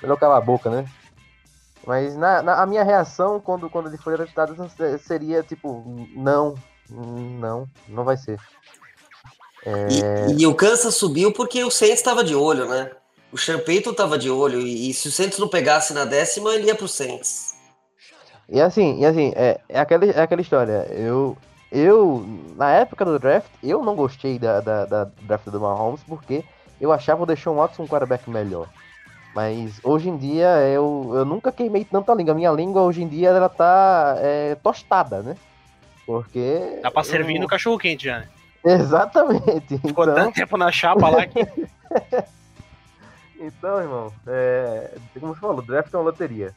melhor 0.00 0.16
calar 0.16 0.38
a 0.38 0.44
boca, 0.44 0.70
né? 0.70 0.86
Mas 1.86 2.16
na, 2.16 2.42
na, 2.42 2.62
a 2.62 2.66
minha 2.66 2.84
reação 2.84 3.40
quando, 3.40 3.70
quando 3.70 3.88
ele 3.88 3.96
foi 3.96 4.14
draftado 4.14 4.54
seria 4.98 5.42
tipo, 5.42 5.82
não, 6.14 6.54
não, 6.90 7.66
não 7.88 8.04
vai 8.04 8.16
ser. 8.16 8.38
É... 9.64 10.30
E, 10.30 10.42
e, 10.42 10.46
o 10.46 10.54
Kansas 10.54 10.94
subiu 10.94 11.32
porque 11.32 11.64
o 11.64 11.70
Saints 11.70 11.98
estava 11.98 12.22
de 12.22 12.34
olho, 12.34 12.68
né? 12.68 12.90
O 13.30 13.36
Sean 13.36 13.58
Payton 13.58 13.90
estava 13.90 14.16
de 14.16 14.30
olho, 14.30 14.60
e, 14.60 14.88
e, 14.88 14.94
se 14.94 15.08
o 15.08 15.12
Saints 15.12 15.38
não 15.38 15.48
pegasse 15.48 15.92
na 15.92 16.04
décima, 16.04 16.54
ele 16.54 16.66
ia 16.66 16.74
pro 16.74 16.88
Saints. 16.88 17.54
E 18.48 18.60
assim, 18.60 19.00
e 19.00 19.04
assim, 19.04 19.32
é, 19.36 19.60
é, 19.68 19.78
aquela, 19.78 20.06
é 20.06 20.20
aquela 20.20 20.40
história. 20.40 20.86
Eu, 20.90 21.36
eu, 21.70 22.24
na 22.56 22.70
época 22.72 23.04
do 23.04 23.18
draft, 23.18 23.50
eu 23.62 23.82
não 23.82 23.94
gostei 23.94 24.38
da, 24.38 24.60
da, 24.60 24.86
da 24.86 25.04
draft 25.22 25.46
do 25.46 25.60
Mahomes 25.60 26.00
porque 26.08 26.42
eu 26.80 26.90
achava 26.90 27.22
o 27.22 27.26
Deshaun 27.26 27.56
Watson 27.56 27.82
um 27.82 27.86
quarterback 27.86 28.28
melhor. 28.30 28.68
Mas 29.34 29.78
hoje 29.84 30.08
em 30.08 30.16
dia 30.16 30.48
eu, 30.68 31.12
eu 31.14 31.24
nunca 31.24 31.52
queimei 31.52 31.84
tanta 31.84 32.14
língua. 32.14 32.32
A 32.32 32.36
minha 32.36 32.50
língua 32.50 32.82
hoje 32.82 33.02
em 33.02 33.08
dia 33.08 33.28
ela 33.28 33.48
tá 33.48 34.16
é, 34.18 34.54
tostada, 34.56 35.22
né? 35.22 35.36
Porque. 36.06 36.78
Tá 36.82 36.90
pra 36.90 37.04
servir 37.04 37.36
eu... 37.36 37.42
no 37.42 37.46
cachorro 37.46 37.78
quente 37.78 38.06
já, 38.06 38.20
né? 38.20 38.28
Exatamente. 38.64 39.78
Ficou 39.78 40.04
então... 40.04 40.14
tanto 40.14 40.34
tempo 40.34 40.56
na 40.56 40.72
chapa 40.72 41.08
lá 41.10 41.26
que. 41.26 41.40
então, 43.40 43.80
irmão, 43.80 44.12
é, 44.26 44.96
como 45.18 45.34
você 45.34 45.40
falou, 45.40 45.62
draft 45.62 45.92
é 45.92 45.96
uma 45.96 46.04
loteria. 46.04 46.54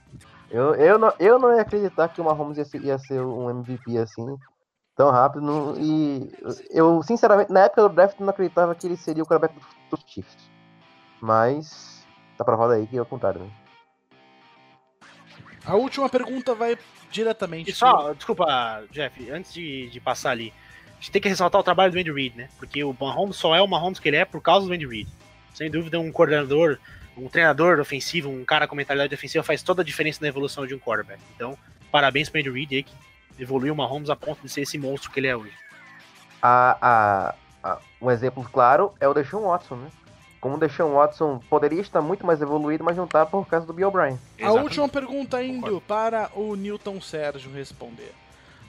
Eu, 0.50 0.76
eu, 0.76 1.00
não, 1.00 1.14
eu 1.20 1.40
não 1.40 1.56
ia 1.56 1.62
acreditar 1.62 2.10
que 2.10 2.20
o 2.20 2.24
Mahomes 2.24 2.58
ia 2.58 2.66
ser, 2.66 2.82
ia 2.82 2.98
ser 2.98 3.22
um 3.22 3.50
MVP 3.50 3.98
assim, 3.98 4.38
tão 4.96 5.10
rápido. 5.10 5.42
Não, 5.42 5.76
e 5.78 6.32
eu, 6.70 7.02
sinceramente, 7.04 7.52
na 7.52 7.62
época 7.62 7.84
do 7.84 7.90
draft, 7.90 8.20
não 8.20 8.30
acreditava 8.30 8.76
que 8.76 8.86
ele 8.86 8.98
seria 8.98 9.24
o 9.24 9.26
quarterback 9.26 9.56
dos 9.90 10.04
Chiefs. 10.06 10.50
Mas 11.22 12.06
tá 12.38 12.44
provado 12.44 12.74
aí 12.74 12.88
que 12.88 12.98
é 12.98 13.02
o 13.02 13.06
contrário, 13.06 13.42
né? 13.42 13.52
A 15.64 15.76
última 15.76 16.10
pergunta 16.10 16.56
vai 16.56 16.78
diretamente. 17.12 17.70
E 17.70 17.74
só, 17.74 18.14
desculpa, 18.14 18.84
Jeff, 18.92 19.30
antes 19.30 19.54
de, 19.54 19.90
de 19.90 20.00
passar 20.00 20.32
ali, 20.32 20.52
a 20.88 20.96
gente 20.96 21.12
tem 21.12 21.22
que 21.22 21.30
ressaltar 21.30 21.62
o 21.62 21.64
trabalho 21.64 21.92
do 21.92 22.00
Andy 22.00 22.12
Reid, 22.12 22.36
né? 22.36 22.50
Porque 22.58 22.84
o 22.84 22.96
Mahomes 23.00 23.36
só 23.36 23.56
é 23.56 23.62
o 23.62 23.68
Mahomes 23.68 24.00
que 24.00 24.10
ele 24.10 24.18
é 24.18 24.26
por 24.26 24.42
causa 24.42 24.68
do 24.68 24.74
Andy 24.74 24.88
Reid. 24.88 25.10
Sem 25.54 25.70
dúvida, 25.70 26.00
um 26.00 26.12
coordenador, 26.12 26.78
um 27.18 27.28
treinador 27.28 27.80
ofensivo, 27.80 28.30
um 28.30 28.46
cara 28.46 28.68
com 28.68 28.76
mentalidade 28.76 29.14
ofensiva 29.14 29.44
faz 29.44 29.62
toda 29.62 29.82
a 29.82 29.86
diferença 29.86 30.20
na 30.22 30.28
evolução 30.28 30.66
de 30.66 30.74
um 30.74 30.80
quarterback. 30.80 31.22
Então, 31.36 31.58
parabéns 31.92 32.30
para 32.30 32.40
Andy 32.40 32.50
Reid 32.50 32.76
aí 32.76 32.84
que 32.84 32.94
evoluiu 33.40 33.74
o 33.74 33.78
Mahomes 33.78 34.10
a 34.10 34.16
ponto 34.16 34.42
de 34.42 34.50
ser 34.50 34.62
esse 34.62 34.78
monstro 34.78 35.12
que 35.12 35.20
ele 35.20 35.28
é 35.28 35.36
hoje. 35.36 35.54
A, 36.42 36.78
a, 36.82 37.36
a, 37.64 37.80
um 38.02 38.10
exemplo 38.10 38.44
claro 38.52 38.94
é 39.00 39.08
o 39.08 39.14
Deshaun 39.14 39.48
Watson, 39.48 39.76
né? 39.76 39.90
Como 40.40 40.56
o 40.56 40.60
Deshaun 40.60 40.96
Watson 40.96 41.40
poderia 41.50 41.82
estar 41.82 42.02
muito 42.02 42.26
mais 42.26 42.42
evoluído, 42.42 42.84
mas 42.84 42.98
não 42.98 43.06
tá 43.06 43.26
por 43.26 43.46
causa 43.48 43.66
do 43.66 43.74
Bill 43.74 43.90
O'Brien. 43.90 44.20
A 44.42 44.52
última 44.52 44.90
pergunta 44.90 45.44
indo 45.44 45.62
Concordo. 45.62 45.82
para 45.82 46.32
o 46.36 46.56
Newton 46.56 47.00
Sérgio 47.00 47.52
responder. 47.52 48.12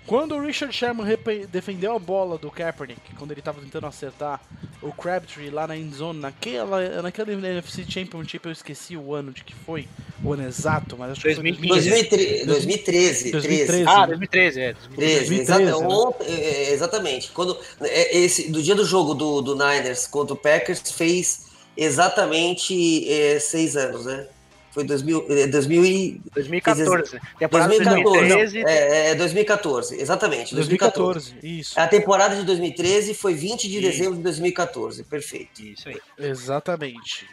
Quando 0.07 0.35
o 0.35 0.41
Richard 0.41 0.75
Sherman 0.75 1.07
defendeu 1.49 1.95
a 1.95 1.99
bola 1.99 2.37
do 2.37 2.51
Kaepernick, 2.51 3.01
quando 3.17 3.31
ele 3.31 3.41
estava 3.41 3.61
tentando 3.61 3.87
acertar 3.87 4.41
o 4.83 4.93
Crabtree 4.93 5.49
lá 5.49 5.67
na 5.67 5.77
endzone, 5.77 6.19
naquela, 6.19 7.03
naquela 7.03 7.33
NFC 7.33 7.85
Championship, 7.89 8.45
eu 8.45 8.53
esqueci 8.53 8.97
o 8.97 9.15
ano 9.15 9.33
de 9.33 9.45
que 9.45 9.55
foi, 9.55 9.87
o 10.25 10.33
ano 10.33 10.47
exato, 10.47 10.97
mas 10.99 11.13
acho 11.13 11.21
que 11.23 11.35
foi 11.35 11.53
2013. 11.53 12.45
2013. 12.47 13.31
2013. 13.31 13.85
Ah, 13.87 14.07
2013, 14.07 14.61
é. 14.61 14.73
2013, 14.73 15.29
2013 15.29 15.43
exatamente, 15.43 16.19
né? 16.19 16.35
É, 16.35 16.71
é, 16.71 16.73
exatamente. 16.73 17.31
Quando, 17.31 17.59
é, 17.81 18.19
esse, 18.19 18.51
do 18.51 18.61
dia 18.61 18.75
do 18.75 18.85
jogo 18.85 19.15
do, 19.15 19.41
do 19.41 19.55
Niners 19.55 20.09
contra 20.09 20.35
o 20.35 20.37
Packers, 20.37 20.91
fez 20.91 21.47
exatamente 21.77 23.09
é, 23.09 23.39
seis 23.39 23.77
anos, 23.77 24.05
né? 24.05 24.27
Foi 24.73 24.85
2000, 24.85 25.27
2000 25.51 25.85
e... 25.85 26.21
2014. 26.33 27.21
Temporada 27.39 27.69
2014. 27.69 28.29
2013. 28.29 28.65
É, 28.67 29.11
é, 29.11 29.15
2014, 29.15 30.01
exatamente. 30.01 30.55
2014. 30.55 31.33
2014, 31.33 31.61
isso. 31.61 31.79
A 31.79 31.87
temporada 31.87 32.37
de 32.37 32.45
2013 32.45 33.15
foi 33.15 33.35
20 33.35 33.69
de 33.69 33.79
isso. 33.79 33.81
dezembro 33.83 34.17
de 34.17 34.23
2014, 34.23 35.05
perfeito. 35.05 35.63
Isso 35.63 35.89
aí. 35.89 36.01
Exatamente. 36.19 37.29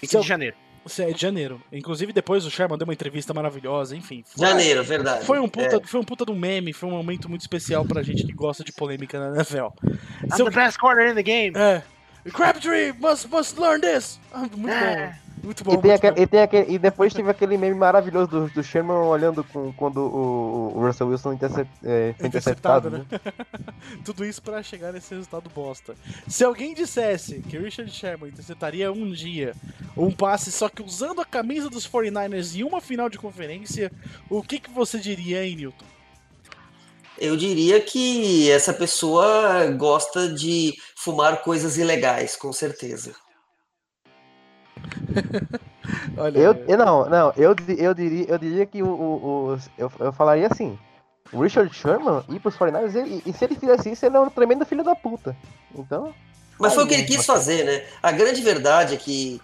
20 0.00 0.20
de 0.20 0.26
janeiro. 0.26 0.56
É 0.98 1.12
de 1.12 1.20
janeiro. 1.20 1.62
Inclusive, 1.72 2.12
depois 2.12 2.44
o 2.44 2.50
Sherman 2.50 2.76
deu 2.76 2.84
uma 2.84 2.92
entrevista 2.92 3.32
maravilhosa, 3.32 3.96
enfim. 3.96 4.22
Foi, 4.26 4.46
janeiro, 4.46 4.84
verdade. 4.84 5.24
Foi 5.24 5.38
um, 5.40 5.48
puta, 5.48 5.76
é. 5.76 5.80
foi 5.82 5.98
um 5.98 6.04
puta 6.04 6.26
do 6.26 6.34
meme, 6.34 6.74
foi 6.74 6.90
um 6.90 6.92
momento 6.92 7.26
muito 7.26 7.40
especial 7.40 7.86
pra 7.86 8.02
gente 8.02 8.26
que 8.26 8.32
gosta 8.34 8.62
de 8.62 8.70
polêmica 8.70 9.18
na 9.18 9.36
NFL. 9.36 9.68
I'm 10.22 10.36
Seu... 10.36 10.44
the 10.44 10.50
best 10.50 10.78
corner 10.78 11.10
in 11.10 11.14
the 11.14 11.22
game. 11.22 11.56
É. 11.56 11.82
Crabtree 12.32 12.92
must, 12.92 13.28
must 13.28 13.58
learn 13.58 13.80
this. 13.80 14.18
Ah, 14.32 14.38
muito 14.38 14.56
bom. 14.56 15.24
Muito 15.44 15.62
bom. 15.62 15.74
E, 15.74 15.82
tem 15.82 15.92
aquele, 15.92 16.22
e, 16.22 16.26
tem 16.26 16.40
aquele, 16.40 16.72
e 16.72 16.78
depois 16.78 17.12
teve 17.12 17.30
aquele 17.30 17.58
meme 17.58 17.74
maravilhoso 17.74 18.28
do, 18.28 18.48
do 18.48 18.62
Sherman 18.62 18.96
olhando 18.96 19.44
com, 19.44 19.72
quando 19.74 19.98
o, 19.98 20.72
o 20.74 20.86
Russell 20.86 21.08
Wilson 21.08 21.34
intercept, 21.34 21.70
é, 21.84 22.14
foi 22.16 22.28
interceptado. 22.28 22.90
Né? 22.90 23.04
né? 23.10 23.20
Tudo 24.04 24.24
isso 24.24 24.40
para 24.40 24.62
chegar 24.62 24.92
nesse 24.92 25.14
resultado 25.14 25.50
bosta. 25.54 25.94
Se 26.26 26.42
alguém 26.44 26.72
dissesse 26.72 27.40
que 27.42 27.58
Richard 27.58 27.92
Sherman 27.92 28.30
interceptaria 28.30 28.90
um 28.90 29.12
dia 29.12 29.54
um 29.96 30.10
passe 30.10 30.50
só 30.50 30.68
que 30.68 30.82
usando 30.82 31.20
a 31.20 31.24
camisa 31.26 31.68
dos 31.68 31.86
49ers 31.86 32.56
em 32.56 32.64
uma 32.64 32.80
final 32.80 33.10
de 33.10 33.18
conferência, 33.18 33.92
o 34.30 34.42
que, 34.42 34.58
que 34.58 34.70
você 34.70 34.98
diria, 34.98 35.44
hein, 35.44 35.56
Newton? 35.56 35.84
Eu 37.18 37.36
diria 37.36 37.80
que 37.80 38.50
essa 38.50 38.72
pessoa 38.72 39.66
gosta 39.76 40.28
de 40.32 40.74
fumar 41.04 41.42
coisas 41.42 41.76
ilegais, 41.76 42.34
com 42.34 42.52
certeza. 42.52 43.14
Olha, 46.16 46.38
eu, 46.38 46.54
eu, 46.66 46.78
não, 46.78 47.08
não, 47.08 47.32
eu, 47.36 47.54
eu, 47.76 47.94
diria, 47.94 48.24
eu 48.28 48.38
diria 48.38 48.66
que 48.66 48.82
o, 48.82 48.88
o, 48.88 49.52
o 49.52 49.58
eu, 49.76 49.92
eu 50.00 50.12
falaria 50.12 50.48
assim. 50.50 50.78
O 51.32 51.42
Richard 51.42 51.74
Sherman 51.74 52.22
ir 52.28 52.40
pros 52.40 52.56
49ers, 52.56 52.94
ele, 52.94 53.22
e 53.26 53.32
se 53.32 53.44
ele 53.44 53.56
fizesse 53.56 53.90
isso, 53.90 54.06
ele 54.06 54.16
é 54.16 54.20
um 54.20 54.30
tremendo 54.30 54.64
filho 54.64 54.84
da 54.84 54.94
puta. 54.94 55.36
Então. 55.74 56.14
Mas 56.58 56.74
foi 56.74 56.84
o 56.84 56.86
que 56.86 56.94
ele 56.94 57.04
quis 57.04 57.26
fazer, 57.26 57.64
né? 57.64 57.84
A 58.02 58.12
grande 58.12 58.40
verdade 58.40 58.94
é 58.94 58.96
que. 58.96 59.40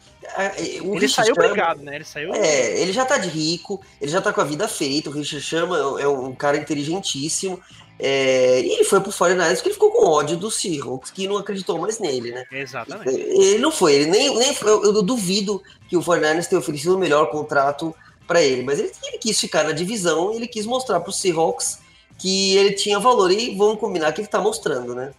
O 0.83 0.95
ele 0.95 1.01
Richard 1.01 1.15
saiu 1.15 1.35
Sherman, 1.35 1.51
obrigado, 1.51 1.83
né? 1.83 1.97
Ele 1.97 2.05
saiu. 2.05 2.35
É, 2.35 2.81
ele 2.81 2.93
já 2.93 3.05
tá 3.05 3.19
de 3.19 3.29
rico, 3.29 3.83
ele 4.01 4.11
já 4.11 4.21
tá 4.21 4.33
com 4.33 4.41
a 4.41 4.45
vida 4.45 4.69
feita. 4.69 5.11
O 5.11 5.13
Richard 5.13 5.45
Sherman 5.45 5.79
é 6.01 6.07
um 6.07 6.35
cara 6.35 6.57
inteligentíssimo. 6.57 7.61
É, 8.03 8.61
e 8.61 8.72
ele 8.72 8.84
foi 8.84 8.98
pro 9.01 9.12
49ers 9.12 9.57
porque 9.57 9.68
ele 9.68 9.74
ficou 9.74 9.90
com 9.90 10.07
ódio 10.07 10.36
do 10.36 10.51
Seahawks, 10.51 11.11
que 11.11 11.28
não 11.28 11.36
acreditou 11.36 11.78
mais 11.78 11.98
nele, 11.98 12.32
né? 12.32 12.44
Exatamente. 12.51 13.11
Ele 13.11 13.59
não 13.59 13.70
foi, 13.70 13.94
ele 13.94 14.11
nem, 14.11 14.38
nem 14.38 14.57
eu 14.62 15.03
duvido 15.03 15.62
que 15.86 15.96
o 15.96 16.01
49ers 16.01 16.46
tenha 16.46 16.59
oferecido 16.59 16.96
o 16.96 16.98
melhor 16.98 17.30
contrato 17.30 17.94
para 18.26 18.40
ele, 18.40 18.62
mas 18.62 18.78
ele, 18.78 18.90
ele, 19.05 19.18
quis 19.18 19.38
ficar 19.38 19.64
na 19.64 19.72
divisão 19.72 20.32
e 20.32 20.36
ele 20.36 20.46
quis 20.46 20.64
mostrar 20.64 21.01
pro 21.01 21.12
Seahawks 21.12 21.78
que 22.16 22.57
ele 22.57 22.72
tinha 22.72 22.98
valor, 22.98 23.30
e 23.30 23.55
vamos 23.55 23.78
combinar 23.78 24.12
que 24.12 24.20
ele 24.20 24.28
tá 24.28 24.40
mostrando, 24.40 24.94
né? 24.94 25.12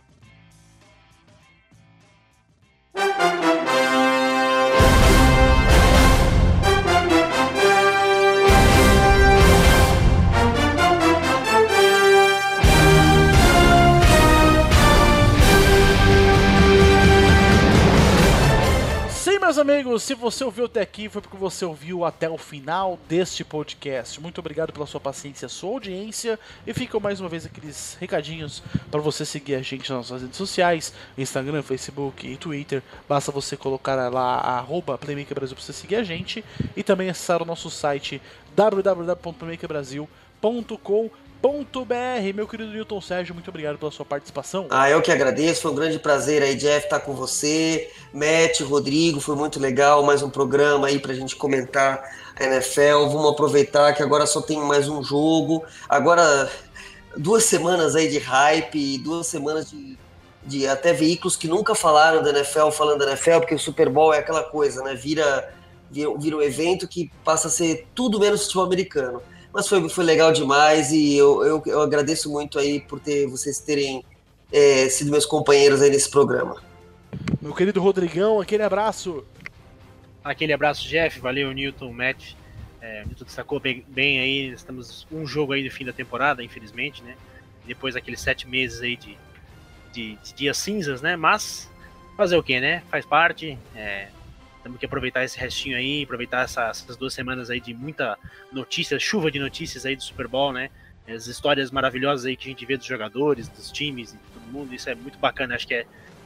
Amigos, 19.61 20.03
se 20.03 20.13
você 20.13 20.43
ouviu 20.43 20.65
até 20.65 20.81
aqui, 20.81 21.07
foi 21.07 21.21
porque 21.21 21.37
você 21.37 21.63
ouviu 21.63 22.03
até 22.03 22.27
o 22.29 22.37
final 22.37 22.99
deste 23.07 23.43
podcast. 23.43 24.19
Muito 24.19 24.39
obrigado 24.39 24.73
pela 24.73 24.85
sua 24.87 24.99
paciência, 24.99 25.47
sua 25.47 25.69
audiência. 25.69 26.39
E 26.65 26.73
ficam 26.73 26.99
mais 26.99 27.19
uma 27.19 27.29
vez 27.29 27.45
aqueles 27.45 27.95
recadinhos 27.99 28.63
para 28.89 28.99
você 28.99 29.23
seguir 29.23 29.55
a 29.55 29.61
gente 29.61 29.89
nas 29.91 30.09
nossas 30.09 30.23
redes 30.23 30.37
sociais: 30.37 30.93
Instagram, 31.17 31.61
Facebook 31.61 32.27
e 32.27 32.35
Twitter. 32.37 32.81
Basta 33.07 33.31
você 33.31 33.55
colocar 33.55 33.95
lá 34.11 34.37
arroba 34.37 34.97
Playmaker 34.97 35.35
Brasil 35.35 35.55
para 35.55 35.63
você 35.63 35.73
seguir 35.73 35.95
a 35.95 36.03
gente. 36.03 36.43
E 36.75 36.81
também 36.83 37.09
acessar 37.09 37.41
o 37.41 37.45
nosso 37.45 37.69
site 37.69 38.21
www.playmakerbrasil.com.br 38.55 40.21
br 40.41 41.30
Meu 42.35 42.47
querido 42.47 42.71
Newton 42.71 43.01
Sérgio, 43.01 43.33
muito 43.33 43.49
obrigado 43.49 43.77
pela 43.77 43.89
sua 43.89 44.05
participação. 44.05 44.67
Ah, 44.69 44.89
eu 44.89 45.01
que 45.01 45.11
agradeço, 45.11 45.63
foi 45.63 45.71
um 45.71 45.75
grande 45.75 45.97
prazer 45.97 46.43
aí, 46.43 46.55
Jeff, 46.55 46.85
estar 46.85 46.99
com 46.99 47.13
você. 47.13 47.89
Matt, 48.13 48.61
Rodrigo, 48.61 49.19
foi 49.19 49.35
muito 49.35 49.59
legal, 49.59 50.03
mais 50.03 50.21
um 50.21 50.29
programa 50.29 50.87
aí 50.87 50.99
pra 50.99 51.13
gente 51.13 51.35
comentar 51.35 52.03
a 52.39 52.43
NFL. 52.43 53.07
Vamos 53.11 53.31
aproveitar 53.31 53.93
que 53.93 54.03
agora 54.03 54.27
só 54.27 54.41
tem 54.41 54.59
mais 54.59 54.87
um 54.87 55.03
jogo. 55.03 55.63
Agora, 55.89 56.49
duas 57.17 57.43
semanas 57.43 57.95
aí 57.95 58.07
de 58.07 58.19
hype, 58.19 58.99
duas 58.99 59.25
semanas 59.25 59.69
de, 59.69 59.97
de 60.43 60.67
até 60.67 60.93
veículos 60.93 61.35
que 61.35 61.47
nunca 61.47 61.73
falaram 61.73 62.21
da 62.21 62.29
NFL 62.29 62.69
falando 62.69 62.99
da 62.99 63.07
NFL, 63.07 63.39
porque 63.39 63.55
o 63.55 63.59
Super 63.59 63.89
Bowl 63.89 64.13
é 64.13 64.19
aquela 64.19 64.43
coisa, 64.43 64.83
né? 64.83 64.93
Vira, 64.93 65.51
vira, 65.89 66.11
vira 66.17 66.37
um 66.37 66.41
evento 66.41 66.87
que 66.87 67.11
passa 67.23 67.47
a 67.47 67.51
ser 67.51 67.87
tudo 67.95 68.19
menos 68.19 68.43
futebol 68.43 68.65
americano. 68.65 69.21
Mas 69.53 69.67
foi, 69.67 69.87
foi 69.89 70.03
legal 70.03 70.31
demais 70.31 70.91
e 70.91 71.17
eu, 71.17 71.43
eu, 71.43 71.63
eu 71.65 71.81
agradeço 71.81 72.29
muito 72.29 72.57
aí 72.57 72.79
por 72.79 72.99
ter 72.99 73.27
vocês 73.27 73.59
terem 73.59 74.03
é, 74.51 74.87
sido 74.89 75.11
meus 75.11 75.25
companheiros 75.25 75.81
aí 75.81 75.89
nesse 75.89 76.09
programa. 76.09 76.61
Meu 77.41 77.53
querido 77.53 77.81
Rodrigão, 77.81 78.39
aquele 78.39 78.63
abraço. 78.63 79.25
Aquele 80.23 80.53
abraço, 80.53 80.87
Jeff. 80.87 81.19
Valeu, 81.19 81.51
Newton, 81.51 81.91
Matt. 81.91 82.33
É, 82.81 83.03
Newton 83.05 83.25
destacou 83.25 83.59
bem, 83.59 83.85
bem 83.87 84.19
aí. 84.19 84.47
Estamos 84.51 85.05
um 85.11 85.25
jogo 85.25 85.53
aí 85.53 85.63
no 85.63 85.71
fim 85.71 85.83
da 85.83 85.93
temporada, 85.93 86.43
infelizmente, 86.43 87.03
né? 87.03 87.15
Depois 87.65 87.95
daqueles 87.95 88.21
sete 88.21 88.47
meses 88.47 88.81
aí 88.81 88.95
de, 88.95 89.17
de, 89.91 90.15
de 90.15 90.33
dias 90.33 90.57
cinzas, 90.57 91.01
né? 91.01 91.15
Mas 91.15 91.69
fazer 92.15 92.37
o 92.37 92.43
que, 92.43 92.59
né? 92.59 92.83
Faz 92.89 93.05
parte. 93.05 93.57
É, 93.75 94.07
temos 94.63 94.79
que 94.79 94.85
aproveitar 94.85 95.23
esse 95.23 95.37
restinho 95.39 95.77
aí, 95.77 96.03
aproveitar 96.03 96.43
essa, 96.43 96.67
essas 96.69 96.95
duas 96.95 97.13
semanas 97.13 97.49
aí 97.49 97.59
de 97.59 97.73
muita 97.73 98.17
notícia, 98.51 98.99
chuva 98.99 99.31
de 99.31 99.39
notícias 99.39 99.85
aí 99.85 99.95
do 99.95 100.03
Super 100.03 100.27
Bowl, 100.27 100.53
né? 100.53 100.69
As 101.07 101.27
histórias 101.27 101.71
maravilhosas 101.71 102.25
aí 102.25 102.35
que 102.35 102.47
a 102.47 102.51
gente 102.51 102.65
vê 102.65 102.77
dos 102.77 102.85
jogadores, 102.85 103.47
dos 103.47 103.71
times 103.71 104.13
e 104.13 104.17
todo 104.17 104.43
mundo, 104.51 104.73
isso 104.73 104.89
é 104.89 104.95
muito 104.95 105.17
bacana, 105.17 105.55
acho 105.55 105.67
que 105.67 105.73
é, 105.73 105.85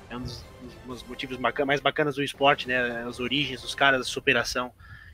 é 0.09 0.17
um 0.17 0.21
dos, 0.21 0.45
um 0.85 0.89
dos 0.89 1.03
motivos 1.03 1.37
bacana, 1.37 1.67
mais 1.67 1.79
bacanas 1.79 2.15
do 2.15 2.23
esporte, 2.23 2.67
né? 2.67 3.03
As 3.03 3.19
origens 3.19 3.61
dos 3.61 3.73
caras, 3.73 4.01
a 4.01 4.03
superação. 4.03 4.71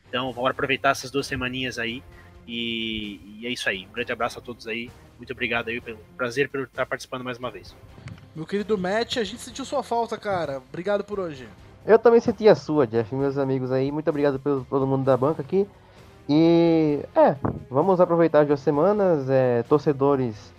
Então, 0.09 0.31
vamos 0.33 0.49
aproveitar 0.49 0.89
essas 0.89 1.09
duas 1.09 1.25
semaninhas 1.27 1.79
aí. 1.79 2.03
E, 2.47 3.39
e, 3.39 3.47
é 3.47 3.49
isso 3.49 3.69
aí. 3.69 3.85
Um 3.85 3.93
grande 3.93 4.11
abraço 4.11 4.39
a 4.39 4.41
todos 4.41 4.67
aí. 4.67 4.91
Muito 5.17 5.31
obrigado 5.31 5.69
aí 5.69 5.79
pelo 5.79 5.99
prazer 6.17 6.49
por 6.49 6.61
estar 6.61 6.85
participando 6.85 7.23
mais 7.23 7.37
uma 7.37 7.49
vez. 7.49 7.73
Meu 8.35 8.45
querido 8.45 8.77
Matt, 8.77 9.17
a 9.17 9.23
gente 9.23 9.41
sentiu 9.41 9.63
sua 9.63 9.83
falta, 9.83 10.17
cara. 10.17 10.57
Obrigado 10.57 11.03
por 11.03 11.19
hoje. 11.19 11.47
Eu 11.85 11.97
também 11.97 12.19
senti 12.19 12.47
a 12.47 12.55
sua, 12.55 12.85
Jeff, 12.85 13.13
meus 13.15 13.37
amigos 13.37 13.71
aí. 13.71 13.91
Muito 13.91 14.09
obrigado 14.09 14.39
pelo 14.39 14.63
todo 14.65 14.85
mundo 14.85 15.03
da 15.03 15.17
banca 15.17 15.41
aqui. 15.41 15.67
E 16.29 16.99
é, 17.15 17.35
vamos 17.69 17.99
aproveitar 17.99 18.41
as 18.41 18.47
duas 18.47 18.59
semanas. 18.59 19.29
É, 19.29 19.63
torcedores 19.63 20.53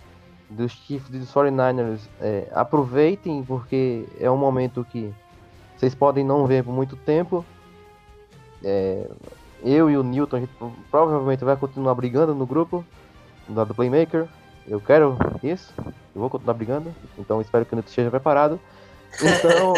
dos 0.49 0.71
Chiefs 0.71 1.13
e 1.13 1.19
dos 1.19 1.33
49ers, 1.33 1.99
é, 2.21 2.47
aproveitem, 2.53 3.43
porque 3.43 4.05
é 4.19 4.29
um 4.29 4.37
momento 4.37 4.85
que 4.85 5.13
vocês 5.75 5.95
podem 5.95 6.23
não 6.23 6.45
ver 6.45 6.63
por 6.63 6.73
muito 6.73 6.95
tempo. 6.95 7.43
É, 8.63 9.09
eu 9.63 9.89
e 9.89 9.97
o 9.97 10.03
Newton, 10.03 10.37
a 10.37 10.39
gente 10.41 10.53
provavelmente 10.91 11.43
vai 11.43 11.55
continuar 11.55 11.95
brigando 11.95 12.35
no 12.35 12.45
grupo 12.45 12.85
do 13.47 13.73
Playmaker. 13.73 14.27
Eu 14.67 14.79
quero 14.79 15.17
isso, 15.41 15.73
eu 15.77 16.21
vou 16.21 16.29
continuar 16.29 16.53
brigando, 16.53 16.93
então 17.17 17.41
espero 17.41 17.65
que 17.65 17.73
o 17.73 17.75
Newton 17.75 17.89
esteja 17.89 18.09
preparado. 18.09 18.59
Então. 19.21 19.73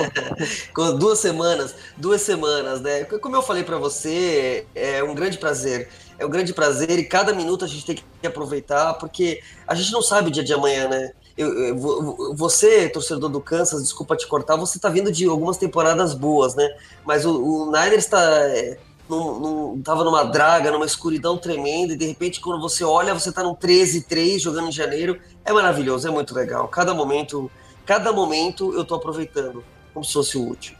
Duas 0.98 1.20
semanas, 1.20 1.76
duas 1.98 2.22
semanas, 2.22 2.82
né? 2.82 3.04
Como 3.06 3.36
eu 3.36 3.42
falei 3.42 3.64
para 3.64 3.78
você, 3.78 4.66
é 4.76 5.04
um 5.04 5.16
grande 5.16 5.38
prazer. 5.38 5.90
É 6.18 6.26
um 6.26 6.30
grande 6.30 6.54
prazer 6.54 6.98
e 6.98 7.04
cada 7.04 7.34
minuto 7.34 7.66
a 7.66 7.68
gente 7.68 7.86
tem 7.86 7.96
que 7.96 8.28
aproveitar, 8.28 8.94
porque 8.96 9.42
a 9.68 9.76
gente 9.76 9.92
não 9.92 10.02
sabe 10.02 10.30
o 10.30 10.32
dia 10.32 10.44
de 10.44 10.54
amanhã, 10.54 10.88
né? 10.88 11.12
Eu, 11.38 11.54
eu, 11.54 12.36
você, 12.36 12.88
torcedor 12.88 13.30
do 13.30 13.42
Kansas, 13.42 13.84
desculpa 13.84 14.16
te 14.16 14.26
cortar, 14.26 14.56
você 14.56 14.80
tá 14.80 14.88
vindo 14.88 15.12
de 15.12 15.26
algumas 15.26 15.58
temporadas 15.58 16.14
boas, 16.14 16.56
né? 16.56 16.70
Mas 17.04 17.26
o, 17.26 17.44
o 17.44 17.66
Niners 17.66 18.06
está 18.06 18.22
é, 18.22 18.78
num, 19.10 19.40
num, 19.40 19.84
numa 19.86 20.24
draga, 20.24 20.72
numa 20.72 20.86
escuridão 20.86 21.38
tremenda, 21.38 21.94
e 21.94 21.98
de 21.98 22.06
repente, 22.06 22.40
quando 22.40 22.62
você 22.62 22.86
olha, 22.86 23.14
você 23.14 23.34
tá 23.34 23.44
num 23.44 23.54
13-3 23.54 24.40
jogando 24.40 24.70
em 24.70 24.72
janeiro. 24.72 25.20
É 25.44 25.52
maravilhoso, 25.52 26.08
é 26.08 26.12
muito 26.12 26.34
legal. 26.34 26.70
Cada 26.70 26.94
momento 26.94 27.52
cada 27.86 28.12
momento 28.12 28.74
eu 28.74 28.84
tô 28.84 28.96
aproveitando, 28.96 29.64
como 29.94 30.04
se 30.04 30.14
fosse 30.14 30.38
o 30.38 30.42
último. 30.42 30.78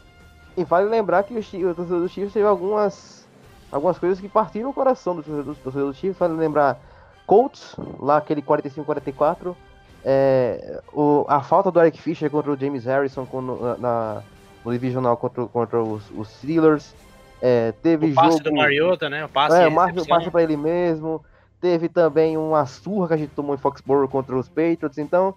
E 0.56 0.64
vale 0.64 0.88
lembrar 0.88 1.22
que 1.22 1.34
o, 1.34 1.74
torcedor 1.74 2.00
do 2.00 2.08
Chiefs 2.08 2.32
teve 2.32 2.46
algumas, 2.46 3.26
algumas 3.70 3.98
coisas 3.98 4.18
que 4.18 4.28
partiram 4.28 4.70
o 4.70 4.72
coração 4.72 5.14
do 5.14 5.22
torcedor, 5.22 5.92
do 5.92 5.94
Chiefs. 5.94 6.18
Vale 6.18 6.34
lembrar 6.34 6.80
Colts, 7.26 7.76
lá 8.00 8.16
aquele 8.16 8.40
45-44. 8.40 9.54
É, 10.02 10.80
o, 10.92 11.26
a 11.28 11.42
falta 11.42 11.70
do 11.70 11.80
Eric 11.80 12.00
Fischer 12.00 12.30
contra 12.30 12.52
o 12.52 12.56
James 12.56 12.84
Harrison 12.84 13.26
com, 13.26 13.42
na, 13.42 13.76
na, 13.76 14.22
no 14.64 14.72
divisional 14.72 15.16
contra, 15.16 15.46
contra 15.46 15.82
os, 15.82 16.10
os 16.16 16.28
Steelers. 16.28 16.94
É, 17.42 17.72
teve 17.82 18.12
o 18.12 18.14
passe 18.14 18.38
jogo, 18.38 18.44
do 18.44 18.54
Mariota, 18.54 19.10
né? 19.10 19.24
O 19.24 19.28
passe, 19.28 19.56
é, 19.56 19.68
o 19.68 20.06
passe 20.06 20.30
para 20.30 20.42
ele 20.42 20.56
mesmo. 20.56 21.22
Teve 21.60 21.88
também 21.88 22.36
uma 22.38 22.64
surra 22.64 23.08
que 23.08 23.14
a 23.14 23.16
gente 23.16 23.30
tomou 23.30 23.54
em 23.54 23.58
Foxborough 23.58 24.08
contra 24.08 24.36
os 24.36 24.48
Patriots. 24.48 24.96
Então, 24.96 25.34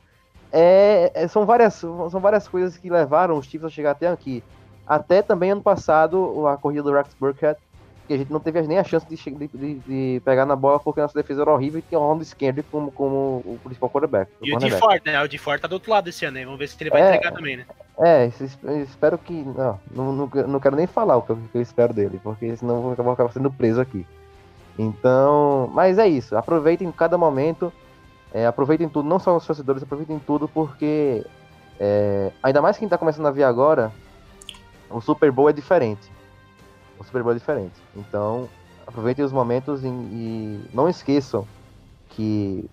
é, 0.51 1.11
é, 1.13 1.27
são, 1.27 1.45
várias, 1.45 1.75
são 1.75 2.19
várias 2.19 2.47
coisas 2.47 2.77
que 2.77 2.89
levaram 2.89 3.37
os 3.37 3.45
Chiefs 3.45 3.65
a 3.65 3.69
chegar 3.69 3.91
até 3.91 4.07
aqui. 4.07 4.43
Até 4.87 5.21
também 5.21 5.51
ano 5.51 5.61
passado, 5.61 6.47
a 6.47 6.57
corrida 6.57 6.83
do 6.83 6.91
Rex 6.91 7.15
Burkhead, 7.19 7.59
que 8.07 8.13
a 8.15 8.17
gente 8.17 8.31
não 8.31 8.39
teve 8.39 8.59
nem 8.63 8.79
a 8.79 8.83
chance 8.83 9.05
de, 9.07 9.15
de, 9.15 9.75
de, 9.75 10.21
pegar 10.25 10.43
na 10.43 10.55
bola 10.55 10.79
porque 10.79 10.99
nossa 10.99 11.13
defesa 11.13 11.43
era 11.43 11.53
horrível 11.53 11.77
e 11.77 11.83
tinha 11.83 11.99
o 11.99 12.11
Ron 12.11 12.19
Kendrick 12.35 12.67
como, 12.71 12.91
como 12.91 13.43
o 13.45 13.59
principal 13.63 13.87
quarterback. 13.87 14.31
E 14.41 14.51
o 14.51 14.57
de 14.57 14.71
Ford, 14.71 15.01
né? 15.05 15.21
O 15.21 15.27
de 15.27 15.37
Ford 15.37 15.61
tá 15.61 15.67
do 15.67 15.73
outro 15.73 15.91
lado 15.91 16.09
esse 16.09 16.25
ano, 16.25 16.37
né? 16.37 16.43
Vamos 16.43 16.57
ver 16.57 16.67
se 16.67 16.75
ele 16.81 16.89
vai 16.89 17.03
é, 17.03 17.09
entregar 17.09 17.31
também, 17.31 17.57
né? 17.57 17.65
É, 17.99 18.31
espero 18.81 19.15
que. 19.19 19.33
Não, 19.33 19.79
não, 19.91 20.29
não, 20.47 20.59
quero 20.59 20.75
nem 20.75 20.87
falar 20.87 21.17
o 21.17 21.21
que 21.21 21.29
eu, 21.29 21.39
que 21.51 21.57
eu 21.59 21.61
espero 21.61 21.93
dele, 21.93 22.19
porque 22.23 22.55
senão 22.57 22.89
eu 22.89 22.95
vou 22.95 23.13
acabar 23.13 23.31
sendo 23.31 23.51
preso 23.51 23.79
aqui. 23.79 24.03
Então, 24.77 25.69
mas 25.71 25.99
é 25.99 26.07
isso. 26.07 26.35
Aproveitem 26.35 26.91
cada 26.91 27.15
momento. 27.15 27.71
É, 28.33 28.45
aproveitem 28.45 28.87
tudo, 28.87 29.07
não 29.07 29.19
só 29.19 29.35
os 29.35 29.45
torcedores, 29.45 29.81
aproveitem 29.81 30.19
tudo, 30.19 30.47
porque 30.47 31.25
é, 31.79 32.31
ainda 32.43 32.61
mais 32.61 32.77
quem 32.77 32.85
está 32.85 32.97
começando 32.97 33.25
a 33.25 33.31
ver 33.31 33.43
agora, 33.43 33.91
o 34.89 35.01
Super 35.01 35.31
Bowl 35.31 35.49
é 35.49 35.53
diferente. 35.53 36.11
O 36.99 37.03
Super 37.03 37.23
Bowl 37.23 37.31
é 37.31 37.35
diferente. 37.35 37.73
Então, 37.95 38.47
aproveitem 38.85 39.23
os 39.23 39.31
momentos 39.31 39.83
e, 39.83 39.87
e 39.87 40.69
não 40.73 40.89
esqueçam 40.89 41.47
que 42.09 42.69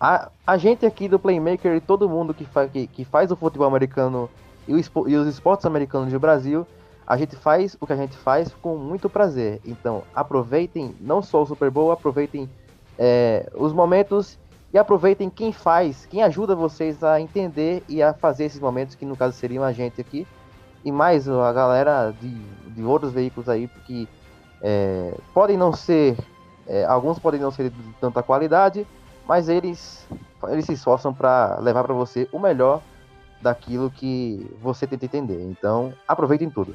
a, 0.00 0.30
a 0.46 0.56
gente 0.56 0.86
aqui 0.86 1.08
do 1.08 1.18
Playmaker 1.18 1.74
e 1.74 1.80
todo 1.80 2.08
mundo 2.08 2.32
que, 2.32 2.44
fa, 2.44 2.68
que, 2.68 2.86
que 2.86 3.04
faz 3.04 3.30
o 3.30 3.36
futebol 3.36 3.66
americano 3.66 4.30
e, 4.66 4.74
o, 4.74 5.08
e 5.08 5.16
os 5.16 5.26
esportes 5.26 5.66
americanos 5.66 6.12
do 6.12 6.20
Brasil, 6.20 6.66
a 7.06 7.16
gente 7.16 7.34
faz 7.34 7.76
o 7.80 7.86
que 7.86 7.92
a 7.92 7.96
gente 7.96 8.16
faz 8.16 8.54
com 8.62 8.76
muito 8.76 9.08
prazer. 9.08 9.60
Então, 9.64 10.04
aproveitem 10.14 10.94
não 11.00 11.20
só 11.20 11.42
o 11.42 11.46
Super 11.46 11.70
Bowl, 11.70 11.90
aproveitem 11.90 12.48
é, 12.98 13.48
os 13.54 13.72
momentos 13.72 14.38
e 14.72 14.78
aproveitem 14.78 15.30
quem 15.30 15.52
faz, 15.52 16.04
quem 16.06 16.22
ajuda 16.22 16.54
vocês 16.54 17.02
a 17.02 17.20
entender 17.20 17.82
e 17.88 18.02
a 18.02 18.12
fazer 18.12 18.44
esses 18.44 18.60
momentos, 18.60 18.94
que 18.94 19.06
no 19.06 19.16
caso 19.16 19.34
seriam 19.34 19.64
a 19.64 19.72
gente 19.72 20.00
aqui, 20.00 20.26
e 20.84 20.92
mais 20.92 21.28
a 21.28 21.52
galera 21.52 22.14
de, 22.20 22.34
de 22.72 22.82
outros 22.82 23.12
veículos 23.12 23.48
aí, 23.48 23.68
que 23.86 24.08
é, 24.60 25.14
podem 25.32 25.56
não 25.56 25.72
ser, 25.72 26.18
é, 26.66 26.84
alguns 26.84 27.18
podem 27.18 27.40
não 27.40 27.50
ser 27.50 27.70
de 27.70 27.82
tanta 28.00 28.22
qualidade, 28.22 28.86
mas 29.26 29.48
eles, 29.48 30.06
eles 30.48 30.66
se 30.66 30.72
esforçam 30.72 31.14
para 31.14 31.58
levar 31.60 31.84
para 31.84 31.94
você 31.94 32.28
o 32.32 32.38
melhor 32.38 32.82
daquilo 33.40 33.90
que 33.90 34.50
você 34.60 34.86
tenta 34.86 35.06
entender. 35.06 35.40
Então, 35.42 35.92
aproveitem 36.06 36.50
tudo. 36.50 36.74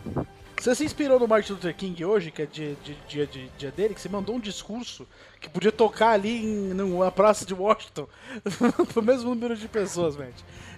Você 0.63 0.75
se 0.75 0.85
inspirou 0.85 1.19
no 1.19 1.27
Martin 1.27 1.51
Luther 1.51 1.75
King 1.75 2.05
hoje, 2.05 2.31
que 2.31 2.41
é 2.41 2.45
dia, 2.45 2.77
dia, 2.81 2.95
dia, 3.05 3.27
dia, 3.27 3.49
dia 3.57 3.71
dele, 3.71 3.93
que 3.93 3.99
você 3.99 4.07
mandou 4.07 4.37
um 4.37 4.39
discurso 4.39 5.05
que 5.41 5.49
podia 5.49 5.73
tocar 5.73 6.11
ali 6.11 6.41
em, 6.41 6.73
numa 6.73 7.11
praça 7.11 7.45
de 7.45 7.53
Washington 7.53 8.07
pro 8.93 9.03
mesmo 9.03 9.35
número 9.35 9.57
de 9.57 9.67
pessoas, 9.67 10.15
Matt. 10.15 10.35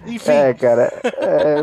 Enfim. 0.07 0.31
É, 0.31 0.55
cara. 0.55 0.91
É... 1.03 1.61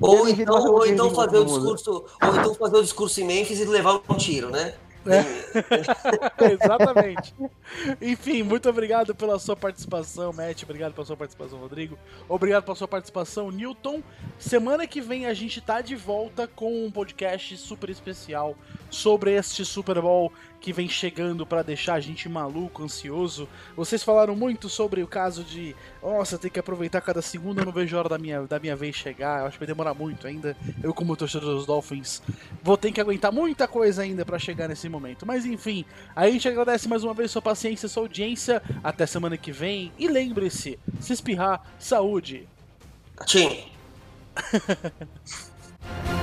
ou, 0.00 0.28
então, 0.28 0.64
ou 0.74 0.86
então 0.86 1.12
fazer 1.12 1.38
o 1.38 1.44
discurso, 1.44 2.04
ou 2.22 2.36
então 2.36 2.54
fazer 2.54 2.76
o 2.76 2.82
discurso 2.82 3.20
em 3.20 3.24
Memphis 3.24 3.58
e 3.58 3.64
levar 3.64 4.00
um 4.08 4.14
tiro, 4.14 4.48
né? 4.48 4.74
É. 5.10 6.52
Exatamente. 6.52 7.34
Enfim, 8.00 8.42
muito 8.42 8.68
obrigado 8.68 9.14
pela 9.14 9.38
sua 9.38 9.56
participação, 9.56 10.32
Matt. 10.32 10.62
Obrigado 10.62 10.92
pela 10.94 11.06
sua 11.06 11.16
participação, 11.16 11.58
Rodrigo. 11.58 11.98
Obrigado 12.28 12.64
pela 12.64 12.76
sua 12.76 12.88
participação, 12.88 13.50
Newton. 13.50 14.02
Semana 14.38 14.86
que 14.86 15.00
vem 15.00 15.26
a 15.26 15.34
gente 15.34 15.60
tá 15.60 15.80
de 15.80 15.96
volta 15.96 16.46
com 16.46 16.84
um 16.84 16.90
podcast 16.90 17.56
super 17.56 17.90
especial 17.90 18.56
sobre 18.90 19.32
este 19.32 19.64
Super 19.64 20.00
Bowl 20.00 20.32
que 20.60 20.72
vem 20.72 20.88
chegando 20.88 21.46
para 21.46 21.62
deixar 21.62 21.94
a 21.94 22.00
gente 22.00 22.28
maluco, 22.28 22.82
ansioso. 22.82 23.48
Vocês 23.76 24.02
falaram 24.02 24.34
muito 24.34 24.68
sobre 24.68 25.02
o 25.02 25.06
caso 25.06 25.44
de, 25.44 25.74
nossa, 26.02 26.38
tem 26.38 26.50
que 26.50 26.58
aproveitar 26.58 27.00
cada 27.00 27.22
segundo, 27.22 27.60
eu 27.60 27.64
não 27.64 27.72
vejo 27.72 27.96
a 27.96 28.00
hora 28.00 28.08
da 28.08 28.18
minha, 28.18 28.42
da 28.42 28.58
minha 28.58 28.74
vez 28.74 28.96
chegar. 28.96 29.40
Eu 29.40 29.46
acho 29.46 29.58
que 29.58 29.60
vai 29.60 29.66
demorar 29.66 29.94
muito 29.94 30.26
ainda. 30.26 30.56
Eu, 30.82 30.92
como 30.92 31.16
torcedor 31.16 31.54
dos 31.54 31.66
Dolphins, 31.66 32.22
vou 32.62 32.76
ter 32.76 32.92
que 32.92 33.00
aguentar 33.00 33.32
muita 33.32 33.68
coisa 33.68 34.02
ainda 34.02 34.24
para 34.24 34.38
chegar 34.38 34.68
nesse 34.68 34.88
momento. 34.88 35.26
Mas 35.26 35.44
enfim, 35.44 35.84
a 36.14 36.28
gente 36.28 36.48
agradece 36.48 36.88
mais 36.88 37.04
uma 37.04 37.14
vez 37.14 37.30
sua 37.30 37.42
paciência, 37.42 37.88
sua 37.88 38.02
audiência. 38.04 38.62
Até 38.82 39.06
semana 39.06 39.36
que 39.36 39.52
vem. 39.52 39.92
E 39.98 40.08
lembre-se: 40.08 40.78
se 41.00 41.12
espirrar, 41.12 41.62
saúde. 41.78 42.48
Tchim. 43.24 43.64